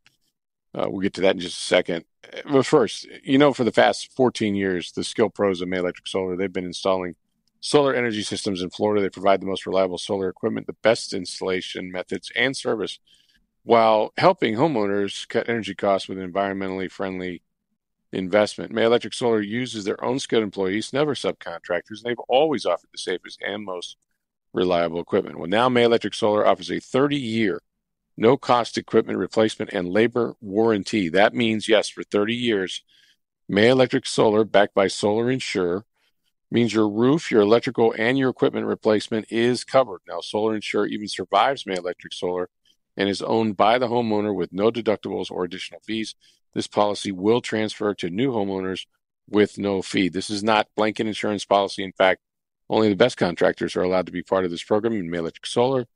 uh, 0.75 0.87
we'll 0.89 1.01
get 1.01 1.15
to 1.15 1.21
that 1.23 1.35
in 1.35 1.41
just 1.41 1.61
a 1.61 1.65
second. 1.65 2.05
But 2.51 2.67
first, 2.67 3.07
you 3.23 3.39
know, 3.39 3.53
for 3.53 3.65
the 3.65 3.73
past 3.73 4.13
14 4.15 4.55
years, 4.55 4.93
the 4.93 5.05
Skill 5.05 5.31
Pros 5.31 5.61
of 5.61 5.69
May 5.69 5.79
Electric 5.79 6.07
Solar, 6.07 6.37
they've 6.37 6.53
been 6.53 6.65
installing 6.65 7.17
solar 7.61 7.95
energy 7.95 8.23
systems 8.23 8.63
in 8.63 8.71
Florida. 8.71 9.03
They 9.03 9.09
provide 9.09 9.41
the 9.41 9.47
most 9.47 9.67
reliable 9.67 9.99
solar 9.99 10.29
equipment, 10.29 10.67
the 10.67 10.77
best 10.83 11.13
installation 11.13 11.91
methods, 11.91 12.31
and 12.37 12.57
service 12.57 12.99
while 13.65 14.13
helping 14.17 14.55
homeowners 14.55 15.29
cut 15.29 15.49
energy 15.49 15.75
costs 15.75 16.09
with 16.09 16.19
an 16.19 16.33
environmentally 16.33 16.91
friendly 16.91 17.43
investment. 18.13 18.73
May 18.73 18.85
Electric 18.85 19.13
Solar 19.13 19.41
uses 19.41 19.85
their 19.85 20.03
own 20.03 20.19
skilled 20.19 20.43
employees, 20.43 20.93
never 20.93 21.15
subcontractors. 21.15 21.99
And 21.99 22.05
They've 22.05 22.19
always 22.29 22.65
offered 22.65 22.91
the 22.93 22.99
safest 22.99 23.43
and 23.47 23.65
most 23.65 23.97
reliable 24.53 25.01
equipment. 25.01 25.39
Well, 25.39 25.49
now 25.49 25.69
May 25.69 25.85
Electric 25.85 26.15
Solar 26.15 26.47
offers 26.47 26.71
a 26.71 26.81
30 26.81 27.17
year 27.17 27.61
no 28.19 28.37
cost 28.37 28.77
equipment 28.77 29.17
replacement 29.17 29.73
and 29.73 29.89
labor 29.89 30.35
warranty. 30.41 31.09
That 31.09 31.35
means, 31.35 31.69
yes, 31.69 31.89
for 31.89 32.03
30 32.03 32.35
years, 32.35 32.83
May 33.49 33.69
Electric 33.69 34.07
Solar, 34.07 34.45
backed 34.45 34.75
by 34.75 34.89
Solar 34.89 35.31
Insure, 35.31 35.85
means 36.51 36.75
your 36.75 36.89
roof, 36.89 37.31
your 37.31 37.43
electrical, 37.43 37.95
and 37.97 38.19
your 38.19 38.29
equipment 38.29 38.67
replacement 38.67 39.31
is 39.31 39.63
covered. 39.63 40.01
Now, 40.09 40.21
Solar 40.21 40.57
Insure 40.57 40.87
even 40.87 41.07
survives 41.07 41.65
May 41.65 41.77
Electric 41.77 42.13
Solar 42.13 42.51
and 42.97 43.09
is 43.09 43.23
owned 43.23 43.57
by 43.57 43.79
the 43.79 43.87
homeowner 43.87 44.35
with 44.35 44.53
no 44.53 44.73
deductibles 44.73 45.31
or 45.31 45.45
additional 45.45 45.81
fees. 45.87 46.17
This 46.55 46.67
policy 46.67 47.13
will 47.13 47.41
transfer 47.41 47.95
to 47.95 48.11
new 48.11 48.33
homeowners 48.33 48.87
with 49.31 49.59
no 49.59 49.81
fee. 49.81 50.09
This 50.09 50.29
is 50.29 50.43
not 50.43 50.67
blanket 50.77 51.07
insurance 51.07 51.45
policy. 51.45 51.85
In 51.85 51.93
fact, 51.93 52.21
only 52.69 52.89
the 52.89 52.97
best 52.97 53.17
contractors 53.17 53.77
are 53.77 53.83
allowed 53.83 54.07
to 54.07 54.13
be 54.13 54.23
part 54.23 54.45
of 54.45 54.51
this 54.51 54.65
program 54.65 54.95
in 54.95 55.09
May 55.09 55.19
Electric 55.19 55.47
Solar. 55.47 55.87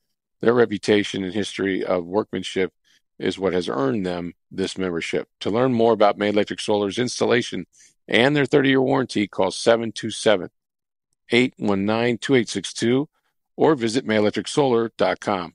Their 0.43 0.53
reputation 0.53 1.25
and 1.25 1.33
history 1.33 1.85
of 1.85 2.05
workmanship 2.05 2.73
is 3.19 3.39
what 3.39 3.53
has 3.53 3.69
earned 3.69 4.05
them 4.05 4.35
this 4.51 4.77
membership. 4.77 5.29
To 5.41 5.51
learn 5.51 5.73
more 5.73 5.93
about 5.93 6.19
May 6.19 6.29
Electric 6.29 6.61
Solar's 6.61 6.99
installation 6.99 7.67
and 8.09 8.35
their 8.35 8.45
30 8.45 8.69
year 8.69 8.83
warranty, 8.83 9.29
call 9.29 9.53
727 9.53 10.51
819 11.31 12.19
2862 12.19 13.09
or 13.57 13.75
visit 13.77 14.07
mayelectricsolar.com. 14.07 15.55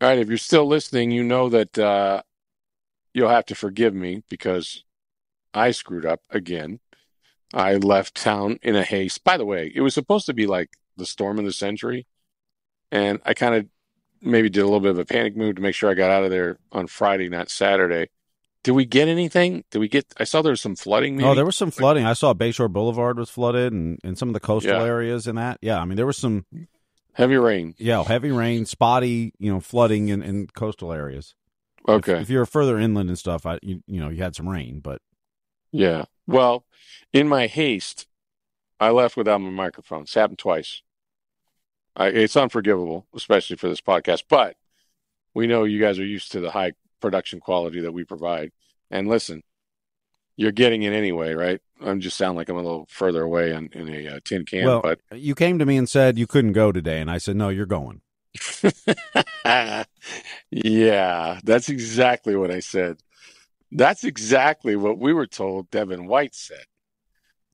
All 0.00 0.08
right, 0.08 0.18
if 0.18 0.28
you're 0.28 0.38
still 0.38 0.66
listening, 0.66 1.10
you 1.10 1.24
know 1.24 1.48
that 1.48 1.76
uh, 1.78 2.22
you'll 3.14 3.28
have 3.30 3.46
to 3.46 3.54
forgive 3.54 3.94
me 3.94 4.22
because 4.28 4.84
I 5.52 5.72
screwed 5.72 6.06
up 6.06 6.20
again. 6.30 6.78
I 7.52 7.74
left 7.76 8.14
town 8.14 8.58
in 8.62 8.76
a 8.76 8.84
haste. 8.84 9.24
By 9.24 9.36
the 9.36 9.44
way, 9.46 9.72
it 9.74 9.80
was 9.80 9.94
supposed 9.94 10.26
to 10.26 10.34
be 10.34 10.46
like 10.46 10.70
the 10.96 11.06
storm 11.06 11.38
of 11.38 11.44
the 11.44 11.52
century, 11.52 12.06
and 12.92 13.20
I 13.24 13.34
kind 13.34 13.54
of 13.54 13.66
maybe 14.20 14.48
did 14.50 14.60
a 14.60 14.64
little 14.64 14.80
bit 14.80 14.90
of 14.90 14.98
a 14.98 15.04
panic 15.04 15.36
move 15.36 15.56
to 15.56 15.62
make 15.62 15.74
sure 15.74 15.90
I 15.90 15.94
got 15.94 16.10
out 16.10 16.24
of 16.24 16.30
there 16.30 16.58
on 16.70 16.86
Friday, 16.86 17.28
not 17.28 17.50
Saturday. 17.50 18.10
Did 18.64 18.72
we 18.72 18.84
get 18.84 19.08
anything? 19.08 19.64
Did 19.70 19.78
we 19.78 19.88
get? 19.88 20.12
I 20.18 20.24
saw 20.24 20.42
there 20.42 20.50
was 20.50 20.60
some 20.60 20.76
flooding. 20.76 21.16
Maybe? 21.16 21.26
Oh, 21.28 21.34
there 21.34 21.46
was 21.46 21.56
some 21.56 21.70
flooding. 21.70 22.04
I 22.04 22.12
saw 22.12 22.34
Bayshore 22.34 22.70
Boulevard 22.70 23.18
was 23.18 23.30
flooded, 23.30 23.72
and, 23.72 23.98
and 24.04 24.18
some 24.18 24.28
of 24.28 24.34
the 24.34 24.40
coastal 24.40 24.72
Yeah. 24.72 24.84
areas 24.84 25.26
in 25.26 25.36
that. 25.36 25.58
Yeah, 25.62 25.80
I 25.80 25.84
mean 25.86 25.96
there 25.96 26.06
was 26.06 26.18
some 26.18 26.44
heavy 27.18 27.36
rain. 27.36 27.74
yeah 27.76 28.02
heavy 28.04 28.30
rain, 28.30 28.64
spotty, 28.64 29.34
you 29.38 29.52
know, 29.52 29.60
flooding 29.60 30.08
in, 30.08 30.22
in 30.22 30.46
coastal 30.46 30.92
areas. 30.92 31.34
If- 31.86 31.88
Okay, 31.88 32.20
if, 32.20 32.28
you're 32.30 32.44
further 32.46 32.78
inland 32.78 33.08
and 33.08 33.18
stuff, 33.18 33.46
I 33.46 33.58
you, 33.62 33.82
you 33.86 33.98
know 34.00 34.08
you 34.10 34.22
had 34.22 34.36
some 34.36 34.48
rain, 34.48 34.80
but 34.80 35.00
yeah. 35.72 36.04
Well, 36.26 36.64
in 37.12 37.28
my 37.28 37.46
haste, 37.46 38.06
I 38.78 38.90
left 38.90 39.16
without 39.16 39.40
my 39.40 39.50
microphone. 39.50 40.02
It's 40.02 40.14
happened 40.14 40.38
twice. 40.38 40.82
I, 41.96 42.08
it's 42.08 42.36
unforgivable, 42.36 43.06
especially 43.14 43.56
for 43.56 43.68
this 43.68 43.80
podcast. 43.80 44.24
But 44.28 44.56
we 45.34 45.46
know 45.46 45.64
you 45.64 45.80
guys 45.80 45.98
are 45.98 46.04
used 46.04 46.32
to 46.32 46.40
the 46.40 46.50
high 46.50 46.72
production 47.00 47.40
quality 47.40 47.80
that 47.80 47.92
we 47.92 48.04
provide. 48.04 48.52
And 48.90 49.08
listen, 49.08 49.42
you're 50.38 50.52
getting 50.52 50.84
it 50.84 50.92
anyway, 50.92 51.34
right? 51.34 51.60
I'm 51.80 52.00
just 52.00 52.16
sound 52.16 52.36
like 52.36 52.48
I'm 52.48 52.56
a 52.56 52.62
little 52.62 52.86
further 52.88 53.22
away 53.22 53.52
in, 53.52 53.68
in 53.72 53.88
a 53.88 54.08
uh, 54.08 54.20
tin 54.24 54.46
can, 54.46 54.64
well, 54.64 54.80
but 54.80 55.00
you 55.12 55.34
came 55.34 55.58
to 55.58 55.66
me 55.66 55.76
and 55.76 55.88
said 55.88 56.16
you 56.16 56.28
couldn't 56.28 56.52
go 56.52 56.70
today, 56.70 57.00
and 57.00 57.10
I 57.10 57.18
said 57.18 57.36
no, 57.36 57.48
you're 57.48 57.66
going. 57.66 58.02
yeah, 60.50 61.40
that's 61.42 61.68
exactly 61.68 62.36
what 62.36 62.52
I 62.52 62.60
said. 62.60 62.98
That's 63.72 64.04
exactly 64.04 64.76
what 64.76 64.98
we 64.98 65.12
were 65.12 65.26
told 65.26 65.70
Devin 65.70 66.06
White 66.06 66.36
said, 66.36 66.64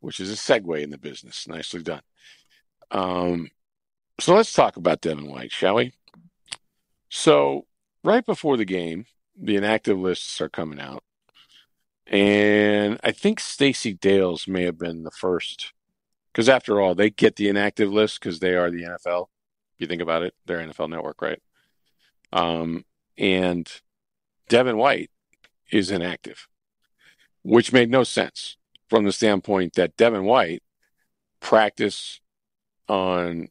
which 0.01 0.21
is 0.21 0.31
a 0.31 0.35
segue 0.35 0.83
in 0.83 0.91
the 0.91 0.99
business. 0.99 1.49
Nicely 1.49 1.83
done. 1.83 2.03
Um, 2.91 3.49
so 4.21 4.35
let's 4.35 4.53
talk 4.53 4.77
about 4.77 5.01
Devin 5.01 5.31
White, 5.31 5.53
shall 5.53 5.77
we? 5.77 5.95
So, 7.09 7.67
right 8.03 8.27
before 8.27 8.59
the 8.59 8.67
game, 8.67 9.07
the 9.41 9.57
inactive 9.57 9.99
lists 9.99 10.41
are 10.41 10.51
coming 10.51 10.81
out. 10.81 11.04
And 12.07 13.01
I 13.03 13.13
think 13.13 13.41
Stacy 13.41 13.95
Dales 13.95 14.47
may 14.47 14.65
have 14.65 14.79
been 14.79 15.05
the 15.05 15.11
first, 15.11 15.73
because 16.33 16.49
after 16.49 16.81
all, 16.81 16.95
they 16.95 17.11
get 17.11 17.37
the 17.37 17.49
inactive 17.49 17.93
list 17.93 18.21
because 18.21 18.41
they 18.41 18.55
are 18.55 18.71
the 18.71 18.83
NFL. 18.83 19.29
If 19.75 19.81
you 19.81 19.87
think 19.87 20.03
about 20.03 20.23
it, 20.23 20.35
they're 20.47 20.59
NFL 20.59 20.91
Network, 20.91 21.23
right? 21.23 21.41
Um, 22.33 22.85
and 23.17 23.71
Devin 24.49 24.77
White 24.77 25.11
is 25.71 25.91
inactive, 25.91 26.47
which 27.43 27.73
made 27.73 27.91
no 27.91 28.05
sense 28.05 28.57
from 28.91 29.05
the 29.05 29.13
standpoint 29.13 29.75
that 29.75 29.97
Devin 29.97 30.25
White 30.25 30.63
practiced 31.41 32.21
on 32.89 33.49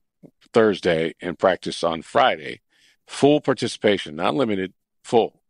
Thursday 0.53 1.13
and 1.21 1.39
practiced 1.39 1.83
on 1.83 2.01
Friday. 2.01 2.61
full 3.07 3.41
participation, 3.41 4.15
not 4.15 4.33
limited, 4.33 4.73
full. 5.03 5.42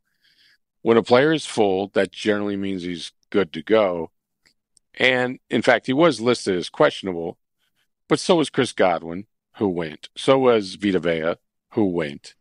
When 0.83 0.97
a 0.97 1.03
player 1.03 1.33
is 1.33 1.45
full, 1.45 1.87
that 1.95 2.11
generally 2.11 2.57
means 2.57 2.83
he's 2.83 3.13
good 3.29 3.51
to 3.53 3.63
go. 3.63 4.11
And 4.99 5.39
in 5.49 5.61
fact, 5.63 5.87
he 5.87 5.93
was 5.93 6.21
listed 6.21 6.55
as 6.55 6.69
questionable, 6.69 7.39
but 8.07 8.19
so 8.19 8.35
was 8.35 8.51
Chris 8.51 8.73
Godwin, 8.73 9.25
who 9.55 9.69
went. 9.69 10.09
So 10.15 10.37
was 10.37 10.75
Vita 10.75 10.99
Vea, 10.99 11.35
who 11.71 11.85
went, 11.85 12.35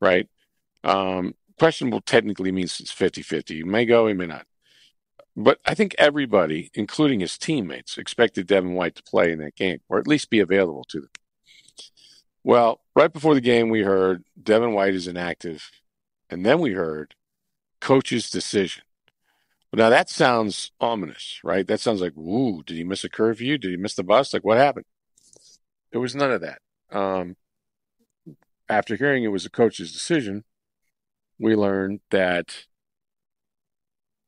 right? 0.00 0.28
Um, 0.84 1.34
questionable 1.58 2.02
technically 2.02 2.52
means 2.52 2.78
it's 2.80 2.92
50 2.92 3.22
50. 3.22 3.56
He 3.56 3.64
may 3.64 3.86
go, 3.86 4.06
he 4.06 4.14
may 4.14 4.26
not. 4.26 4.46
But 5.34 5.58
I 5.64 5.74
think 5.74 5.94
everybody, 5.96 6.70
including 6.74 7.20
his 7.20 7.38
teammates, 7.38 7.96
expected 7.96 8.46
Devin 8.46 8.74
White 8.74 8.96
to 8.96 9.02
play 9.02 9.32
in 9.32 9.38
that 9.38 9.56
game 9.56 9.80
or 9.88 9.98
at 9.98 10.06
least 10.06 10.28
be 10.28 10.40
available 10.40 10.84
to 10.90 11.00
them. 11.00 11.10
Well, 12.44 12.82
right 12.94 13.12
before 13.12 13.34
the 13.34 13.40
game, 13.40 13.70
we 13.70 13.82
heard 13.82 14.24
Devin 14.40 14.72
White 14.72 14.94
is 14.94 15.08
inactive. 15.08 15.70
And 16.28 16.44
then 16.44 16.60
we 16.60 16.72
heard 16.72 17.14
coach's 17.80 18.30
decision. 18.30 18.82
Now 19.72 19.88
that 19.88 20.10
sounds 20.10 20.72
ominous, 20.80 21.40
right? 21.44 21.66
That 21.66 21.80
sounds 21.80 22.00
like, 22.00 22.16
ooh, 22.16 22.62
did 22.64 22.76
he 22.76 22.84
miss 22.84 23.04
a 23.04 23.08
curfew? 23.08 23.56
Did 23.56 23.70
he 23.70 23.76
miss 23.76 23.94
the 23.94 24.02
bus? 24.02 24.32
Like, 24.32 24.44
what 24.44 24.58
happened? 24.58 24.86
There 25.92 26.00
was 26.00 26.14
none 26.14 26.32
of 26.32 26.40
that. 26.40 26.60
Um, 26.90 27.36
after 28.68 28.96
hearing 28.96 29.22
it 29.24 29.28
was 29.28 29.46
a 29.46 29.50
coach's 29.50 29.92
decision, 29.92 30.44
we 31.38 31.54
learned 31.54 32.00
that 32.10 32.66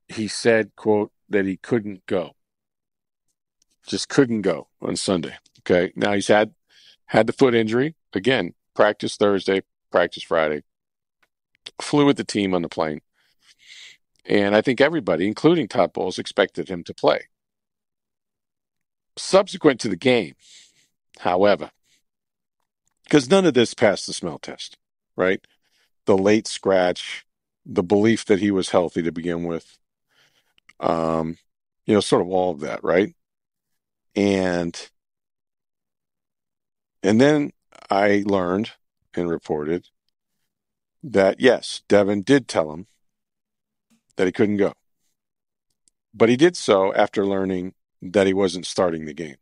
he 0.09 0.29
said, 0.29 0.73
quote, 0.77 1.13
that 1.29 1.45
he 1.45 1.57
couldn't 1.57 2.07
go. 2.07 2.33
Just 3.87 4.09
couldn't 4.09 4.43
go 4.43 4.69
on 4.81 4.97
Sunday. 4.97 5.35
Okay. 5.61 5.93
Now 5.97 6.13
he's 6.13 6.29
had 6.29 6.55
had 7.07 7.27
the 7.27 7.33
foot 7.33 7.55
injury. 7.55 7.97
Again, 8.15 8.55
practice 8.75 9.17
Thursday, 9.17 9.63
practice 9.91 10.23
Friday. 10.23 10.63
Flew 11.81 12.07
with 12.07 12.17
the 12.17 12.25
team 12.25 12.55
on 12.55 12.63
the 12.63 12.69
plane. 12.69 13.01
And 14.25 14.55
I 14.55 14.61
think 14.61 14.81
everybody, 14.81 15.27
including 15.27 15.69
Todd 15.69 15.93
Bowles, 15.93 16.19
expected 16.19 16.69
him 16.69 16.85
to 16.85 16.95
play. 16.95 17.29
Subsequent 19.17 19.81
to 19.81 19.89
the 19.89 19.97
game, 19.97 20.35
however, 21.19 21.71
because 23.05 23.29
none 23.29 23.45
of 23.45 23.55
this 23.55 23.75
passed 23.75 24.07
the 24.07 24.13
smell 24.13 24.39
test, 24.39 24.79
right? 25.17 25.45
The 26.07 26.17
late 26.17 26.47
scratch, 26.47 27.27
the 27.67 27.83
belief 27.83 28.25
that 28.27 28.39
he 28.39 28.51
was 28.51 28.71
healthy 28.71 29.03
to 29.03 29.13
begin 29.13 29.45
with, 29.45 29.79
um, 30.81 31.37
you 31.85 31.95
know, 31.95 32.01
sort 32.01 32.23
of 32.23 32.29
all 32.29 32.53
of 32.53 32.61
that, 32.61 32.83
right? 32.83 33.15
And 34.15 34.91
and 37.03 37.21
then 37.21 37.53
I 37.91 38.23
learned 38.25 38.73
and 39.15 39.29
reported 39.29 39.89
that 41.03 41.41
yes, 41.41 41.83
Devin 41.89 42.23
did 42.23 42.49
tell 42.49 42.73
him 42.73 42.87
that 44.17 44.27
he 44.27 44.33
couldn't 44.33 44.57
go. 44.57 44.73
But 46.15 46.29
he 46.29 46.37
did 46.37 46.57
so 46.57 46.93
after 46.95 47.27
learning 47.27 47.75
that 48.03 48.27
he 48.27 48.35
wasn't 48.35 48.67
starting 48.67 49.05
the 49.05 49.15
game. 49.15 49.37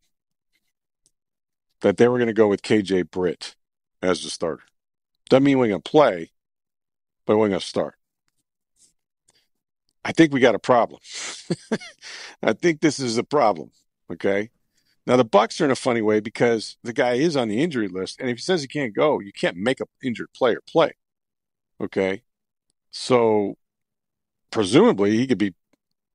That 1.80 1.96
they 1.96 2.08
were 2.08 2.18
going 2.18 2.28
to 2.28 2.34
go 2.34 2.48
with 2.48 2.62
KJ 2.62 3.10
Britt 3.10 3.56
as 4.02 4.22
the 4.22 4.30
starter. 4.30 4.62
Doesn't 5.28 5.44
mean 5.44 5.58
we're 5.58 5.68
going 5.68 5.82
to 5.82 5.90
play, 5.90 6.30
but 7.26 7.38
we're 7.38 7.48
going 7.48 7.60
to 7.60 7.66
start. 7.66 7.94
I 10.04 10.12
think 10.12 10.32
we 10.32 10.40
got 10.40 10.54
a 10.54 10.60
problem. 10.60 11.00
I 12.42 12.52
think 12.52 12.80
this 12.80 12.98
is 12.98 13.18
a 13.18 13.24
problem. 13.24 13.70
Okay. 14.10 14.50
Now 15.06 15.16
the 15.16 15.24
Bucks 15.24 15.60
are 15.60 15.64
in 15.64 15.70
a 15.70 15.76
funny 15.76 16.02
way 16.02 16.20
because 16.20 16.76
the 16.82 16.92
guy 16.92 17.14
is 17.14 17.36
on 17.36 17.48
the 17.48 17.62
injury 17.62 17.88
list, 17.88 18.20
and 18.20 18.28
if 18.28 18.38
he 18.38 18.42
says 18.42 18.62
he 18.62 18.68
can't 18.68 18.94
go, 18.94 19.20
you 19.20 19.32
can't 19.32 19.56
make 19.56 19.80
an 19.80 19.86
injured 20.02 20.32
player 20.34 20.60
play. 20.66 20.92
Okay. 21.80 22.22
So 22.90 23.56
presumably 24.50 25.16
he 25.16 25.26
could 25.26 25.38
be 25.38 25.54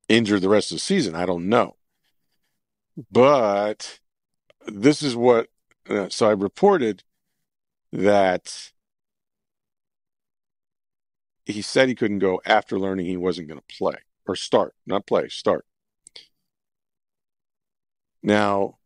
injured 0.08 0.42
the 0.42 0.48
rest 0.48 0.70
of 0.70 0.76
the 0.76 0.80
season. 0.80 1.14
I 1.14 1.26
don't 1.26 1.48
know. 1.48 1.76
But 3.10 4.00
this 4.66 5.02
is 5.02 5.14
what, 5.16 5.48
uh, 5.88 6.08
so 6.08 6.28
I 6.28 6.32
reported 6.32 7.02
that 7.92 8.72
he 11.44 11.62
said 11.62 11.88
he 11.88 11.94
couldn't 11.94 12.18
go 12.18 12.40
after 12.44 12.78
learning 12.78 13.06
he 13.06 13.16
wasn't 13.16 13.48
going 13.48 13.60
to 13.60 13.76
play 13.76 13.96
or 14.26 14.34
start, 14.34 14.74
not 14.86 15.06
play, 15.06 15.28
start. 15.28 15.64
Now, 18.22 18.78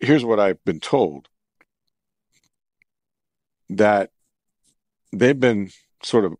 here's 0.00 0.24
what 0.24 0.40
I've 0.40 0.64
been 0.64 0.80
told 0.80 1.28
that 3.68 4.10
they've 5.12 5.38
been 5.38 5.70
sort 6.02 6.24
of 6.24 6.34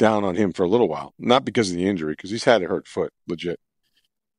down 0.00 0.24
on 0.24 0.34
him 0.34 0.50
for 0.50 0.62
a 0.62 0.68
little 0.68 0.88
while, 0.88 1.12
not 1.18 1.44
because 1.44 1.70
of 1.70 1.76
the 1.76 1.86
injury, 1.86 2.14
because 2.14 2.30
he's 2.30 2.44
had 2.44 2.62
a 2.62 2.66
hurt 2.66 2.88
foot, 2.88 3.12
legit, 3.28 3.60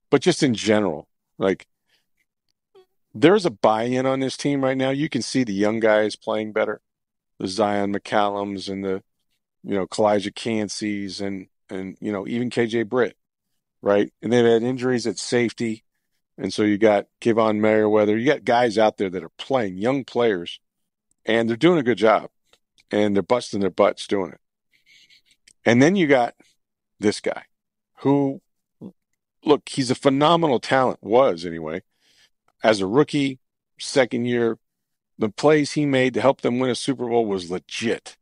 but 0.09 0.19
just 0.19 0.41
in 0.41 0.55
general. 0.55 1.07
Like, 1.37 1.67
there's 3.13 3.45
a 3.45 3.51
buy 3.51 3.83
in 3.83 4.07
on 4.07 4.21
this 4.21 4.35
team 4.35 4.63
right 4.63 4.75
now. 4.75 4.89
You 4.89 5.07
can 5.07 5.21
see 5.21 5.43
the 5.43 5.53
young 5.53 5.79
guys 5.79 6.15
playing 6.15 6.51
better, 6.51 6.81
the 7.37 7.45
Zyon 7.45 7.95
McCollums 7.95 8.69
and 8.69 8.83
the, 8.83 9.03
you 9.63 9.75
know, 9.75 9.85
Calijah 9.85 10.33
Kanceys 10.33 11.21
and, 11.21 11.45
and, 11.69 11.95
you 12.01 12.11
know, 12.11 12.27
even 12.27 12.49
KJ 12.49 12.89
Britt, 12.89 13.15
right? 13.83 14.11
And 14.23 14.33
they've 14.33 14.43
had 14.43 14.63
injuries 14.63 15.05
at 15.05 15.19
safety. 15.19 15.83
And 16.39 16.51
so 16.51 16.63
you 16.63 16.79
got 16.79 17.05
Kaevon 17.21 17.59
Merriweather. 17.59 18.17
You 18.17 18.25
got 18.25 18.45
guys 18.45 18.79
out 18.79 18.97
there 18.97 19.11
that 19.11 19.23
are 19.23 19.31
playing, 19.37 19.77
young 19.77 20.05
players, 20.05 20.59
and 21.23 21.47
they're 21.47 21.55
doing 21.55 21.77
a 21.77 21.83
good 21.83 21.99
job. 21.99 22.31
And 22.89 23.15
they're 23.15 23.21
busting 23.21 23.59
their 23.59 23.69
butts 23.69 24.07
doing 24.07 24.31
it. 24.31 24.41
And 25.65 25.81
then 25.81 25.95
you 25.95 26.07
got 26.07 26.35
this 26.99 27.19
guy 27.19 27.43
who, 27.99 28.41
look, 29.45 29.69
he's 29.69 29.91
a 29.91 29.95
phenomenal 29.95 30.59
talent, 30.59 30.99
was 31.01 31.45
anyway. 31.45 31.83
As 32.63 32.81
a 32.81 32.87
rookie, 32.87 33.39
second 33.79 34.25
year, 34.25 34.57
the 35.17 35.29
plays 35.29 35.73
he 35.73 35.85
made 35.85 36.13
to 36.15 36.21
help 36.21 36.41
them 36.41 36.59
win 36.59 36.69
a 36.69 36.75
Super 36.75 37.07
Bowl 37.07 37.25
was 37.25 37.51
legit. 37.51 38.17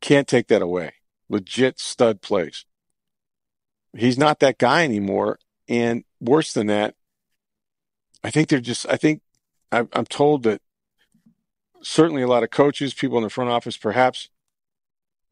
Can't 0.00 0.28
take 0.28 0.48
that 0.48 0.62
away. 0.62 0.94
Legit 1.28 1.78
stud 1.78 2.20
plays. 2.20 2.66
He's 3.96 4.18
not 4.18 4.40
that 4.40 4.58
guy 4.58 4.84
anymore. 4.84 5.38
And 5.68 6.04
worse 6.20 6.52
than 6.52 6.66
that, 6.66 6.94
I 8.24 8.30
think 8.30 8.48
they're 8.48 8.60
just, 8.60 8.86
I 8.88 8.96
think 8.96 9.22
I'm 9.70 10.06
told 10.06 10.42
that 10.42 10.60
certainly 11.82 12.22
a 12.22 12.28
lot 12.28 12.42
of 12.42 12.50
coaches, 12.50 12.92
people 12.92 13.16
in 13.16 13.24
the 13.24 13.30
front 13.30 13.50
office, 13.50 13.76
perhaps 13.76 14.28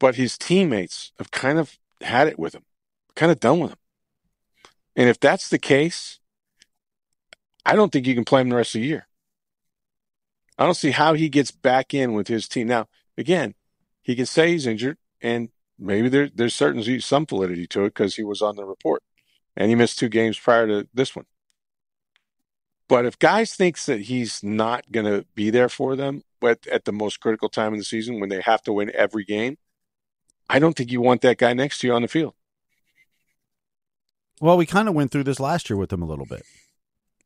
but 0.01 0.15
his 0.15 0.35
teammates 0.35 1.11
have 1.19 1.29
kind 1.29 1.59
of 1.59 1.77
had 2.01 2.27
it 2.27 2.39
with 2.39 2.55
him, 2.55 2.63
kind 3.15 3.31
of 3.31 3.39
done 3.39 3.59
with 3.59 3.69
him. 3.69 3.77
And 4.95 5.07
if 5.07 5.19
that's 5.19 5.47
the 5.47 5.59
case, 5.59 6.19
I 7.67 7.75
don't 7.75 7.91
think 7.91 8.07
you 8.07 8.15
can 8.15 8.25
play 8.25 8.41
him 8.41 8.49
the 8.49 8.55
rest 8.55 8.73
of 8.73 8.81
the 8.81 8.87
year. 8.87 9.07
I 10.57 10.65
don't 10.65 10.73
see 10.73 10.89
how 10.89 11.13
he 11.13 11.29
gets 11.29 11.51
back 11.51 11.93
in 11.93 12.13
with 12.13 12.27
his 12.27 12.47
team. 12.47 12.67
Now, 12.67 12.87
again, 13.15 13.53
he 14.01 14.15
can 14.15 14.25
say 14.25 14.49
he's 14.49 14.65
injured, 14.65 14.97
and 15.21 15.49
maybe 15.77 16.09
there, 16.09 16.29
there's 16.33 16.55
certainly 16.55 16.99
some 16.99 17.27
validity 17.27 17.67
to 17.67 17.83
it 17.83 17.93
because 17.93 18.15
he 18.15 18.23
was 18.23 18.41
on 18.41 18.55
the 18.55 18.65
report 18.65 19.03
and 19.55 19.69
he 19.69 19.75
missed 19.75 19.99
two 19.99 20.09
games 20.09 20.39
prior 20.39 20.65
to 20.65 20.87
this 20.95 21.15
one. 21.15 21.25
But 22.89 23.05
if 23.05 23.19
guys 23.19 23.53
thinks 23.53 23.85
that 23.85 24.01
he's 24.01 24.41
not 24.41 24.91
going 24.91 25.05
to 25.05 25.27
be 25.35 25.51
there 25.51 25.69
for 25.69 25.95
them 25.95 26.23
at, 26.41 26.65
at 26.65 26.85
the 26.85 26.91
most 26.91 27.19
critical 27.19 27.49
time 27.49 27.73
in 27.73 27.77
the 27.77 27.85
season 27.85 28.19
when 28.19 28.29
they 28.29 28.41
have 28.41 28.63
to 28.63 28.73
win 28.73 28.91
every 28.95 29.23
game, 29.23 29.57
I 30.49 30.59
don't 30.59 30.75
think 30.75 30.91
you 30.91 31.01
want 31.01 31.21
that 31.21 31.37
guy 31.37 31.53
next 31.53 31.79
to 31.79 31.87
you 31.87 31.93
on 31.93 32.01
the 32.01 32.07
field. 32.07 32.33
Well, 34.39 34.57
we 34.57 34.65
kind 34.65 34.87
of 34.89 34.95
went 34.95 35.11
through 35.11 35.23
this 35.23 35.39
last 35.39 35.69
year 35.69 35.77
with 35.77 35.93
him 35.93 36.01
a 36.01 36.05
little 36.05 36.25
bit. 36.25 36.43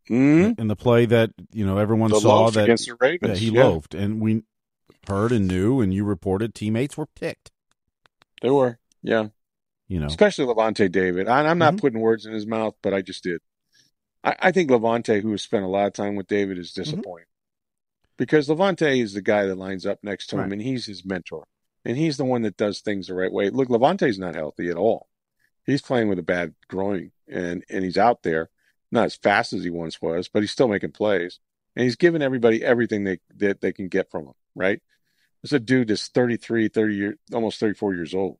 Mm-hmm. 0.10 0.62
In 0.62 0.68
the 0.68 0.76
play 0.76 1.06
that 1.08 1.32
you 1.52 1.66
know 1.66 1.78
everyone 1.80 2.12
the 2.12 2.20
saw 2.20 2.52
that, 2.52 2.64
against 2.66 2.86
the 2.88 2.96
Ravens. 3.00 3.40
he 3.40 3.50
yeah. 3.50 3.64
loafed, 3.64 3.96
and 3.96 4.22
we 4.22 4.44
heard 5.08 5.32
and 5.32 5.48
knew, 5.48 5.82
and 5.82 5.92
you 5.94 6.04
reported 6.04 6.54
teammates 6.54 6.96
were 6.96 7.08
picked. 7.08 7.52
They 8.42 8.52
were, 8.52 8.78
yeah. 9.02 9.30
You 9.88 10.00
know, 10.00 10.06
especially 10.06 10.46
Lavonte 10.46 10.92
David. 10.92 11.28
I, 11.28 11.50
am 11.50 11.58
not 11.58 11.76
Mhm. 11.76 11.82
putting 11.82 12.00
words 12.02 12.26
in 12.28 12.34
his 12.34 12.46
mouth, 12.46 12.76
but 12.84 12.94
I 12.94 13.02
just 13.02 13.24
did. 13.24 13.42
I, 14.24 14.36
I 14.40 14.52
think 14.52 14.70
Lavonte, 14.70 15.22
who 15.22 15.32
has 15.32 15.42
spent 15.42 15.64
a 15.64 15.68
lot 15.68 15.88
of 15.88 15.94
time 15.94 16.16
with 16.16 16.28
David, 16.28 16.60
is 16.60 16.72
disappointed 16.72 17.28
because 18.18 18.48
Lavonte 18.48 19.00
is 19.02 19.14
the 19.14 19.22
guy 19.22 19.46
that 19.48 19.56
lines 19.58 19.86
up 19.88 20.00
next 20.04 20.28
to 20.28 20.36
him, 20.36 20.42
Right. 20.44 20.52
and 20.54 20.62
he's 20.62 20.86
his 20.86 21.04
mentor, 21.04 21.46
and 21.86 21.98
he's 21.98 22.18
the 22.18 22.26
one 22.26 22.42
that 22.42 22.58
does 22.58 22.82
things 22.82 23.08
the 23.08 23.14
right 23.14 23.32
way. 23.32 23.50
Look, 23.50 23.70
Lavonte's 23.70 24.18
not 24.18 24.36
healthy 24.36 24.70
at 24.70 24.78
all. 24.78 25.08
He's 25.66 25.82
playing 25.82 26.10
with 26.10 26.20
a 26.20 26.24
bad 26.24 26.56
groin, 26.68 27.12
and 27.28 27.64
and 27.70 27.84
he's 27.84 27.98
out 27.98 28.24
there, 28.24 28.50
not 28.92 29.06
as 29.06 29.16
fast 29.16 29.54
as 29.54 29.64
he 29.64 29.70
once 29.70 30.02
was, 30.02 30.28
but 30.28 30.42
he's 30.42 30.52
still 30.52 30.68
making 30.68 30.92
plays, 30.92 31.40
and 31.76 31.84
he's 31.84 31.96
giving 31.96 32.22
everybody 32.22 32.64
everything 32.64 33.04
they 33.04 33.20
that 33.38 33.62
they 33.62 33.72
can 33.72 33.88
get 33.88 34.12
from 34.12 34.26
him. 34.26 34.34
Right? 34.56 34.82
There's 35.42 35.54
a 35.54 35.60
dude 35.60 35.90
that's 35.90 36.08
33, 36.08 36.70
30 36.70 36.96
years, 36.96 37.18
almost 37.32 37.60
34 37.60 37.94
years 37.94 38.16
old. 38.16 38.40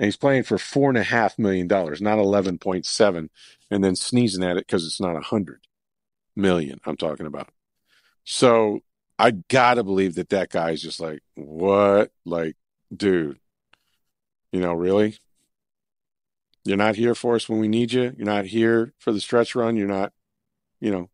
And 0.00 0.06
he's 0.06 0.16
playing 0.16 0.42
for 0.42 0.58
four 0.58 0.88
and 0.88 0.98
a 0.98 1.04
half 1.04 1.38
million 1.38 1.68
dollars, 1.68 2.02
not 2.02 2.18
11.7, 2.18 3.28
and 3.70 3.84
then 3.84 3.94
sneezing 3.94 4.42
at 4.42 4.56
it 4.56 4.66
because 4.66 4.84
it's 4.84 5.00
not 5.00 5.14
a 5.14 5.20
hundred 5.20 5.60
million 6.34 6.80
I'm 6.84 6.96
talking 6.96 7.26
about. 7.26 7.50
So 8.24 8.80
I 9.18 9.32
gotta 9.32 9.84
believe 9.84 10.14
that 10.16 10.30
that 10.30 10.50
guy's 10.50 10.82
just 10.82 11.00
like, 11.00 11.22
what? 11.34 12.10
Like, 12.24 12.56
dude, 12.94 13.38
you 14.52 14.60
know, 14.60 14.74
really? 14.74 15.18
You're 16.64 16.76
not 16.76 16.96
here 16.96 17.14
for 17.14 17.34
us 17.34 17.48
when 17.48 17.58
we 17.58 17.68
need 17.68 17.92
you. 17.92 18.14
You're 18.16 18.26
not 18.26 18.46
here 18.46 18.94
for 18.98 19.12
the 19.12 19.20
stretch 19.20 19.54
run. 19.54 19.76
You're 19.76 19.88
not, 19.88 20.12
you 20.80 20.90
know, 20.90 21.10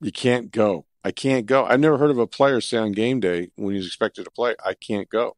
you 0.00 0.10
can't 0.10 0.50
go. 0.50 0.86
I 1.04 1.10
can't 1.10 1.44
go. 1.44 1.66
I've 1.66 1.80
never 1.80 1.98
heard 1.98 2.10
of 2.10 2.18
a 2.18 2.26
player 2.26 2.60
say 2.62 2.78
on 2.78 2.92
game 2.92 3.20
day 3.20 3.50
when 3.56 3.74
he's 3.74 3.86
expected 3.86 4.24
to 4.24 4.30
play, 4.30 4.54
I 4.64 4.72
can't 4.72 5.08
go. 5.08 5.36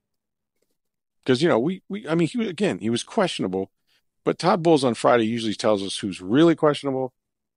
Because, 1.24 1.42
you 1.42 1.48
know, 1.48 1.58
we, 1.58 1.82
we, 1.88 2.06
I 2.08 2.14
mean, 2.14 2.28
he 2.28 2.48
again, 2.48 2.78
he 2.78 2.88
was 2.88 3.02
questionable, 3.02 3.72
but 4.24 4.38
Todd 4.38 4.62
Bowles 4.62 4.84
on 4.84 4.94
Friday 4.94 5.26
usually 5.26 5.54
tells 5.54 5.82
us 5.82 5.98
who's 5.98 6.20
really 6.20 6.54
questionable 6.54 7.12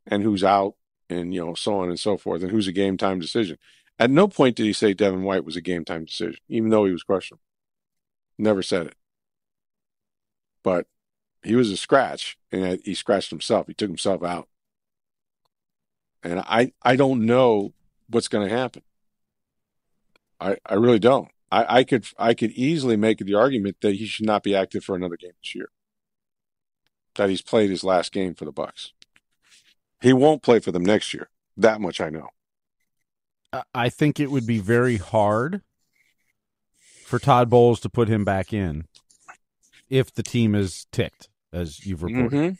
and 0.07 0.23
who's 0.23 0.43
out 0.43 0.73
and, 1.07 1.35
you 1.35 1.45
know, 1.45 1.53
so 1.53 1.79
on 1.79 1.89
and 1.89 1.99
so 1.99 2.17
forth 2.17 2.41
and 2.41 2.49
who's 2.49 2.67
a 2.67 2.71
game 2.71 2.97
time 2.97 3.19
decision. 3.19 3.57
At 3.99 4.09
no 4.09 4.29
point 4.29 4.55
did 4.55 4.65
he 4.65 4.73
say 4.73 4.93
Devin 4.93 5.23
White 5.23 5.43
was 5.43 5.57
a 5.57 5.61
game 5.61 5.83
time 5.83 6.05
decision, 6.05 6.39
even 6.47 6.69
though 6.69 6.85
he 6.85 6.91
was 6.91 7.03
questionable. 7.03 7.43
Never 8.37 8.63
said 8.63 8.87
it. 8.87 8.95
But 10.63 10.87
he 11.43 11.55
was 11.55 11.69
a 11.69 11.77
scratch 11.77 12.37
and 12.51 12.79
he 12.85 12.93
scratched 12.93 13.29
himself. 13.29 13.67
He 13.67 13.73
took 13.73 13.89
himself 13.89 14.23
out. 14.23 14.47
And 16.23 16.39
I, 16.39 16.71
I 16.81 16.95
don't 16.95 17.25
know 17.25 17.73
what's 18.09 18.27
going 18.27 18.47
to 18.47 18.55
happen. 18.55 18.83
I, 20.39 20.57
I 20.65 20.75
really 20.75 20.99
don't. 20.99 21.29
I, 21.51 21.79
I 21.79 21.83
could 21.83 22.05
I 22.17 22.33
could 22.33 22.51
easily 22.51 22.95
make 22.95 23.19
the 23.19 23.35
argument 23.35 23.77
that 23.81 23.95
he 23.95 24.05
should 24.05 24.25
not 24.25 24.43
be 24.43 24.55
active 24.55 24.83
for 24.83 24.95
another 24.95 25.17
game 25.17 25.31
this 25.41 25.55
year. 25.55 25.69
That 27.15 27.29
he's 27.29 27.41
played 27.41 27.69
his 27.69 27.83
last 27.83 28.11
game 28.11 28.35
for 28.35 28.45
the 28.45 28.51
Bucks. 28.51 28.93
He 30.01 30.13
won't 30.13 30.43
play 30.43 30.59
for 30.59 30.71
them 30.71 30.85
next 30.85 31.13
year. 31.13 31.29
That 31.57 31.81
much 31.81 31.99
I 31.99 32.09
know. 32.09 32.29
I 33.73 33.89
think 33.89 34.19
it 34.19 34.31
would 34.31 34.45
be 34.45 34.59
very 34.59 34.97
hard 34.97 35.61
for 37.05 37.19
Todd 37.19 37.49
Bowles 37.49 37.79
to 37.81 37.89
put 37.89 38.07
him 38.07 38.23
back 38.23 38.53
in 38.53 38.85
if 39.89 40.13
the 40.13 40.23
team 40.23 40.53
is 40.53 40.85
ticked, 40.91 41.29
as 41.51 41.85
you've 41.85 42.03
reported. 42.03 42.31
Mm-hmm. 42.31 42.55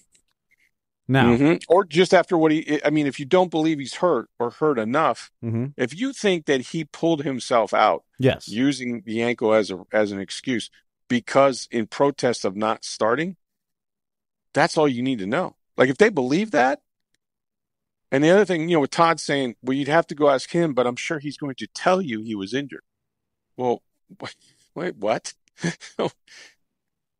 Now, 1.11 1.35
mm-hmm. 1.35 1.55
or 1.67 1.85
just 1.85 2.13
after 2.13 2.37
what 2.37 2.51
he, 2.51 2.79
I 2.85 2.91
mean, 2.91 3.07
if 3.07 3.19
you 3.19 3.25
don't 3.25 3.49
believe 3.49 3.79
he's 3.79 3.95
hurt 3.95 4.29
or 4.37 4.51
hurt 4.51 4.77
enough, 4.77 5.31
mm-hmm. 5.43 5.67
if 5.75 5.99
you 5.99 6.13
think 6.13 6.45
that 6.45 6.61
he 6.61 6.85
pulled 6.85 7.23
himself 7.23 7.73
out, 7.73 8.03
yes, 8.19 8.47
using 8.47 9.01
the 9.05 9.23
ankle 9.23 9.53
as 9.53 9.71
a 9.71 9.83
as 9.91 10.11
an 10.11 10.19
excuse 10.19 10.69
because 11.07 11.67
in 11.71 11.87
protest 11.87 12.45
of 12.45 12.55
not 12.55 12.85
starting, 12.85 13.37
that's 14.53 14.77
all 14.77 14.87
you 14.87 15.01
need 15.01 15.17
to 15.17 15.25
know. 15.25 15.55
Like 15.77 15.89
if 15.89 15.97
they 15.97 16.09
believe 16.09 16.51
that, 16.51 16.81
and 18.11 18.23
the 18.23 18.29
other 18.31 18.45
thing, 18.45 18.69
you 18.69 18.75
know, 18.75 18.81
with 18.81 18.91
Todd 18.91 19.19
saying, 19.19 19.55
well, 19.61 19.77
you'd 19.77 19.87
have 19.87 20.07
to 20.07 20.15
go 20.15 20.29
ask 20.29 20.51
him, 20.51 20.73
but 20.73 20.87
I'm 20.87 20.95
sure 20.95 21.19
he's 21.19 21.37
going 21.37 21.55
to 21.55 21.67
tell 21.67 22.01
you 22.01 22.21
he 22.21 22.35
was 22.35 22.53
injured. 22.53 22.83
Well, 23.57 23.81
wait, 24.75 24.95
what? 24.97 25.33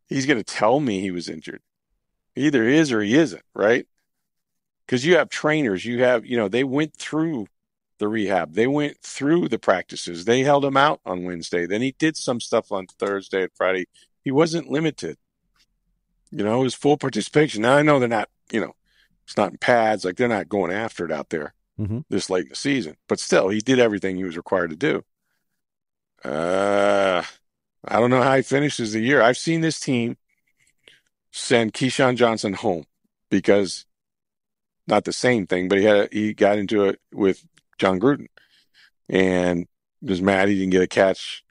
he's 0.08 0.26
going 0.26 0.38
to 0.38 0.44
tell 0.44 0.80
me 0.80 1.02
he 1.02 1.12
was 1.12 1.30
injured 1.30 1.62
either 2.40 2.64
is 2.64 2.92
or 2.92 3.02
he 3.02 3.16
isn't, 3.16 3.44
right? 3.54 3.86
Because 4.86 5.06
you 5.06 5.18
have 5.18 5.30
trainers, 5.30 5.86
you 5.86 6.04
have, 6.04 6.26
you 6.26 6.38
know, 6.38 6.48
they 6.48 6.64
went 6.64 6.96
through 6.96 7.48
the 8.00 8.08
rehab, 8.08 8.54
they 8.54 8.68
went 8.68 8.98
through 9.02 9.50
the 9.50 9.60
practices, 9.60 10.26
they 10.26 10.42
held 10.42 10.66
him 10.66 10.78
out 10.78 11.02
on 11.06 11.26
Wednesday. 11.26 11.66
Then 11.66 11.82
he 11.82 11.92
did 12.00 12.18
some 12.18 12.40
stuff 12.40 12.72
on 12.72 12.88
Thursday 12.88 13.44
and 13.44 13.52
Friday. 13.54 13.86
He 14.24 14.32
wasn't 14.32 14.70
limited. 14.70 15.18
You 16.32 16.44
know, 16.44 16.60
was 16.60 16.76
full 16.76 16.98
participation. 16.98 17.64
Now 17.64 17.76
I 17.76 17.82
know 17.82 18.00
they're 18.00 18.08
not, 18.08 18.30
you 18.52 18.62
know, 18.62 18.76
it's 19.30 19.38
not 19.38 19.52
in 19.52 19.60
pads, 19.60 20.04
like 20.04 20.16
they're 20.16 20.28
not 20.28 20.50
going 20.50 20.72
after 20.72 21.06
it 21.06 21.12
out 21.12 21.30
there 21.30 21.54
mm-hmm. 21.80 22.00
this 22.10 22.32
late 22.32 22.46
in 22.46 22.50
the 22.50 22.56
season. 22.56 22.98
But 23.08 23.20
still, 23.20 23.50
he 23.50 23.60
did 23.60 23.78
everything 23.78 24.18
he 24.18 24.24
was 24.24 24.36
required 24.36 24.72
to 24.72 24.76
do. 24.76 25.04
Uh, 26.28 27.22
I 27.86 28.00
don't 28.00 28.10
know 28.10 28.24
how 28.24 28.38
he 28.38 28.42
finishes 28.42 28.94
the 28.94 29.02
year. 29.02 29.22
I've 29.22 29.38
seen 29.38 29.62
this 29.62 29.80
team 29.80 30.18
send 31.32 31.74
Keyshawn 31.74 32.16
Johnson 32.16 32.54
home 32.54 32.86
because 33.30 33.86
not 34.88 35.06
the 35.06 35.14
same 35.14 35.46
thing, 35.46 35.68
but 35.68 35.78
he 35.78 35.84
had 35.84 35.98
a, 35.98 36.10
he 36.12 36.34
got 36.34 36.58
into 36.58 36.86
it 36.86 37.00
with 37.14 37.46
Jon 37.78 38.00
Gruden 38.00 38.30
and 39.10 39.68
was 40.02 40.24
mad 40.24 40.50
he 40.50 40.56
didn't 40.56 40.72
get 40.72 40.82
a 40.82 40.88
catch. 40.88 41.44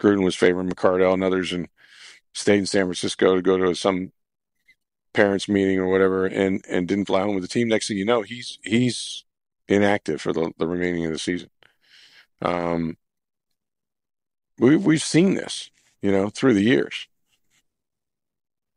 Gruden 0.00 0.24
was 0.24 0.34
favoring 0.34 0.70
McCardell 0.70 1.12
and 1.12 1.22
others 1.22 1.52
and 1.52 1.68
stayed 2.32 2.60
in 2.60 2.64
San 2.64 2.86
Francisco 2.86 3.36
to 3.36 3.42
go 3.42 3.58
to 3.58 3.74
some 3.74 4.12
parents 5.12 5.48
meeting 5.48 5.78
or 5.78 5.88
whatever 5.88 6.26
and 6.26 6.64
and 6.68 6.88
didn't 6.88 7.06
fly 7.06 7.22
home 7.22 7.34
with 7.34 7.44
the 7.44 7.48
team. 7.48 7.68
Next 7.68 7.88
thing 7.88 7.98
you 7.98 8.04
know, 8.04 8.22
he's 8.22 8.58
he's 8.62 9.24
inactive 9.68 10.20
for 10.20 10.32
the, 10.32 10.52
the 10.58 10.66
remaining 10.66 11.04
of 11.06 11.12
the 11.12 11.18
season. 11.18 11.50
Um, 12.40 12.96
we 14.58 14.76
we've 14.76 15.02
seen 15.02 15.34
this, 15.34 15.70
you 16.00 16.12
know, 16.12 16.28
through 16.28 16.54
the 16.54 16.62
years 16.62 17.08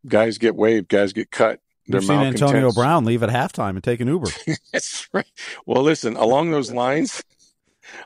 guys 0.07 0.37
get 0.37 0.55
waived, 0.55 0.87
guys 0.87 1.13
get 1.13 1.31
cut. 1.31 1.59
They're 1.87 1.99
We've 1.99 2.07
seen 2.07 2.19
Antonio 2.19 2.71
Brown 2.71 3.05
leave 3.05 3.21
at 3.21 3.29
halftime 3.29 3.71
and 3.71 3.83
take 3.83 3.99
an 3.99 4.07
Uber. 4.07 4.29
That's 4.73 5.07
right. 5.13 5.25
Well, 5.65 5.83
listen, 5.83 6.15
along 6.15 6.51
those 6.51 6.71
lines, 6.71 7.23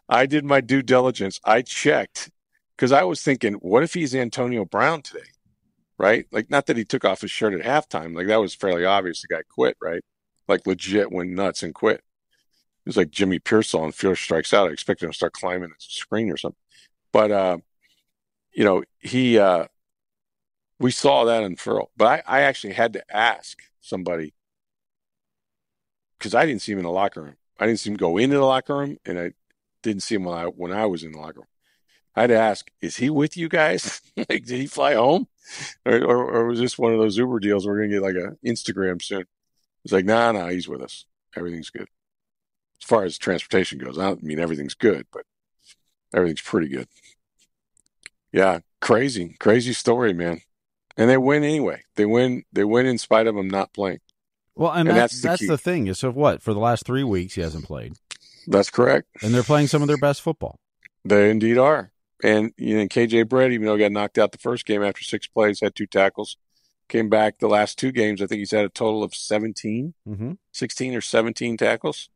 I 0.10 0.26
did 0.26 0.44
my 0.44 0.60
due 0.60 0.82
diligence. 0.82 1.40
I 1.46 1.62
checked 1.62 2.30
because 2.76 2.92
I 2.92 3.04
was 3.04 3.22
thinking, 3.22 3.54
what 3.56 3.84
if 3.84 3.94
he's 3.94 4.14
Antonio 4.14 4.66
Brown 4.66 5.02
today? 5.02 5.28
Right? 6.00 6.26
Like, 6.32 6.50
not 6.50 6.66
that 6.68 6.78
he 6.78 6.86
took 6.86 7.06
off 7.06 7.22
his 7.22 7.30
shirt 7.30 7.54
at 7.54 7.66
halftime. 7.66 8.16
Like, 8.16 8.28
that 8.28 8.38
was 8.38 8.56
fairly 8.56 8.86
obvious. 8.86 9.22
The 9.22 9.28
guy 9.28 9.42
quit, 9.50 9.78
right? 9.82 10.02
Like, 10.48 10.66
legit 10.66 11.12
went 11.12 11.32
nuts 11.32 11.62
and 11.62 11.76
quit. 11.76 11.98
It 11.98 12.04
was 12.86 12.98
like 12.98 13.12
Jimmy 13.12 13.40
Piersall 13.40 13.84
and 13.84 13.94
Fear 13.94 14.16
Strikes 14.16 14.54
Out. 14.54 14.70
I 14.70 14.72
expected 14.72 15.06
him 15.06 15.12
to 15.12 15.18
start 15.18 15.34
climbing 15.34 15.70
the 15.70 15.76
screen 15.78 16.32
or 16.32 16.38
something. 16.38 16.56
But, 17.12 17.32
uh, 17.32 17.58
you 18.54 18.64
know, 18.64 18.84
he, 19.00 19.38
uh, 19.38 19.66
we 20.80 20.92
saw 20.92 21.26
that 21.26 21.44
unfurl. 21.44 21.92
But 21.98 22.24
I, 22.28 22.40
I 22.40 22.42
actually 22.42 22.74
had 22.74 22.94
to 22.94 23.16
ask 23.16 23.58
somebody 23.82 24.34
because 26.18 26.34
I 26.34 26.46
didn't 26.46 26.62
see 26.62 26.72
him 26.72 26.80
in 26.80 26.86
the 26.86 26.92
locker 26.92 27.22
room. 27.22 27.36
I 27.60 27.66
didn't 27.66 27.80
see 27.80 27.90
him 27.90 27.98
go 27.98 28.18
into 28.18 28.38
the 28.38 28.46
locker 28.46 28.78
room, 28.78 28.98
and 29.06 29.20
I 29.20 29.32
didn't 29.84 30.04
see 30.04 30.16
him 30.16 30.24
when 30.24 30.38
I 30.38 30.46
when 30.46 30.72
I 30.72 30.86
was 30.86 31.04
in 31.04 31.12
the 31.12 31.20
locker 31.20 31.42
room. 31.42 31.48
I 32.16 32.22
had 32.22 32.28
to 32.28 32.38
ask, 32.38 32.70
is 32.82 32.98
he 32.98 33.10
with 33.10 33.38
you 33.38 33.50
guys? 33.50 34.02
like, 34.18 34.46
did 34.46 34.50
he 34.60 34.68
fly 34.68 34.96
home, 34.96 35.28
or, 35.86 35.98
or, 36.04 36.32
or, 36.32 36.46
was 36.46 36.60
this 36.60 36.78
one 36.78 36.94
of 36.94 37.00
those 37.00 37.18
Uber 37.18 37.40
deals? 37.40 37.66
We're 37.66 37.78
gonna 37.78 37.90
get 37.90 38.02
like 38.02 38.16
a 38.16 38.36
Instagram 38.46 39.02
soon. 39.02 39.26
It's 39.84 39.94
like, 39.94 40.06
nah, 40.06 40.32
nah, 40.32 40.50
he's 40.50 40.68
with 40.68 40.82
us. 40.82 41.06
Everything's 41.36 41.70
good. 41.70 41.88
As 42.82 42.88
far 42.88 43.04
as 43.04 43.18
transportation 43.18 43.78
goes, 43.78 43.98
I 43.98 44.04
don't 44.04 44.24
mean 44.24 44.40
everything's 44.40 44.74
good, 44.74 45.08
but 45.12 45.24
everything's 46.14 46.42
pretty 46.42 46.68
good. 46.68 46.88
Yeah, 48.32 48.60
crazy, 48.82 49.36
crazy 49.40 49.74
story, 49.74 50.14
man 50.14 50.42
and 51.00 51.10
they 51.10 51.18
win 51.18 51.44
anyway. 51.46 51.82
They 51.96 52.06
win. 52.06 52.44
They 52.52 52.66
win 52.66 52.86
in 52.86 52.98
spite 52.98 53.26
of 53.26 53.36
him 53.36 53.50
not 53.50 53.74
playing. 53.74 54.02
Well, 54.54 54.72
and, 54.72 54.90
and 54.90 54.98
that's 54.98 55.22
that's, 55.22 55.40
the, 55.40 55.48
that's 55.48 55.48
the, 55.48 55.58
thing. 55.58 55.88
Is 55.88 55.98
so 56.00 56.12
what 56.12 56.44
for 56.44 56.54
the 56.54 56.60
last 56.60 56.86
three 56.86 57.06
weeks 57.06 57.36
he 57.36 57.42
hasn't 57.42 57.64
played. 57.64 57.94
That's 58.48 58.70
correct. 58.70 59.08
And 59.24 59.34
they're 59.34 59.42
playing 59.42 59.68
some 59.68 59.82
of 59.82 59.88
their 59.88 59.98
best 59.98 60.22
football. 60.22 60.60
They 61.06 61.32
indeed 61.32 61.58
are. 61.58 61.92
And 62.24 62.54
you 62.58 62.78
know, 62.78 62.86
KJ 62.86 63.30
Britt, 63.30 63.54
even 63.54 63.66
though 63.66 63.76
he 63.76 63.80
got 63.80 63.92
knocked 63.92 64.18
out 64.18 64.32
the 64.32 64.38
first 64.38 64.66
game 64.66 64.84
after 64.84 65.04
six 65.04 65.28
plays, 65.28 65.62
had 65.62 65.76
two 65.76 65.88
tackles, 65.88 66.38
came 66.88 67.10
back 67.10 67.40
the 67.40 67.48
last 67.48 67.78
two 67.78 67.92
games. 67.92 68.22
I 68.22 68.28
think 68.28 68.40
he's 68.40 68.52
had 68.52 68.66
a 68.66 68.70
total 68.70 69.04
of 69.04 69.16
17, 69.16 69.94
mm-hmm. 70.08 70.34
16 70.52 70.96
or 70.96 71.02
17 71.02 71.58
tackles, 71.58 72.10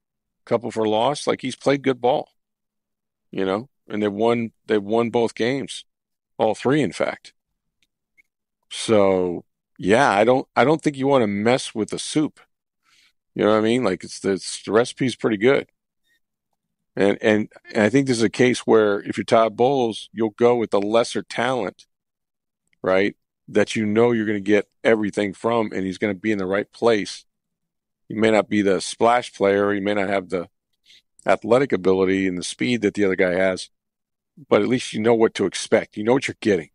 a 0.46 0.50
couple 0.50 0.72
for 0.72 0.88
loss. 0.88 1.26
Like 1.26 1.42
he's 1.42 1.56
played 1.56 1.84
good 1.84 2.02
ball, 2.02 2.30
you 3.32 3.46
know, 3.46 3.70
and 3.88 4.04
they've 4.04 4.12
won, 4.12 4.52
they've 4.68 4.84
won 4.84 5.10
both 5.10 5.36
games, 5.36 5.86
all 6.38 6.56
three, 6.56 6.82
in 6.82 6.92
fact. 6.92 7.34
So 8.70 9.46
yeah, 9.78 10.10
I 10.10 10.24
don't 10.24 10.48
I 10.56 10.64
don't 10.64 10.82
think 10.82 10.98
you 10.98 11.08
want 11.08 11.24
to 11.24 11.28
mess 11.28 11.76
with 11.76 11.90
the 11.90 12.00
soup. 12.00 12.40
You 13.36 13.44
know 13.44 13.52
what 13.52 13.58
I 13.58 13.62
mean? 13.62 13.84
Like 13.84 14.04
it's 14.04 14.20
the, 14.20 14.32
it's, 14.32 14.64
the 14.64 14.72
recipe's 14.72 15.16
pretty 15.16 15.38
good. 15.38 15.70
And, 16.96 17.18
and 17.22 17.52
and 17.74 17.84
I 17.84 17.90
think 17.90 18.08
this 18.08 18.18
is 18.18 18.24
a 18.24 18.30
case 18.30 18.60
where 18.62 19.00
if 19.02 19.18
you're 19.18 19.26
Todd 19.26 19.58
Bowles, 19.58 20.10
you'll 20.14 20.32
go 20.32 20.56
with 20.56 20.72
the 20.72 20.82
lesser 20.82 21.24
talent, 21.24 21.88
right? 22.82 23.16
That 23.48 23.76
you 23.76 23.86
know 23.86 24.12
you're 24.12 24.26
going 24.26 24.44
to 24.44 24.52
get 24.52 24.70
everything 24.84 25.34
from, 25.34 25.72
and 25.74 25.86
he's 25.86 25.98
going 25.98 26.14
to 26.14 26.20
be 26.20 26.32
in 26.32 26.38
the 26.38 26.46
right 26.46 26.72
place. 26.72 27.26
He 28.08 28.14
may 28.14 28.32
not 28.32 28.48
be 28.48 28.62
the 28.62 28.80
splash 28.80 29.34
player, 29.34 29.74
he 29.74 29.80
may 29.80 29.96
not 29.96 30.10
have 30.10 30.30
the 30.30 30.50
athletic 31.26 31.72
ability 31.72 32.28
and 32.28 32.38
the 32.38 32.44
speed 32.44 32.82
that 32.82 32.94
the 32.94 33.06
other 33.06 33.16
guy 33.16 33.34
has, 33.34 33.70
but 34.50 34.62
at 34.62 34.68
least 34.68 34.94
you 34.94 35.00
know 35.00 35.14
what 35.14 35.34
to 35.36 35.46
expect. 35.46 35.98
You 35.98 36.04
know 36.04 36.14
what 36.14 36.28
you're 36.28 36.36
getting. 36.42 36.70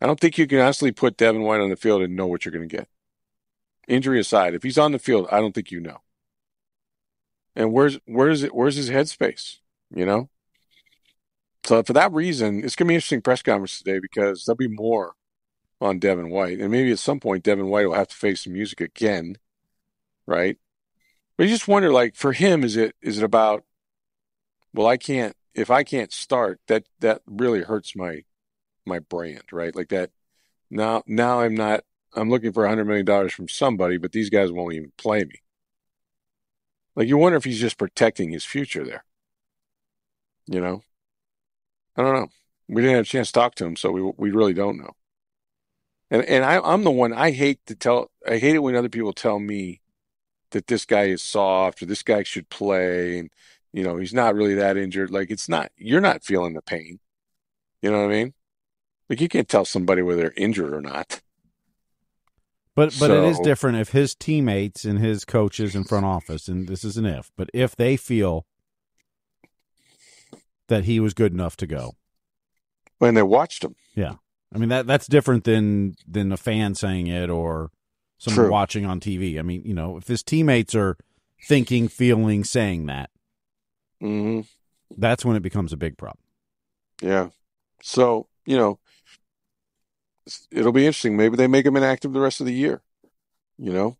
I 0.00 0.06
don't 0.06 0.20
think 0.20 0.38
you 0.38 0.46
can 0.46 0.60
honestly 0.60 0.92
put 0.92 1.16
Devin 1.16 1.42
White 1.42 1.60
on 1.60 1.70
the 1.70 1.76
field 1.76 2.02
and 2.02 2.16
know 2.16 2.26
what 2.26 2.44
you're 2.44 2.52
going 2.52 2.68
to 2.68 2.76
get. 2.76 2.88
Injury 3.88 4.20
aside, 4.20 4.54
if 4.54 4.62
he's 4.62 4.78
on 4.78 4.92
the 4.92 4.98
field, 4.98 5.28
I 5.30 5.40
don't 5.40 5.54
think 5.54 5.70
you 5.70 5.80
know. 5.80 6.00
And 7.56 7.72
where's 7.72 7.98
where's 8.06 8.42
it? 8.42 8.54
Where's 8.54 8.76
his 8.76 8.90
headspace? 8.90 9.58
You 9.94 10.06
know. 10.06 10.28
So 11.64 11.82
for 11.82 11.94
that 11.94 12.12
reason, 12.12 12.64
it's 12.64 12.76
going 12.76 12.86
to 12.86 12.90
be 12.90 12.94
an 12.94 12.98
interesting 12.98 13.22
press 13.22 13.42
conference 13.42 13.78
today 13.78 13.98
because 14.00 14.44
there'll 14.44 14.56
be 14.56 14.68
more 14.68 15.14
on 15.80 15.98
Devin 15.98 16.30
White, 16.30 16.60
and 16.60 16.70
maybe 16.70 16.92
at 16.92 16.98
some 16.98 17.20
point 17.20 17.44
Devin 17.44 17.68
White 17.68 17.86
will 17.86 17.94
have 17.94 18.08
to 18.08 18.16
face 18.16 18.44
some 18.44 18.52
music 18.52 18.80
again, 18.80 19.38
right? 20.26 20.58
But 21.36 21.44
you 21.44 21.50
just 21.50 21.68
wonder, 21.68 21.92
like, 21.92 22.16
for 22.16 22.32
him, 22.32 22.64
is 22.64 22.76
it 22.76 22.96
is 23.02 23.18
it 23.18 23.24
about? 23.24 23.64
Well, 24.72 24.86
I 24.86 24.96
can't. 24.96 25.36
if 25.54 25.70
I 25.70 25.84
can't 25.84 26.12
start, 26.12 26.60
that 26.68 26.84
that 27.00 27.22
really 27.26 27.62
hurts 27.62 27.96
my 27.96 28.24
my 28.86 28.98
brand, 29.00 29.44
right? 29.52 29.74
Like 29.74 29.88
that. 29.90 30.10
Now 30.70 31.02
now 31.06 31.40
I'm 31.40 31.54
not. 31.54 31.84
I'm 32.14 32.30
looking 32.30 32.52
for 32.52 32.64
a 32.64 32.68
hundred 32.68 32.86
million 32.86 33.06
dollars 33.06 33.32
from 33.34 33.48
somebody, 33.48 33.98
but 33.98 34.12
these 34.12 34.30
guys 34.30 34.52
won't 34.52 34.74
even 34.74 34.92
play 34.98 35.24
me. 35.24 35.42
Like 36.96 37.08
you 37.08 37.18
wonder 37.18 37.36
if 37.36 37.44
he's 37.44 37.60
just 37.60 37.78
protecting 37.78 38.30
his 38.30 38.44
future 38.44 38.84
there. 38.84 39.04
You 40.46 40.60
know, 40.60 40.82
I 41.96 42.02
don't 42.02 42.14
know. 42.14 42.28
We 42.68 42.82
didn't 42.82 42.96
have 42.96 43.04
a 43.04 43.08
chance 43.08 43.28
to 43.28 43.32
talk 43.32 43.54
to 43.56 43.64
him, 43.64 43.76
so 43.76 43.90
we 43.90 44.02
we 44.16 44.30
really 44.30 44.54
don't 44.54 44.78
know. 44.78 44.92
And 46.10 46.24
and 46.24 46.44
I, 46.44 46.60
I'm 46.60 46.84
the 46.84 46.90
one 46.90 47.12
I 47.12 47.30
hate 47.32 47.64
to 47.66 47.74
tell. 47.74 48.10
I 48.28 48.38
hate 48.38 48.54
it 48.54 48.60
when 48.62 48.76
other 48.76 48.88
people 48.88 49.12
tell 49.12 49.38
me 49.38 49.80
that 50.50 50.66
this 50.68 50.84
guy 50.84 51.04
is 51.04 51.22
soft 51.22 51.82
or 51.82 51.86
this 51.86 52.02
guy 52.02 52.22
should 52.22 52.48
play, 52.50 53.18
and 53.18 53.30
you 53.72 53.82
know 53.82 53.96
he's 53.96 54.14
not 54.14 54.34
really 54.34 54.54
that 54.54 54.76
injured. 54.76 55.10
Like 55.10 55.30
it's 55.30 55.48
not. 55.48 55.72
You're 55.76 56.00
not 56.00 56.24
feeling 56.24 56.54
the 56.54 56.62
pain. 56.62 57.00
You 57.82 57.90
know 57.90 58.00
what 58.02 58.12
I 58.12 58.14
mean? 58.14 58.34
Like 59.10 59.20
you 59.20 59.28
can't 59.28 59.48
tell 59.48 59.64
somebody 59.64 60.02
whether 60.02 60.22
they're 60.22 60.32
injured 60.36 60.72
or 60.74 60.80
not. 60.80 61.20
But 62.76 62.92
but 62.98 63.10
it 63.10 63.24
is 63.24 63.38
different 63.40 63.78
if 63.78 63.90
his 63.90 64.14
teammates 64.14 64.84
and 64.84 64.98
his 64.98 65.24
coaches 65.24 65.74
and 65.76 65.88
front 65.88 66.06
office, 66.06 66.48
and 66.48 66.66
this 66.66 66.82
is 66.84 66.96
an 66.96 67.06
if, 67.06 67.30
but 67.36 67.48
if 67.54 67.76
they 67.76 67.96
feel 67.96 68.46
that 70.68 70.84
he 70.84 70.98
was 70.98 71.14
good 71.14 71.32
enough 71.32 71.56
to 71.58 71.66
go, 71.66 71.94
When 72.98 73.14
they 73.14 73.22
watched 73.22 73.62
him, 73.62 73.76
yeah, 73.94 74.14
I 74.52 74.58
mean 74.58 74.70
that 74.70 74.86
that's 74.86 75.06
different 75.06 75.44
than 75.44 75.94
than 76.06 76.32
a 76.32 76.36
fan 76.36 76.74
saying 76.74 77.06
it 77.06 77.30
or 77.30 77.70
someone 78.18 78.46
True. 78.46 78.50
watching 78.50 78.86
on 78.86 78.98
TV. 78.98 79.38
I 79.38 79.42
mean, 79.42 79.62
you 79.64 79.74
know, 79.74 79.96
if 79.96 80.08
his 80.08 80.22
teammates 80.22 80.74
are 80.74 80.96
thinking, 81.46 81.88
feeling, 81.88 82.42
saying 82.42 82.86
that, 82.86 83.10
hmm 84.00 84.40
that's 84.96 85.24
when 85.24 85.36
it 85.36 85.42
becomes 85.42 85.72
a 85.72 85.76
big 85.76 85.96
problem. 85.96 86.24
yeah. 87.02 87.28
So 87.82 88.26
you 88.46 88.56
know, 88.56 88.78
it'll 90.50 90.72
be 90.72 90.86
interesting. 90.86 91.16
Maybe 91.16 91.36
they 91.36 91.46
make 91.46 91.66
him 91.66 91.76
inactive 91.76 92.12
the 92.12 92.20
rest 92.20 92.40
of 92.40 92.46
the 92.46 92.54
year. 92.54 92.82
You 93.58 93.72
know, 93.72 93.96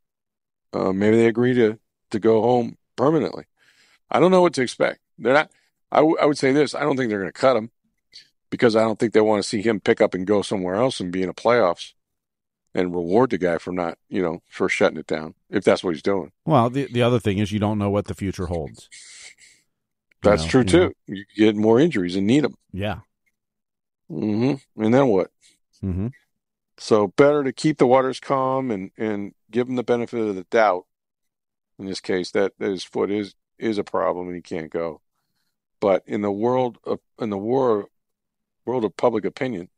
uh, 0.73 0.93
maybe 0.93 1.17
they 1.17 1.27
agree 1.27 1.55
to 1.55 1.79
to 2.11 2.19
go 2.19 2.43
home 2.43 2.77
permanently. 2.97 3.45
I 4.11 4.21
don't 4.21 4.31
know 4.31 4.43
what 4.43 4.55
to 4.55 4.63
expect. 4.63 5.01
They're 5.19 5.33
not. 5.35 5.51
I, 5.93 5.99
w- 5.99 6.17
I 6.21 6.27
would 6.27 6.39
say 6.39 6.53
this. 6.53 6.75
I 6.75 6.81
don't 6.81 6.97
think 6.97 7.09
they're 7.09 7.21
going 7.21 7.33
to 7.33 7.41
cut 7.41 7.57
him 7.57 7.71
because 8.51 8.75
I 8.75 8.83
don't 8.83 8.99
think 8.99 9.13
they 9.13 9.21
want 9.21 9.43
to 9.43 9.49
see 9.49 9.63
him 9.63 9.81
pick 9.81 10.01
up 10.01 10.15
and 10.15 10.27
go 10.27 10.43
somewhere 10.43 10.75
else 10.75 10.99
and 11.01 11.13
be 11.13 11.23
in 11.23 11.29
the 11.29 11.35
playoffs 11.35 11.93
and 12.75 12.95
reward 12.95 13.31
the 13.31 13.39
guy 13.39 13.59
for 13.59 13.73
not, 13.73 13.99
you 14.09 14.21
know, 14.21 14.43
for 14.49 14.69
shutting 14.69 14.99
it 14.99 15.07
down 15.07 15.35
if 15.51 15.63
that's 15.63 15.85
what 15.85 15.95
he's 15.95 16.03
doing. 16.03 16.33
Well, 16.45 16.69
the 16.71 16.87
the 16.87 17.03
other 17.03 17.21
thing 17.21 17.39
is 17.39 17.53
you 17.53 17.61
don't 17.61 17.79
know 17.79 17.91
what 17.91 18.07
the 18.07 18.15
future 18.15 18.47
holds. 18.47 18.89
You 20.25 20.31
That's 20.31 20.45
know, 20.45 20.49
true 20.49 20.61
you 20.63 20.67
too. 20.67 20.81
know. 20.81 20.93
You 21.07 21.25
get 21.37 21.55
more 21.57 21.79
injuries 21.79 22.17
and 22.17 22.27
need 22.27 22.45
them. 22.45 22.57
Yeah. 22.73 23.01
Mm-hmm. 24.11 24.83
And 24.83 24.95
then 24.95 25.09
what? 25.09 25.31
Hmm 25.85 26.07
So 26.79 27.09
better 27.09 27.45
to 27.45 27.53
keep 27.53 27.79
the 27.79 27.87
waters 27.87 28.21
calm 28.21 28.71
and 28.71 28.91
and 28.97 29.35
give 29.51 29.69
him 29.69 29.77
the 29.77 29.83
benefit 29.83 30.21
of 30.21 30.35
the 30.35 30.45
doubt. 30.45 30.87
In 31.79 31.87
this 31.87 32.01
case, 32.01 32.31
that, 32.31 32.53
that 32.59 32.71
his 32.71 32.85
foot 32.85 33.11
is 33.11 33.35
is 33.59 33.79
a 33.79 33.85
problem 33.85 34.29
and 34.29 34.37
he 34.37 34.43
can't 34.43 34.71
go. 34.71 35.03
But 35.81 36.03
in 36.07 36.23
the 36.23 36.33
world 36.33 36.79
of 36.85 37.01
in 37.21 37.31
the 37.31 37.39
war 37.39 37.89
world 38.65 38.85
of 38.85 38.97
public 38.97 39.25
opinion, 39.25 39.69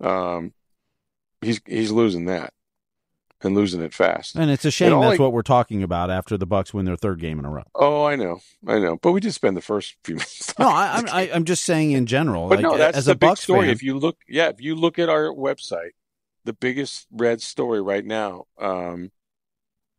um, 0.00 0.52
he's 1.40 1.60
he's 1.66 1.90
losing 1.90 2.26
that 2.26 2.52
and 3.42 3.54
losing 3.54 3.82
it 3.82 3.92
fast. 3.94 4.34
And 4.36 4.50
it's 4.50 4.64
a 4.64 4.70
shame 4.70 4.98
that's 5.00 5.18
I- 5.20 5.22
what 5.22 5.32
we're 5.32 5.42
talking 5.42 5.82
about 5.82 6.10
after 6.10 6.36
the 6.38 6.46
Bucks 6.46 6.72
win 6.72 6.84
their 6.86 6.96
third 6.96 7.20
game 7.20 7.38
in 7.38 7.44
a 7.44 7.50
row. 7.50 7.64
Oh, 7.74 8.04
I 8.04 8.16
know, 8.16 8.40
I 8.66 8.78
know. 8.78 8.96
But 8.96 9.12
we 9.12 9.20
did 9.20 9.32
spend 9.34 9.56
the 9.56 9.60
first 9.62 9.96
few 10.04 10.14
minutes. 10.16 10.58
No, 10.58 10.68
I, 10.68 10.96
I'm 10.96 11.08
I, 11.10 11.30
I'm 11.32 11.44
just 11.44 11.64
saying 11.64 11.92
in 11.92 12.06
general. 12.06 12.48
But 12.48 12.56
like, 12.58 12.62
no, 12.64 12.76
that's 12.78 12.96
as 12.96 13.04
the 13.06 13.12
a 13.12 13.14
big 13.14 13.28
Bucks 13.30 13.40
story. 13.42 13.66
fan, 13.66 13.70
If 13.70 13.82
you 13.82 13.98
look, 13.98 14.18
yeah, 14.28 14.48
if 14.48 14.60
you 14.60 14.74
look 14.74 14.98
at 14.98 15.08
our 15.08 15.26
website, 15.32 15.90
the 16.44 16.52
biggest 16.54 17.06
red 17.10 17.42
story 17.42 17.82
right 17.82 18.04
now 18.04 18.46
um, 18.58 19.10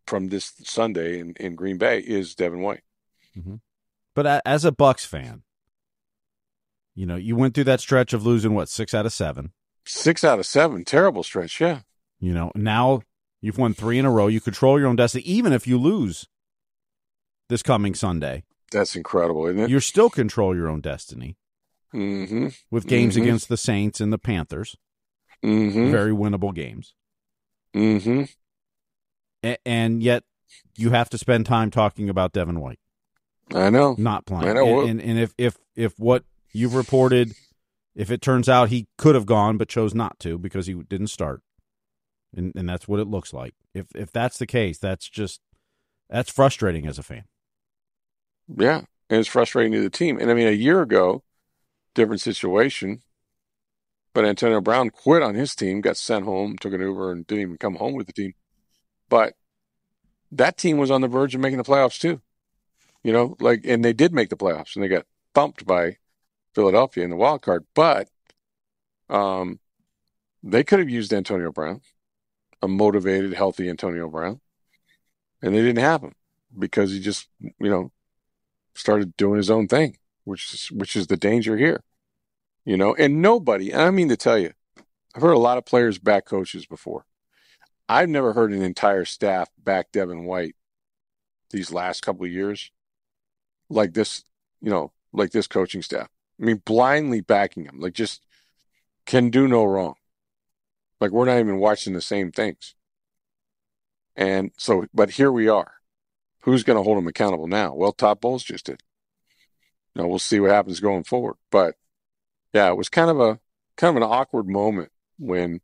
from 0.08 0.30
this 0.30 0.54
Sunday 0.64 1.20
in, 1.20 1.34
in 1.40 1.56
Green 1.56 1.78
Bay 1.78 2.00
is 2.00 2.34
Devin 2.36 2.62
White. 2.62 2.82
but 4.16 4.42
as 4.46 4.66
a 4.66 4.72
Bucks 4.72 5.06
fan, 5.06 5.44
you 6.96 7.06
know, 7.06 7.16
you 7.18 7.36
went 7.36 7.54
through 7.54 7.66
that 7.66 7.82
stretch 7.82 8.14
of 8.14 8.26
losing 8.26 8.56
what 8.56 8.70
six 8.70 8.94
out 8.94 9.06
of 9.06 9.14
seven. 9.14 9.52
Six 9.86 10.24
out 10.24 10.40
of 10.40 10.46
seven, 10.46 10.84
terrible 10.84 11.22
stretch. 11.24 11.62
Yeah, 11.62 11.82
You 12.20 12.34
know, 12.34 12.52
now 12.56 13.02
you've 13.42 13.58
won 13.58 13.74
three 13.74 13.98
in 14.00 14.06
a 14.06 14.12
row. 14.12 14.28
You 14.28 14.40
control 14.42 14.80
your 14.80 14.88
own 14.88 14.96
destiny, 14.96 15.24
even 15.26 15.54
if 15.54 15.68
you 15.68 15.78
lose 15.78 16.28
this 17.50 17.62
coming 17.64 17.94
Sunday. 17.96 18.44
that's 18.72 18.96
incredible, 18.96 19.48
isn't 19.48 19.62
it? 19.62 19.70
You 19.70 19.80
still 19.80 20.10
control 20.10 20.56
your 20.56 20.68
own 20.68 20.82
destiny 20.82 21.38
Mm-hmm. 21.94 22.48
with 22.70 22.86
games 22.88 23.16
Mhm. 23.16 23.22
against 23.22 23.48
the 23.48 23.56
Saints 23.58 24.02
and 24.02 24.12
the 24.12 24.18
Panthers, 24.18 24.76
Mm-hmm. 25.44 25.90
very 25.92 26.12
winnable 26.12 26.54
games. 26.54 26.94
Mm-hmm. 27.74 28.24
A- 29.44 29.68
and 29.68 30.04
yet 30.04 30.24
you 30.76 30.90
have 30.92 31.10
to 31.12 31.18
spend 31.18 31.46
time 31.46 31.72
talking 31.72 32.10
about 32.10 32.34
Devin 32.34 32.60
White 32.60 32.80
I 33.54 33.70
know. 33.70 33.96
not 33.98 34.26
playing. 34.26 34.50
I 34.50 34.54
know. 34.54 34.82
And, 34.82 35.00
and 35.00 35.02
and 35.12 35.20
if 35.20 35.34
if 35.38 35.58
if 35.76 35.98
what 36.00 36.26
you've 36.52 36.76
reported, 36.76 37.34
if 37.96 38.12
it 38.12 38.22
turns 38.22 38.50
out 38.50 38.70
he 38.70 38.88
could 38.98 39.16
have 39.16 39.26
gone 39.26 39.58
but 39.58 39.70
chose 39.70 39.94
not 39.96 40.20
to 40.20 40.38
because 40.38 40.68
he 40.68 40.74
didn't 40.74 41.08
start, 41.08 41.42
and 42.38 42.54
and 42.56 42.70
that's 42.70 42.88
what 42.88 43.00
it 43.00 43.08
looks 43.08 43.34
like. 43.34 43.54
If 43.74 43.88
if 43.96 44.12
that's 44.12 44.38
the 44.38 44.48
case, 44.48 44.78
that's 44.78 45.10
just 45.10 45.42
that's 46.10 46.32
frustrating 46.32 46.88
as 46.88 46.98
a 46.98 47.04
fan. 47.04 47.26
Yeah, 48.48 48.84
and 49.10 49.20
it's 49.20 49.28
frustrating 49.28 49.74
to 49.74 49.82
the 49.82 49.90
team. 49.90 50.18
And 50.20 50.32
I 50.32 50.34
mean, 50.34 50.48
a 50.48 50.52
year 50.52 50.82
ago, 50.82 51.24
different 51.94 52.22
situation. 52.22 53.02
But 54.14 54.26
Antonio 54.26 54.62
Brown 54.62 54.90
quit 54.90 55.22
on 55.22 55.36
his 55.36 55.54
team, 55.54 55.82
got 55.82 55.98
sent 55.98 56.26
home, 56.26 56.56
took 56.58 56.74
an 56.74 56.82
Uber, 56.82 57.12
and 57.12 57.28
didn't 57.28 57.42
even 57.42 57.58
come 57.58 57.76
home 57.76 57.94
with 57.94 58.08
the 58.08 58.14
team. 58.14 58.34
But 59.10 59.34
that 60.32 60.58
team 60.58 60.78
was 60.78 60.90
on 60.90 61.02
the 61.02 61.08
verge 61.08 61.36
of 61.36 61.42
making 61.42 61.58
the 61.58 61.64
playoffs 61.64 62.00
too. 62.00 62.22
You 63.04 63.14
know, 63.14 63.36
like, 63.40 63.62
and 63.66 63.86
they 63.86 63.94
did 63.94 64.14
make 64.14 64.30
the 64.30 64.36
playoffs, 64.36 64.76
and 64.76 64.84
they 64.84 64.88
got 64.88 65.06
thumped 65.36 65.66
by 65.66 65.98
Philadelphia 66.56 67.04
in 67.04 67.12
the 67.12 67.16
wild 67.16 67.44
card. 67.44 67.66
But 67.76 68.10
um, 69.10 69.60
they 70.42 70.64
could 70.64 70.80
have 70.80 70.90
used 70.90 71.14
Antonio 71.14 71.52
Brown, 71.52 71.82
a 72.62 72.68
motivated, 72.68 73.34
healthy 73.34 73.70
Antonio 73.70 74.10
Brown, 74.10 74.42
and 75.42 75.54
they 75.54 75.62
didn't 75.62 75.80
have 75.80 76.02
him 76.02 76.16
because 76.58 76.92
he 76.92 77.00
just, 77.00 77.28
you 77.40 77.70
know, 77.70 77.92
started 78.76 79.16
doing 79.18 79.38
his 79.38 79.50
own 79.50 79.68
thing, 79.68 79.98
which 80.24 80.54
is 80.54 80.68
which 80.72 80.96
is 80.96 81.08
the 81.08 81.18
danger 81.18 81.58
here. 81.58 81.84
You 82.66 82.78
know, 82.78 82.96
and 82.96 83.22
nobody, 83.22 83.72
and 83.72 83.82
I 83.82 83.92
mean 83.92 84.10
to 84.10 84.18
tell 84.18 84.38
you, 84.38 84.52
I've 85.16 85.22
heard 85.22 85.32
a 85.32 85.40
lot 85.40 85.58
of 85.58 85.66
players 85.66 86.00
back 86.00 86.26
coaches 86.26 86.66
before. 86.66 87.06
I've 87.90 88.10
never 88.10 88.34
heard 88.34 88.52
an 88.52 88.62
entire 88.62 89.06
staff 89.06 89.50
back 89.58 89.92
Devin 89.92 90.26
White 90.26 90.56
these 91.52 91.72
last 91.72 92.02
couple 92.02 92.26
of 92.26 92.32
years 92.32 92.72
like 93.70 93.94
this, 93.94 94.24
you 94.62 94.70
know, 94.70 94.92
like 95.14 95.32
this 95.32 95.48
coaching 95.48 95.82
staff. 95.82 96.10
I 96.40 96.44
mean, 96.44 96.62
blindly 96.66 97.22
backing 97.22 97.66
him, 97.66 97.80
like 97.80 97.94
just 97.94 98.26
can 99.06 99.30
do 99.30 99.48
no 99.48 99.64
wrong. 99.64 99.96
Like 101.00 101.12
we're 101.12 101.26
not 101.26 101.40
even 101.40 101.58
watching 101.58 101.94
the 101.94 102.02
same 102.02 102.32
things. 102.32 102.76
And 104.16 104.52
so, 104.58 104.86
but 104.94 105.12
here 105.12 105.32
we 105.32 105.48
are. 105.48 105.74
Who's 106.42 106.64
going 106.64 106.78
to 106.78 106.84
hold 106.84 106.98
him 106.98 107.08
accountable 107.08 107.48
now? 107.48 107.74
Well, 107.76 107.92
Todd 107.92 108.20
Bowles 108.22 108.44
just 108.44 108.66
did. 108.66 108.82
You 109.94 110.02
know, 110.02 110.08
we'll 110.08 110.20
see 110.20 110.40
what 110.40 110.52
happens 110.52 110.80
going 110.80 111.04
forward. 111.04 111.36
But 111.52 111.76
yeah, 112.54 112.70
it 112.70 112.78
was 112.78 112.90
kind 112.90 113.10
of 113.10 113.20
a 113.20 113.40
kind 113.76 113.96
of 113.96 114.02
an 114.02 114.10
awkward 114.10 114.48
moment 114.48 114.92
when 115.20 115.62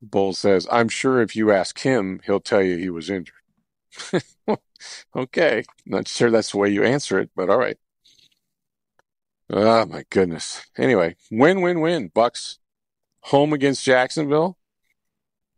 Bowles 0.00 0.38
says, 0.38 0.66
"I'm 0.70 0.88
sure 0.88 1.20
if 1.20 1.36
you 1.36 1.50
ask 1.50 1.80
him, 1.80 2.20
he'll 2.24 2.40
tell 2.40 2.62
you 2.62 2.76
he 2.76 2.90
was 2.90 3.10
injured." 3.10 3.34
okay, 5.16 5.64
not 5.84 6.08
sure 6.08 6.30
that's 6.30 6.52
the 6.52 6.58
way 6.58 6.70
you 6.70 6.84
answer 6.84 7.18
it, 7.18 7.30
but 7.34 7.50
all 7.50 7.58
right. 7.58 7.78
Oh 9.50 9.86
my 9.86 10.04
goodness. 10.10 10.66
Anyway, 10.76 11.16
win, 11.30 11.60
win, 11.60 11.80
win. 11.80 12.08
Bucks 12.08 12.58
home 13.26 13.52
against 13.52 13.84
Jacksonville. 13.84 14.58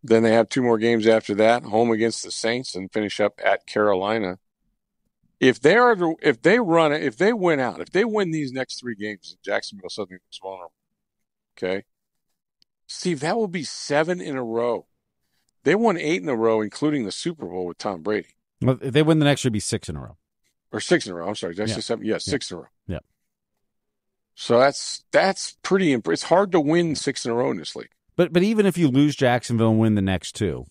Then 0.02 0.22
they 0.22 0.32
have 0.32 0.48
two 0.48 0.62
more 0.62 0.78
games 0.78 1.06
after 1.06 1.34
that, 1.36 1.64
home 1.64 1.90
against 1.90 2.22
the 2.22 2.30
Saints, 2.30 2.74
and 2.74 2.90
finish 2.92 3.18
up 3.20 3.40
at 3.44 3.66
Carolina. 3.66 4.38
If 5.40 5.60
they 5.60 5.76
are, 5.76 5.96
if 6.22 6.40
they 6.42 6.58
run 6.60 6.92
it, 6.92 7.02
if 7.02 7.16
they 7.16 7.32
win 7.32 7.60
out, 7.60 7.80
if 7.80 7.90
they 7.90 8.04
win 8.04 8.30
these 8.30 8.52
next 8.52 8.80
three 8.80 8.94
games, 8.94 9.36
Jacksonville 9.44 9.90
suddenly 9.90 10.18
looks 10.24 10.38
vulnerable. 10.42 10.72
Okay, 11.56 11.84
Steve, 12.86 13.20
that 13.20 13.36
will 13.36 13.48
be 13.48 13.64
seven 13.64 14.20
in 14.20 14.36
a 14.36 14.42
row. 14.44 14.86
They 15.64 15.74
won 15.74 15.96
eight 15.98 16.22
in 16.22 16.28
a 16.28 16.36
row, 16.36 16.60
including 16.60 17.04
the 17.04 17.12
Super 17.12 17.46
Bowl 17.46 17.66
with 17.66 17.78
Tom 17.78 18.02
Brady, 18.02 18.28
Well, 18.62 18.78
if 18.80 18.92
they 18.92 19.02
win 19.02 19.18
the 19.18 19.24
next, 19.24 19.40
should 19.42 19.52
be 19.52 19.60
six 19.60 19.88
in 19.88 19.96
a 19.96 20.00
row. 20.00 20.16
or 20.72 20.80
six 20.80 21.06
in 21.06 21.12
a 21.12 21.16
row. 21.16 21.28
I'm 21.28 21.34
sorry, 21.34 21.54
did 21.54 21.62
I 21.62 21.66
Yeah. 21.66 21.74
say 21.74 21.80
seven? 21.80 22.04
Yeah, 22.06 22.18
six 22.18 22.50
in 22.50 22.56
a 22.58 22.60
row. 22.60 22.66
Yeah. 22.86 22.98
So 24.40 24.60
that's 24.60 25.02
that's 25.10 25.56
pretty. 25.64 25.92
Imp- 25.92 26.06
it's 26.06 26.22
hard 26.22 26.52
to 26.52 26.60
win 26.60 26.94
six 26.94 27.24
in 27.26 27.32
a 27.32 27.34
row 27.34 27.50
in 27.50 27.56
this 27.56 27.74
league. 27.74 27.90
But 28.14 28.32
but 28.32 28.44
even 28.44 28.66
if 28.66 28.78
you 28.78 28.86
lose 28.86 29.16
Jacksonville 29.16 29.70
and 29.70 29.80
win 29.80 29.96
the 29.96 30.00
next 30.00 30.36
two, 30.36 30.64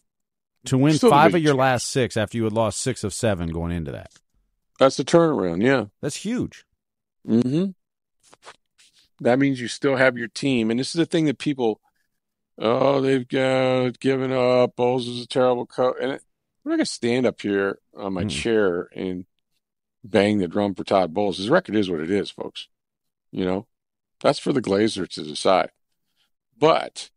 to 0.68 0.78
win 0.78 0.94
Still 0.94 1.10
five 1.10 1.36
of 1.36 1.42
your 1.42 1.54
last 1.54 1.90
six 1.90 2.16
after 2.16 2.38
you 2.38 2.46
had 2.46 2.54
lost 2.54 2.80
six 2.80 3.04
of 3.04 3.14
seven 3.14 3.50
going 3.50 3.74
into 3.74 3.92
that, 3.92 4.10
That's 4.80 4.96
the 4.96 5.04
turnaround. 5.04 5.62
Yeah, 5.64 5.88
that's 6.02 6.16
huge. 6.16 6.66
Mm-hmm. 7.28 7.72
That 9.20 9.38
means 9.38 9.60
you 9.60 9.68
still 9.68 9.98
have 9.98 10.18
your 10.18 10.30
team, 10.30 10.72
and 10.72 10.80
this 10.80 10.96
is 10.96 11.00
the 11.00 11.06
thing 11.06 11.26
that 11.26 11.38
people, 11.38 11.82
oh, 12.58 13.02
they've 13.02 13.28
got 13.28 14.00
given 14.00 14.32
up. 14.32 14.78
Bowles 14.78 15.10
is 15.10 15.22
a 15.22 15.28
terrible 15.28 15.66
coach, 15.66 15.98
and 16.02 16.12
it, 16.14 16.22
I'm 16.64 16.70
not 16.72 16.78
gonna 16.78 16.86
stand 16.86 17.26
up 17.26 17.42
here 17.42 17.80
on 17.98 18.14
my 18.14 18.24
Mm. 18.24 18.30
chair 18.30 18.88
and 18.96 19.26
bang 20.06 20.38
the 20.38 20.48
drum 20.48 20.74
for 20.74 20.86
Todd 20.86 21.14
Bowles. 21.14 21.38
His 21.38 21.50
record 21.50 21.76
is 21.76 21.90
what 21.90 22.00
it 22.00 22.10
is, 22.12 22.32
folks. 22.32 22.70
You 23.32 23.46
know, 23.46 23.68
that's 24.22 24.40
for 24.40 24.54
the 24.54 24.62
Glazer 24.62 25.08
to 25.10 25.24
decide. 25.24 25.72
But 26.58 27.12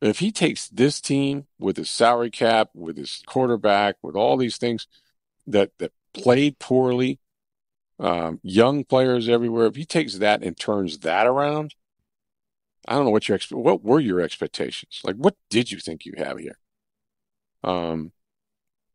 if 0.00 0.20
he 0.20 0.30
takes 0.30 0.68
this 0.68 1.00
team 1.00 1.46
with 1.58 1.76
his 1.76 1.90
salary 1.90 2.30
cap, 2.30 2.70
with 2.74 2.96
his 2.96 3.22
quarterback, 3.26 3.96
with 4.02 4.14
all 4.14 4.36
these 4.36 4.56
things 4.56 4.86
that 5.46 5.72
that 5.78 5.92
played 6.14 6.58
poorly, 6.58 7.18
um, 7.98 8.40
young 8.42 8.84
players 8.84 9.28
everywhere, 9.28 9.66
if 9.66 9.76
he 9.76 9.84
takes 9.84 10.18
that 10.18 10.42
and 10.42 10.56
turns 10.56 10.98
that 10.98 11.26
around, 11.26 11.74
I 12.86 12.94
don't 12.94 13.04
know 13.04 13.10
what 13.10 13.28
your 13.28 13.38
what 13.50 13.82
were 13.82 14.00
your 14.00 14.20
expectations? 14.20 15.00
Like, 15.04 15.16
what 15.16 15.36
did 15.50 15.72
you 15.72 15.78
think 15.78 16.06
you 16.06 16.14
have 16.18 16.38
here? 16.38 16.58
Um, 17.64 18.12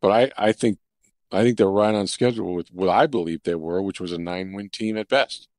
but 0.01 0.11
I 0.11 0.49
I 0.49 0.51
think 0.53 0.79
I 1.31 1.43
think 1.43 1.57
they're 1.57 1.69
right 1.69 1.95
on 1.95 2.07
schedule 2.07 2.53
with 2.55 2.69
what 2.69 2.89
I 2.89 3.07
believe 3.07 3.43
they 3.43 3.55
were, 3.55 3.81
which 3.81 3.99
was 3.99 4.11
a 4.13 4.17
nine 4.17 4.53
win 4.53 4.69
team 4.69 4.97
at 4.97 5.09
best. 5.09 5.49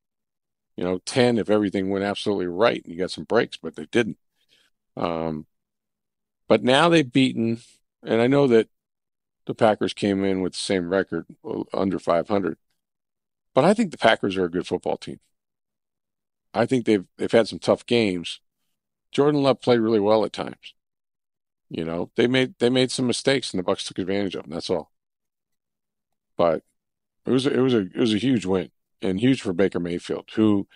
You 0.77 0.85
know, 0.85 0.99
ten 0.99 1.39
if 1.39 1.51
everything 1.51 1.91
went 1.91 2.05
absolutely 2.05 2.47
right 2.47 2.83
and 2.85 2.93
you 2.93 2.99
got 2.99 3.11
some 3.11 3.25
breaks, 3.25 3.57
but 3.57 3.77
they 3.77 3.87
didn't. 3.87 4.19
Um, 4.97 5.47
but 6.49 6.63
now 6.63 6.89
they've 6.89 7.11
beaten, 7.11 7.61
and 8.03 8.21
I 8.21 8.27
know 8.27 8.47
that 8.49 8.69
the 9.47 9.55
Packers 9.55 9.95
came 9.95 10.25
in 10.25 10.43
with 10.43 10.55
the 10.55 10.59
same 10.59 10.91
record, 10.91 11.27
under 11.73 11.99
500. 11.99 12.59
But 13.55 13.65
I 13.65 13.75
think 13.75 13.93
the 13.93 13.99
Packers 13.99 14.37
are 14.37 14.47
a 14.47 14.51
good 14.51 14.67
football 14.67 14.97
team. 14.99 15.21
I 16.55 16.67
think 16.67 16.85
they've 16.87 17.05
they've 17.17 17.31
had 17.31 17.49
some 17.49 17.59
tough 17.59 17.85
games. 17.87 18.41
Jordan 19.13 19.43
Love 19.43 19.61
played 19.61 19.81
really 19.81 20.01
well 20.01 20.25
at 20.25 20.33
times. 20.33 20.75
You 21.69 21.85
know, 21.85 22.11
they 22.17 22.27
made 22.27 22.55
they 22.59 22.71
made 22.71 22.91
some 22.91 23.07
mistakes, 23.07 23.53
and 23.53 23.59
the 23.59 23.65
Bucks 23.65 23.85
took 23.85 23.99
advantage 23.99 24.35
of 24.35 24.45
them. 24.45 24.53
That's 24.53 24.71
all. 24.71 24.93
But 26.37 26.63
it 27.27 27.33
was 27.33 27.47
it 27.47 27.59
was 27.59 27.75
a 27.75 27.81
it 27.81 27.97
was 27.97 28.15
a 28.15 28.19
huge 28.19 28.47
win, 28.47 28.71
and 29.05 29.21
huge 29.21 29.43
for 29.43 29.53
Baker 29.53 29.81
Mayfield, 29.81 30.31
who 30.35 30.67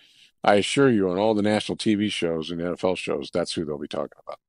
I 0.43 0.55
assure 0.55 0.89
you, 0.89 1.09
on 1.09 1.17
all 1.17 1.33
the 1.33 1.41
national 1.41 1.77
TV 1.77 2.11
shows 2.11 2.51
and 2.51 2.61
NFL 2.61 2.97
shows, 2.97 3.29
that's 3.33 3.53
who 3.53 3.65
they'll 3.65 3.77
be 3.77 3.87
talking 3.87 4.17
about. 4.25 4.39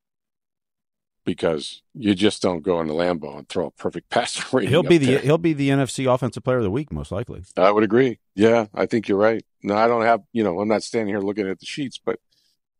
Because 1.25 1.83
you 1.95 2.15
just 2.15 2.41
don't 2.43 2.63
go 2.63 2.81
into 2.81 2.95
Lambeau 2.95 3.39
and 3.39 3.49
throw 3.49 3.67
a 3.67 3.71
perfect 3.71 4.09
pass. 4.11 4.35
He'll 4.51 4.83
be 4.83 4.99
the 4.99 5.07
there. 5.07 5.19
he'll 5.21 5.39
be 5.39 5.53
the 5.53 5.71
NFC 5.71 6.13
Offensive 6.13 6.45
Player 6.45 6.59
of 6.59 6.65
the 6.65 6.71
Week 6.71 6.93
most 6.93 7.13
likely. 7.13 7.43
I 7.57 7.71
would 7.71 7.85
agree. 7.85 8.19
Yeah, 8.35 8.67
I 8.75 8.87
think 8.87 9.09
you're 9.09 9.19
right. 9.19 9.45
No, 9.63 9.77
I 9.77 9.87
don't 9.87 10.03
have, 10.03 10.23
you 10.33 10.43
know, 10.43 10.61
I'm 10.61 10.69
not 10.69 10.83
standing 10.83 11.15
here 11.15 11.21
looking 11.21 11.49
at 11.49 11.59
the 11.59 11.67
sheets, 11.67 12.01
but 12.03 12.19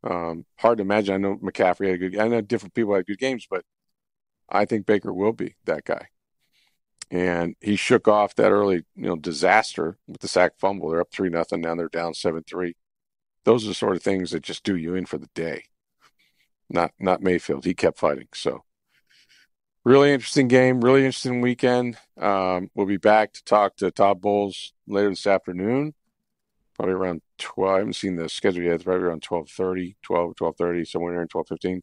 um, 0.03 0.47
hard 0.57 0.79
to 0.79 0.83
imagine. 0.83 1.15
I 1.15 1.19
know 1.19 1.37
McCaffrey 1.37 1.87
had 1.87 1.95
a 1.97 1.99
good, 1.99 2.19
I 2.19 2.29
know 2.29 2.41
different 2.41 2.75
people 2.75 2.95
had 2.95 3.07
good 3.07 3.19
games, 3.19 3.47
but 3.51 3.65
I 4.49 4.65
think 4.65 4.87
Baker 4.87 5.13
will 5.13 5.33
be 5.33 5.57
that 5.67 5.85
guy. 5.85 6.09
And 7.11 7.57
he 7.61 7.75
shook 7.75 8.07
off 8.07 8.37
that 8.37 8.53
early, 8.53 8.85
you 8.95 9.07
know, 9.07 9.17
disaster 9.17 9.99
with 10.07 10.21
the 10.21 10.29
sack 10.29 10.53
fumble. 10.59 10.91
They're 10.91 11.01
up 11.01 11.11
three 11.11 11.29
nothing. 11.29 11.61
Now 11.61 11.75
they're 11.75 11.89
down 11.89 12.15
seven 12.15 12.45
three. 12.45 12.77
Those 13.45 13.65
are 13.65 13.69
the 13.69 13.75
sort 13.75 13.97
of 13.97 14.03
things 14.03 14.31
that 14.31 14.43
just 14.43 14.63
do 14.63 14.77
you 14.77 14.95
in 14.95 15.07
for 15.07 15.19
the 15.19 15.31
day. 15.35 15.65
Not 16.69 16.93
not 17.01 17.23
Mayfield. 17.23 17.65
He 17.65 17.75
kept 17.75 17.99
fighting. 17.99 18.29
So 18.33 18.65
really 19.85 20.13
interesting 20.13 20.47
game. 20.47 20.81
Really 20.83 21.01
interesting 21.05 21.41
weekend. 21.41 21.97
Um, 22.17 22.71
we'll 22.75 22.87
be 22.87 22.97
back 22.97 23.33
to 23.33 23.45
talk 23.45 23.77
to 23.77 23.91
Todd 23.91 24.21
Bowles 24.21 24.73
later 24.87 25.11
this 25.11 25.27
afternoon. 25.27 25.95
Probably 26.77 26.95
around 26.95 27.23
twelve. 27.39 27.75
I 27.75 27.79
haven't 27.79 27.95
seen 27.95 28.15
the 28.17 28.29
schedule 28.29 28.63
yet. 28.63 28.75
It's 28.75 28.85
probably 28.85 29.03
around 29.03 29.23
12:30, 29.23 29.97
12, 30.03 30.35
12:30, 30.37 30.87
somewhere 30.87 31.21
in 31.21 31.29
twelve 31.29 31.49
fifteen 31.49 31.83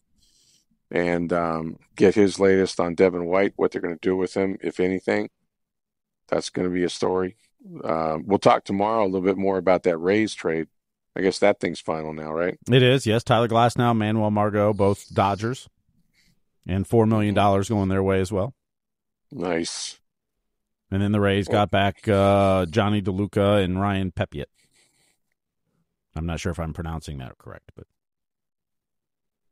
and 0.92 1.34
um, 1.34 1.78
get 1.96 2.16
his 2.16 2.40
latest 2.40 2.80
on 2.80 2.96
Devin 2.96 3.26
White, 3.26 3.54
what 3.56 3.72
they're 3.72 3.82
going 3.82 3.96
to 3.96 4.00
do 4.02 4.16
with 4.16 4.36
him, 4.36 4.58
if 4.62 4.80
anything. 4.80 5.30
That's 6.28 6.50
going 6.50 6.68
to 6.68 6.74
be 6.74 6.84
a 6.84 6.90
story. 6.90 7.38
Um, 7.84 8.24
we'll 8.26 8.40
talk 8.40 8.64
tomorrow 8.64 9.04
a 9.04 9.08
little 9.08 9.22
bit 9.22 9.38
more 9.38 9.58
about 9.58 9.84
that 9.84 9.98
Rays 9.98 10.34
trade. 10.34 10.68
I 11.16 11.22
guess 11.22 11.40
that 11.40 11.60
thing's 11.60 11.80
final 11.80 12.14
now, 12.14 12.32
right? 12.32 12.58
It 12.72 12.84
is, 12.84 13.08
yes. 13.08 13.24
Tyler 13.24 13.48
Glasnow, 13.48 13.98
Manuel 13.98 14.30
Margot, 14.30 14.74
both 14.74 15.14
Dodgers, 15.14 15.68
and 16.68 16.86
four 16.86 17.06
million 17.08 17.34
dollars 17.34 17.70
going 17.70 17.90
their 17.90 18.04
way 18.04 18.20
as 18.22 18.32
well. 18.32 18.54
Nice. 19.32 20.00
And 20.92 21.02
then 21.02 21.12
the 21.12 21.20
Rays 21.20 21.48
got 21.48 21.72
back 21.72 22.08
uh, 22.08 22.66
Jonny 22.68 23.02
DeLuca 23.02 23.64
and 23.64 23.82
Ryan 23.82 24.12
Pepiot. 24.12 24.46
I'm 26.16 26.26
not 26.26 26.40
sure 26.40 26.52
if 26.52 26.60
I'm 26.60 26.74
pronouncing 26.74 27.18
that 27.18 27.38
correct, 27.38 27.72
but 27.76 27.88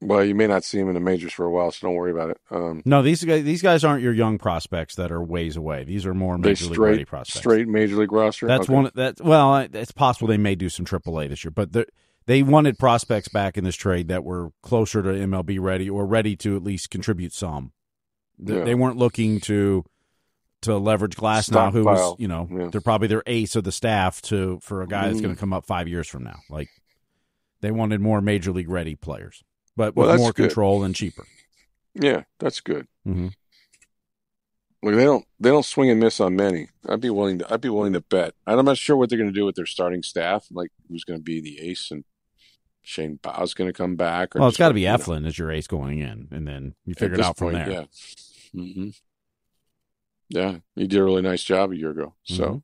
Well, 0.02 0.24
you 0.24 0.36
may 0.36 0.46
not 0.48 0.64
see 0.64 0.78
him 0.80 0.88
in 0.90 0.94
the 0.94 1.00
majors 1.00 1.32
for 1.34 1.46
a 1.46 1.50
while, 1.52 1.72
so 1.72 1.88
don't 1.88 1.96
worry 1.96 2.12
about 2.12 2.30
it. 2.32 2.38
Um, 2.52 2.82
no, 2.86 3.02
these 3.02 3.24
guys 3.24 3.44
these 3.44 3.62
guys 3.62 3.84
aren't 3.84 4.04
your 4.04 4.14
young 4.14 4.38
prospects 4.38 4.96
that 4.96 5.12
are 5.12 5.24
ways 5.24 5.56
away. 5.56 5.84
These 5.84 6.06
are 6.06 6.14
more 6.14 6.38
major 6.38 6.66
league 6.66 6.78
ready 6.80 6.96
straight, 6.98 7.08
prospects. 7.08 7.40
straight 7.40 7.68
major 7.68 7.96
league 7.96 8.12
roster. 8.12 8.46
That's 8.48 8.64
Okay. 8.66 8.74
one. 8.74 8.92
That's 8.94 9.22
well, 9.22 9.56
it's 9.58 9.92
possible 9.92 10.28
they 10.28 10.38
may 10.38 10.56
do 10.56 10.70
some 10.70 10.86
AAA 10.86 11.30
this 11.30 11.44
year, 11.44 11.52
but 11.52 11.72
they 11.72 11.86
they 12.28 12.44
wanted 12.44 12.78
prospects 12.78 13.30
back 13.30 13.58
in 13.58 13.64
this 13.64 13.76
trade 13.76 14.08
that 14.10 14.24
were 14.24 14.50
closer 14.62 15.02
to 15.02 15.10
MLB 15.10 15.60
ready 15.60 15.90
or 15.90 16.06
ready 16.06 16.36
to 16.38 16.56
at 16.56 16.64
least 16.64 16.90
contribute 16.90 17.32
some. 17.34 17.72
They, 18.38 18.58
Yeah. 18.58 18.64
they 18.66 18.76
weren't 18.76 18.98
looking 18.98 19.40
to 19.42 19.86
to 20.62 20.78
leverage 20.78 21.16
Glasnow, 21.16 21.72
who 21.72 21.86
was 21.86 22.16
you 22.20 22.28
know 22.28 22.48
Yeah. 22.52 22.68
they're 22.72 22.82
probably 22.82 23.08
their 23.08 23.24
ace 23.28 23.56
of 23.56 23.64
the 23.64 23.72
staff 23.72 24.22
to 24.24 24.60
for 24.62 24.82
a 24.82 24.88
guy 24.88 25.08
that's 25.08 25.20
Mhm. 25.20 25.24
going 25.24 25.36
to 25.36 25.40
come 25.40 25.54
up 25.54 25.66
five 25.66 25.88
years 25.88 26.08
from 26.08 26.24
now. 26.24 26.40
Like 26.50 26.68
they 27.62 27.72
wanted 27.72 28.02
more 28.02 28.20
major 28.22 28.52
league 28.52 28.70
ready 28.70 28.96
players, 28.96 29.44
but 29.76 29.96
with 29.96 30.08
that's 30.10 30.20
more 30.20 30.32
good. 30.32 30.48
control 30.50 30.84
and 30.84 30.96
cheaper. 30.96 31.26
Yeah, 31.94 32.24
that's 32.40 32.60
good. 32.62 32.88
Mhm. 33.08 33.34
Look, 34.84 34.96
they 34.96 35.04
don't 35.04 35.26
they 35.40 35.50
don't 35.50 35.66
swing 35.66 35.90
and 35.90 36.00
miss 36.00 36.20
on 36.20 36.36
many. 36.36 36.68
I'd 36.88 37.02
be 37.02 37.10
willing 37.10 37.40
to 37.40 37.54
I'd 37.54 37.62
be 37.62 37.70
willing 37.70 37.94
to 37.94 38.02
bet. 38.02 38.34
I'm 38.46 38.64
not 38.66 38.78
sure 38.78 38.96
what 38.98 39.10
they're 39.10 39.18
going 39.18 39.34
to 39.34 39.40
do 39.40 39.46
with 39.46 39.56
their 39.56 39.66
starting 39.66 40.04
staff. 40.04 40.48
Like 40.52 40.72
who's 40.90 41.04
going 41.04 41.20
to 41.20 41.24
be 41.24 41.42
the 41.42 41.60
ace 41.62 41.90
and 41.92 42.04
Shane 42.84 43.18
Baz's 43.22 43.56
going 43.56 43.68
to 43.70 43.74
come 43.74 43.96
back. 43.96 44.36
Or 44.36 44.40
Well, 44.40 44.48
it's 44.50 44.58
got 44.58 44.68
to 44.68 44.76
be 44.76 44.84
know, 44.86 44.96
Eflin 44.98 45.26
as 45.26 45.40
your 45.40 45.52
ace 45.52 45.66
going 45.66 46.00
in, 46.00 46.28
and 46.32 46.48
then 46.48 46.76
you 46.86 46.94
figure 46.94 47.16
it 47.16 47.22
out 47.22 47.36
from 47.38 47.52
point, 47.54 47.66
there. 47.66 47.88
Yeah. 48.54 48.62
hmm 48.62 48.90
Yeah, 50.30 50.58
he 50.76 50.86
did 50.86 51.00
a 51.00 51.04
really 51.04 51.24
nice 51.24 51.44
job 51.44 51.72
a 51.72 51.76
year 51.78 51.90
ago. 51.92 52.14
So, 52.24 52.44
Mhm. 52.50 52.64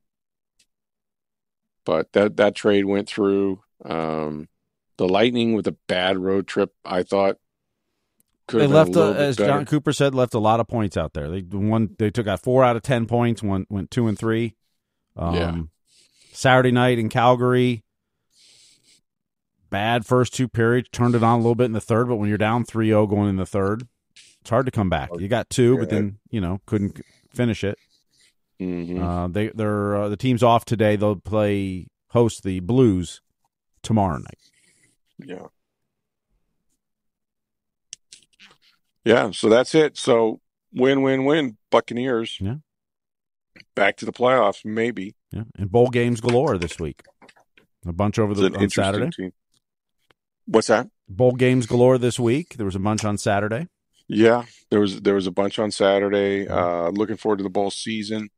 but 1.85 2.11
that 2.13 2.37
that 2.37 2.53
trade 2.55 2.85
went 2.85 3.07
through. 3.07 3.63
Um, 3.83 4.47
the 5.01 5.07
Lightning 5.07 5.53
with 5.55 5.65
a 5.65 5.75
bad 5.87 6.19
road 6.19 6.45
trip, 6.45 6.73
I 6.85 7.01
thought. 7.01 7.37
Could 8.47 8.59
they 8.59 8.67
have 8.67 8.91
been 8.91 8.93
left, 8.93 8.95
a 8.95 9.19
uh, 9.19 9.23
as 9.23 9.35
better. 9.35 9.49
Jon 9.49 9.65
Cooper 9.65 9.93
said, 9.93 10.13
left 10.13 10.35
a 10.35 10.39
lot 10.39 10.59
of 10.59 10.67
points 10.67 10.95
out 10.95 11.13
there. 11.13 11.27
They 11.27 11.41
won. 11.41 11.95
They 11.97 12.11
took 12.11 12.27
out 12.27 12.41
four 12.43 12.63
out 12.63 12.75
of 12.75 12.83
ten 12.83 13.07
points. 13.07 13.41
One 13.41 13.65
went 13.67 13.89
two 13.89 14.07
and 14.07 14.17
three. 14.17 14.55
Um, 15.15 15.35
Yeah. 15.35 15.57
Saturday 16.33 16.71
night 16.71 16.99
in 16.99 17.09
Calgary, 17.09 17.83
bad 19.71 20.05
first 20.05 20.35
two 20.35 20.47
periods. 20.47 20.87
Turned 20.91 21.15
it 21.15 21.23
on 21.23 21.33
a 21.33 21.37
little 21.37 21.55
bit 21.55 21.65
in 21.65 21.73
the 21.73 21.81
third, 21.81 22.07
but 22.07 22.17
when 22.17 22.29
you're 22.29 22.37
down 22.37 22.63
3-0 22.63 23.09
going 23.09 23.29
in 23.29 23.35
the 23.37 23.45
third, 23.45 23.87
it's 24.39 24.49
hard 24.49 24.65
to 24.67 24.71
come 24.71 24.89
back. 24.89 25.09
You 25.17 25.27
got 25.27 25.49
two, 25.49 25.77
but 25.79 25.89
then 25.89 26.19
you 26.29 26.39
know 26.39 26.61
couldn't 26.67 27.01
finish 27.33 27.63
it. 27.63 27.77
Mhm. 28.59 29.01
Uh, 29.01 29.27
they 29.29 29.47
they're 29.49 29.95
uh, 29.95 30.09
the 30.09 30.17
team's 30.17 30.43
off 30.43 30.63
today. 30.63 30.95
They'll 30.95 31.15
play 31.15 31.87
host 32.09 32.43
the 32.43 32.59
Blues 32.59 33.21
tomorrow 33.81 34.17
night. 34.19 34.37
Yeah. 35.25 35.47
Yeah, 39.03 39.31
so 39.31 39.49
that's 39.49 39.73
it. 39.73 39.97
So 39.97 40.41
win, 40.73 41.01
win, 41.01 41.25
win. 41.25 41.57
Buccaneers. 41.71 42.37
Yeah. 42.39 42.55
Back 43.75 43.97
to 43.97 44.05
the 44.05 44.11
playoffs, 44.11 44.63
maybe. 44.63 45.15
Yeah, 45.31 45.43
and 45.57 45.71
bowl 45.71 45.89
games 45.89 46.21
galore 46.21 46.57
this 46.57 46.79
week. 46.79 47.01
A 47.85 47.93
bunch 47.93 48.19
over 48.19 48.33
the 48.33 48.55
on 48.55 48.69
Saturday. 48.69 49.09
team. 49.09 49.31
What's 50.45 50.67
that? 50.67 50.87
Bowl 51.09 51.33
games 51.33 51.65
galore 51.65 51.97
this 51.97 52.19
week. 52.19 52.57
There 52.57 52.65
was 52.65 52.75
a 52.75 52.79
bunch 52.79 53.03
on 53.05 53.17
Saturday. 53.17 53.67
Yeah, 54.07 54.43
there 54.69 54.79
was 54.79 55.01
there 55.01 55.15
was 55.15 55.25
a 55.25 55.31
bunch 55.31 55.57
on 55.57 55.71
Saturday. 55.71 56.47
Uh, 56.47 56.89
looking 56.89 57.17
forward 57.17 57.37
to 57.37 57.43
the 57.43 57.49
bowl 57.49 57.71
season. 57.71 58.29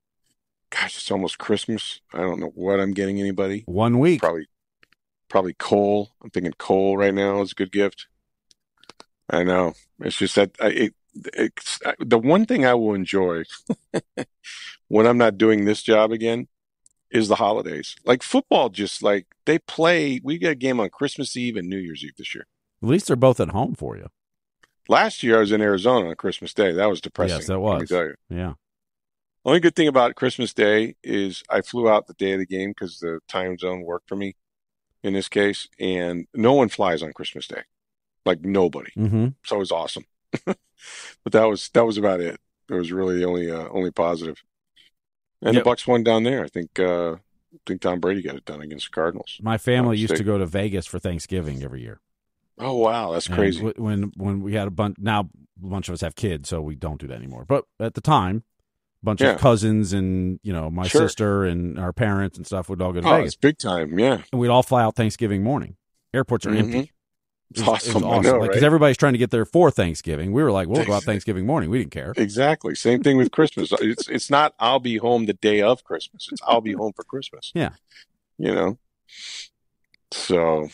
Gosh, 0.69 0.97
it's 0.97 1.11
almost 1.11 1.39
Christmas. 1.39 1.99
I 2.13 2.19
don't 2.19 2.39
know 2.39 2.51
what 2.55 2.79
I'm 2.79 2.93
getting 2.93 3.19
anybody. 3.19 3.63
One 3.65 3.99
week. 3.99 4.21
Probably, 4.21 4.47
probably 5.33 5.55
coal. 5.55 6.11
I'm 6.23 6.29
thinking 6.29 6.53
coal 6.59 6.95
right 6.95 7.13
now 7.13 7.41
is 7.41 7.53
a 7.53 7.55
good 7.55 7.71
gift. 7.71 8.05
I 9.27 9.43
know. 9.43 9.73
It's 9.99 10.17
just 10.17 10.35
that 10.35 10.51
I, 10.61 10.67
it, 10.67 10.93
it's 11.33 11.79
I, 11.83 11.95
the 11.99 12.19
one 12.19 12.45
thing 12.45 12.67
I 12.67 12.75
will 12.75 12.93
enjoy 12.93 13.45
when 14.89 15.07
I'm 15.07 15.17
not 15.17 15.39
doing 15.39 15.65
this 15.65 15.81
job 15.81 16.11
again 16.11 16.49
is 17.09 17.29
the 17.29 17.35
holidays. 17.35 17.95
Like 18.05 18.21
football, 18.21 18.69
just 18.69 19.01
like 19.01 19.25
they 19.45 19.57
play. 19.57 20.21
We 20.23 20.37
got 20.37 20.51
a 20.51 20.55
game 20.55 20.79
on 20.79 20.91
Christmas 20.91 21.35
Eve 21.35 21.57
and 21.57 21.67
New 21.67 21.79
Year's 21.79 22.03
Eve 22.03 22.15
this 22.15 22.35
year. 22.35 22.45
At 22.83 22.89
least 22.89 23.07
they're 23.07 23.15
both 23.15 23.39
at 23.39 23.49
home 23.49 23.73
for 23.73 23.97
you. 23.97 24.09
Last 24.87 25.23
year 25.23 25.37
I 25.37 25.39
was 25.39 25.51
in 25.51 25.61
Arizona 25.61 26.09
on 26.09 26.15
Christmas 26.15 26.53
Day. 26.53 26.73
That 26.73 26.89
was 26.89 27.01
depressing. 27.01 27.37
Yes, 27.37 27.47
that 27.47 27.57
Let 27.57 27.73
me 27.73 27.81
was. 27.81 27.89
tell 27.89 28.03
you. 28.03 28.15
Yeah. 28.29 28.53
Only 29.45 29.61
good 29.61 29.75
thing 29.75 29.87
about 29.87 30.13
Christmas 30.13 30.53
Day 30.53 30.95
is 31.03 31.41
I 31.49 31.61
flew 31.61 31.89
out 31.89 32.05
the 32.05 32.13
day 32.13 32.33
of 32.33 32.39
the 32.39 32.45
game 32.45 32.69
because 32.69 32.99
the 32.99 33.19
time 33.27 33.57
zone 33.57 33.81
worked 33.81 34.07
for 34.07 34.15
me 34.15 34.35
in 35.03 35.13
this 35.13 35.27
case, 35.27 35.67
and 35.79 36.27
no 36.33 36.53
one 36.53 36.69
flies 36.69 37.03
on 37.03 37.13
Christmas 37.13 37.47
Day, 37.47 37.63
like 38.25 38.41
nobody. 38.41 38.91
Mm-hmm. 38.97 39.27
So 39.43 39.57
it 39.57 39.59
was 39.59 39.71
awesome. 39.71 40.05
but 40.45 40.57
that 41.31 41.45
was 41.45 41.69
that 41.69 41.85
was 41.85 41.97
about 41.97 42.21
it. 42.21 42.39
It 42.69 42.73
was 42.73 42.91
really 42.91 43.17
the 43.19 43.25
only 43.25 43.51
uh, 43.51 43.67
only 43.69 43.91
positive. 43.91 44.41
And 45.41 45.55
Yep. 45.55 45.63
the 45.63 45.69
Bucks 45.69 45.85
won 45.85 46.03
down 46.03 46.23
there. 46.23 46.43
I 46.43 46.47
think 46.47 46.79
uh, 46.79 47.13
I 47.13 47.57
think 47.67 47.81
Tom 47.81 47.99
Brady 47.99 48.21
got 48.21 48.35
it 48.35 48.45
done 48.45 48.61
against 48.61 48.87
the 48.87 48.91
Cardinals. 48.95 49.37
My 49.41 49.57
family 49.57 49.97
used 49.97 50.15
to 50.15 50.23
go 50.23 50.37
to 50.37 50.45
Vegas 50.45 50.85
for 50.85 50.99
Thanksgiving 50.99 51.63
every 51.63 51.81
year. 51.81 51.99
Oh 52.57 52.77
wow, 52.77 53.11
that's 53.11 53.27
crazy. 53.27 53.61
when 53.61 54.13
when 54.15 54.41
we 54.41 54.53
had 54.53 54.67
a 54.67 54.71
bunch 54.71 54.97
now 54.99 55.29
a 55.61 55.67
bunch 55.67 55.89
of 55.89 55.93
us 55.93 56.01
have 56.01 56.15
kids, 56.15 56.49
so 56.49 56.61
we 56.61 56.75
don't 56.75 56.99
do 56.99 57.07
that 57.07 57.17
anymore. 57.17 57.45
But 57.47 57.65
at 57.79 57.93
the 57.93 58.01
time, 58.01 58.43
bunch 59.03 59.21
Yeah. 59.21 59.31
of 59.33 59.39
cousins 59.41 59.93
and 59.93 60.39
you 60.43 60.53
know 60.53 60.69
my 60.69 60.87
Sure. 60.87 61.01
sister 61.01 61.43
and 61.45 61.77
our 61.79 61.93
parents 61.93 62.37
and 62.37 62.45
stuff 62.45 62.69
would 62.69 62.81
all 62.81 62.93
go 62.93 63.01
to 63.01 63.07
oh, 63.07 63.15
Vegas, 63.17 63.33
it's 63.33 63.35
big 63.35 63.57
time. 63.57 63.97
Yeah, 63.99 64.21
and 64.31 64.39
we'd 64.41 64.49
all 64.49 64.63
fly 64.63 64.81
out 64.83 64.95
Thanksgiving 64.95 65.43
morning. 65.43 65.75
Airports 66.13 66.45
are 66.45 66.51
Mhm. 66.51 66.59
empty. 66.59 66.91
it's 67.51 67.61
It 67.61 67.67
was- 67.67 67.85
it 67.87 67.89
awesome. 67.95 68.03
I 68.05 68.19
know, 68.21 68.37
Like, 68.39 68.49
'cause 68.49 68.61
right? 68.61 68.63
everybody's 68.63 68.97
trying 68.97 69.13
to 69.13 69.19
get 69.19 69.29
there 69.29 69.45
for 69.45 69.69
Thanksgiving. 69.69 70.31
We 70.31 70.41
were 70.41 70.51
like, 70.51 70.67
we'll 70.67 70.85
go 70.85 70.93
out 70.93 71.03
Thanksgiving 71.03 71.45
morning. 71.45 71.69
We 71.69 71.77
didn't 71.77 71.91
care. 71.91 72.11
Exactly. 72.17 72.73
Same 72.73 73.03
thing 73.03 73.15
with 73.15 73.29
Christmas. 73.31 73.71
It's 73.79 74.07
it's 74.09 74.29
not 74.31 74.55
I'll 74.59 74.79
be 74.79 74.97
home 74.97 75.27
the 75.27 75.33
day 75.33 75.61
of 75.61 75.83
Christmas. 75.83 76.27
It's 76.31 76.41
I'll 76.47 76.61
be 76.61 76.73
home 76.81 76.93
for 76.95 77.03
Christmas. 77.03 77.51
Yeah. 77.53 77.73
You 78.39 78.55
know. 78.55 78.77
So, 80.11 80.69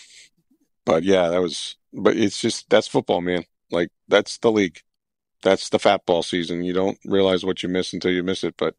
but 0.85 1.03
yeah, 1.03 1.27
that 1.29 1.41
was. 1.41 1.75
But 1.91 2.15
it's 2.17 2.39
just 2.39 2.69
that's 2.69 2.87
football, 2.87 3.19
man. 3.21 3.43
Like 3.71 3.89
that's 4.07 4.37
the 4.37 4.51
league. 4.51 4.79
That's 5.41 5.69
the 5.69 5.79
fat 5.79 6.05
ball 6.05 6.23
season. 6.23 6.63
You 6.63 6.73
don't 6.73 6.97
realize 7.05 7.45
what 7.45 7.63
you 7.63 7.69
miss 7.69 7.93
until 7.93 8.11
you 8.11 8.23
miss 8.23 8.43
it. 8.43 8.55
But 8.57 8.75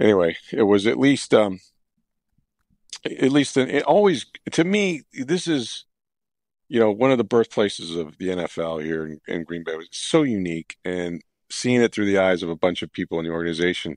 anyway, 0.00 0.36
it 0.52 0.62
was 0.62 0.86
at 0.86 0.98
least 0.98 1.32
um 1.34 1.60
at 3.04 3.32
least 3.32 3.56
it 3.56 3.82
always 3.84 4.26
to 4.52 4.64
me 4.64 5.02
this 5.12 5.48
is 5.48 5.84
you 6.68 6.78
know 6.78 6.90
one 6.90 7.10
of 7.10 7.18
the 7.18 7.24
birthplaces 7.24 7.96
of 7.96 8.18
the 8.18 8.28
NFL 8.28 8.82
here 8.84 9.06
in, 9.06 9.20
in 9.26 9.44
Green 9.44 9.64
Bay. 9.64 9.72
It 9.72 9.78
was 9.78 9.88
so 9.92 10.22
unique 10.22 10.76
and 10.84 11.22
seeing 11.50 11.82
it 11.82 11.92
through 11.92 12.06
the 12.06 12.18
eyes 12.18 12.42
of 12.42 12.48
a 12.48 12.56
bunch 12.56 12.82
of 12.82 12.92
people 12.92 13.18
in 13.18 13.26
the 13.26 13.30
organization 13.30 13.96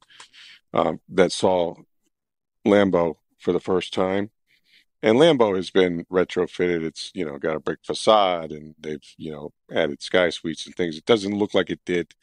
um, 0.74 1.00
that 1.08 1.32
saw 1.32 1.76
Lambeau 2.66 3.16
for 3.40 3.54
the 3.54 3.60
first 3.60 3.94
time. 3.94 4.30
And 5.06 5.20
Lambeau 5.20 5.56
has 5.56 5.70
been 5.70 6.04
retrofitted. 6.06 6.84
It's 6.84 7.12
you 7.14 7.26
know 7.26 7.38
got 7.38 7.56
a 7.56 7.60
brick 7.60 7.80
facade, 7.86 8.52
and 8.52 8.74
they've 8.80 9.04
you 9.18 9.32
know 9.32 9.54
added 9.72 10.02
sky 10.02 10.32
suites 10.32 10.66
and 10.66 10.76
things. 10.76 10.98
It 10.98 11.06
doesn't 11.06 11.38
look 11.38 11.54
like 11.54 11.70
it 11.70 11.80
did, 11.86 12.16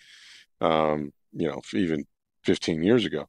um, 0.60 1.12
you 1.32 1.48
know, 1.48 1.62
even 1.74 2.06
15 2.44 2.82
years 2.82 3.04
ago, 3.04 3.28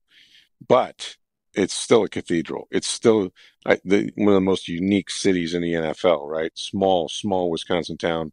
but 0.67 1.17
it's 1.53 1.73
still 1.75 2.03
a 2.03 2.09
cathedral. 2.09 2.67
It's 2.71 2.87
still 2.87 3.31
I, 3.65 3.79
the, 3.85 4.11
one 4.15 4.29
of 4.29 4.33
the 4.35 4.41
most 4.41 4.67
unique 4.67 5.11
cities 5.11 5.53
in 5.53 5.61
the 5.61 5.73
NFL. 5.73 6.27
Right, 6.27 6.51
small, 6.55 7.07
small 7.09 7.51
Wisconsin 7.51 7.97
town, 7.97 8.31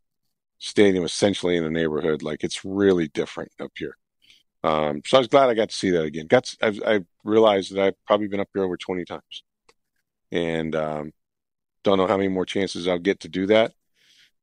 stadium 0.58 1.04
essentially 1.04 1.56
in 1.56 1.64
a 1.64 1.70
neighborhood. 1.70 2.22
Like 2.22 2.44
it's 2.44 2.64
really 2.64 3.08
different 3.08 3.52
up 3.60 3.72
here. 3.76 3.96
Um, 4.64 5.02
so 5.06 5.18
I 5.18 5.20
was 5.20 5.28
glad 5.28 5.50
I 5.50 5.54
got 5.54 5.70
to 5.70 5.76
see 5.76 5.90
that 5.90 6.04
again. 6.04 6.26
Got 6.28 6.44
to, 6.44 6.56
I've, 6.62 6.82
I 6.86 7.00
realized 7.24 7.74
that 7.74 7.82
I've 7.82 8.04
probably 8.06 8.28
been 8.28 8.40
up 8.40 8.48
here 8.54 8.64
over 8.64 8.76
20 8.78 9.04
times, 9.04 9.42
and 10.33 10.74
um, 10.74 11.12
don't 11.85 11.99
know 11.99 12.07
how 12.07 12.16
many 12.16 12.28
more 12.28 12.47
chances 12.47 12.87
I'll 12.87 12.99
get 12.99 13.20
to 13.20 13.28
do 13.28 13.47
that. 13.47 13.72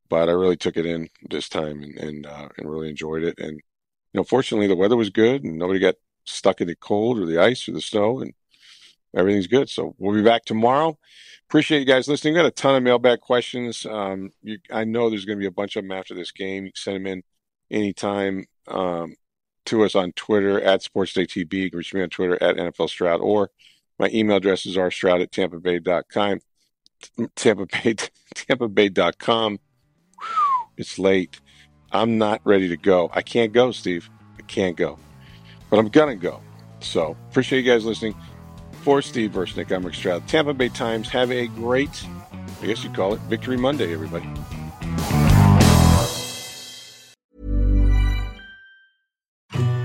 But 0.09 0.29
I 0.29 0.33
really 0.33 0.57
took 0.57 0.77
it 0.77 0.85
in 0.85 1.09
this 1.29 1.49
time 1.49 1.83
and 1.83 1.97
and, 1.97 2.25
uh, 2.25 2.49
and 2.57 2.69
really 2.69 2.89
enjoyed 2.89 3.23
it. 3.23 3.39
And 3.39 3.53
you 3.57 3.61
know, 4.13 4.23
fortunately, 4.23 4.67
the 4.67 4.75
weather 4.75 4.95
was 4.95 5.09
good 5.09 5.43
and 5.43 5.57
nobody 5.57 5.79
got 5.79 5.95
stuck 6.25 6.61
in 6.61 6.67
the 6.67 6.75
cold 6.75 7.19
or 7.19 7.25
the 7.25 7.39
ice 7.39 7.67
or 7.67 7.73
the 7.73 7.81
snow, 7.81 8.19
and 8.19 8.33
everything's 9.15 9.47
good. 9.47 9.69
So 9.69 9.95
we'll 9.97 10.15
be 10.15 10.23
back 10.23 10.45
tomorrow. 10.45 10.97
Appreciate 11.49 11.79
you 11.79 11.85
guys 11.85 12.07
listening. 12.07 12.33
Got 12.33 12.45
a 12.45 12.51
ton 12.51 12.75
of 12.75 12.83
mailbag 12.83 13.21
questions. 13.21 13.85
Um, 13.85 14.31
you, 14.41 14.57
I 14.71 14.83
know 14.83 15.09
there's 15.09 15.25
going 15.25 15.37
to 15.37 15.41
be 15.41 15.47
a 15.47 15.51
bunch 15.51 15.75
of 15.75 15.83
them 15.83 15.93
after 15.93 16.13
this 16.13 16.31
game. 16.31 16.65
You 16.65 16.71
can 16.71 16.75
send 16.75 16.95
them 16.97 17.07
in 17.07 17.23
anytime 17.71 18.45
um, 18.67 19.15
to 19.65 19.83
us 19.83 19.95
on 19.95 20.11
Twitter 20.13 20.61
at 20.61 20.81
SportsDayTB. 20.81 21.53
You 21.53 21.69
can 21.69 21.77
reach 21.77 21.93
me 21.93 22.01
on 22.01 22.09
Twitter 22.09 22.41
at 22.41 22.57
NFL 22.57 22.89
Stroud, 22.89 23.21
or 23.21 23.49
my 23.99 24.09
email 24.13 24.37
address 24.37 24.65
is 24.65 24.75
rstroud 24.75 25.21
at 25.21 25.31
tampa 25.31 25.59
bay.com. 25.59 26.39
Tampa 27.35 27.65
Bay, 27.65 27.95
Tampa 28.35 28.67
Bay.com. 28.67 29.59
It's 30.77 30.99
late. 30.99 31.39
I'm 31.91 32.17
not 32.17 32.41
ready 32.43 32.67
to 32.69 32.77
go. 32.77 33.09
I 33.13 33.21
can't 33.21 33.53
go, 33.53 33.71
Steve. 33.71 34.09
I 34.37 34.41
can't 34.43 34.75
go. 34.75 34.99
But 35.69 35.79
I'm 35.79 35.89
going 35.89 36.17
to 36.17 36.21
go. 36.21 36.41
So 36.79 37.17
appreciate 37.29 37.63
you 37.63 37.71
guys 37.71 37.85
listening. 37.85 38.15
For 38.81 39.01
Steve 39.01 39.31
Versnick, 39.31 39.71
I'm 39.75 39.85
Rick 39.85 39.95
Stroud. 39.95 40.27
Tampa 40.27 40.53
Bay 40.53 40.69
Times. 40.69 41.09
Have 41.09 41.31
a 41.31 41.47
great, 41.47 42.05
I 42.61 42.67
guess 42.67 42.83
you 42.83 42.89
call 42.91 43.13
it 43.13 43.19
Victory 43.21 43.57
Monday, 43.57 43.91
everybody. 43.91 44.29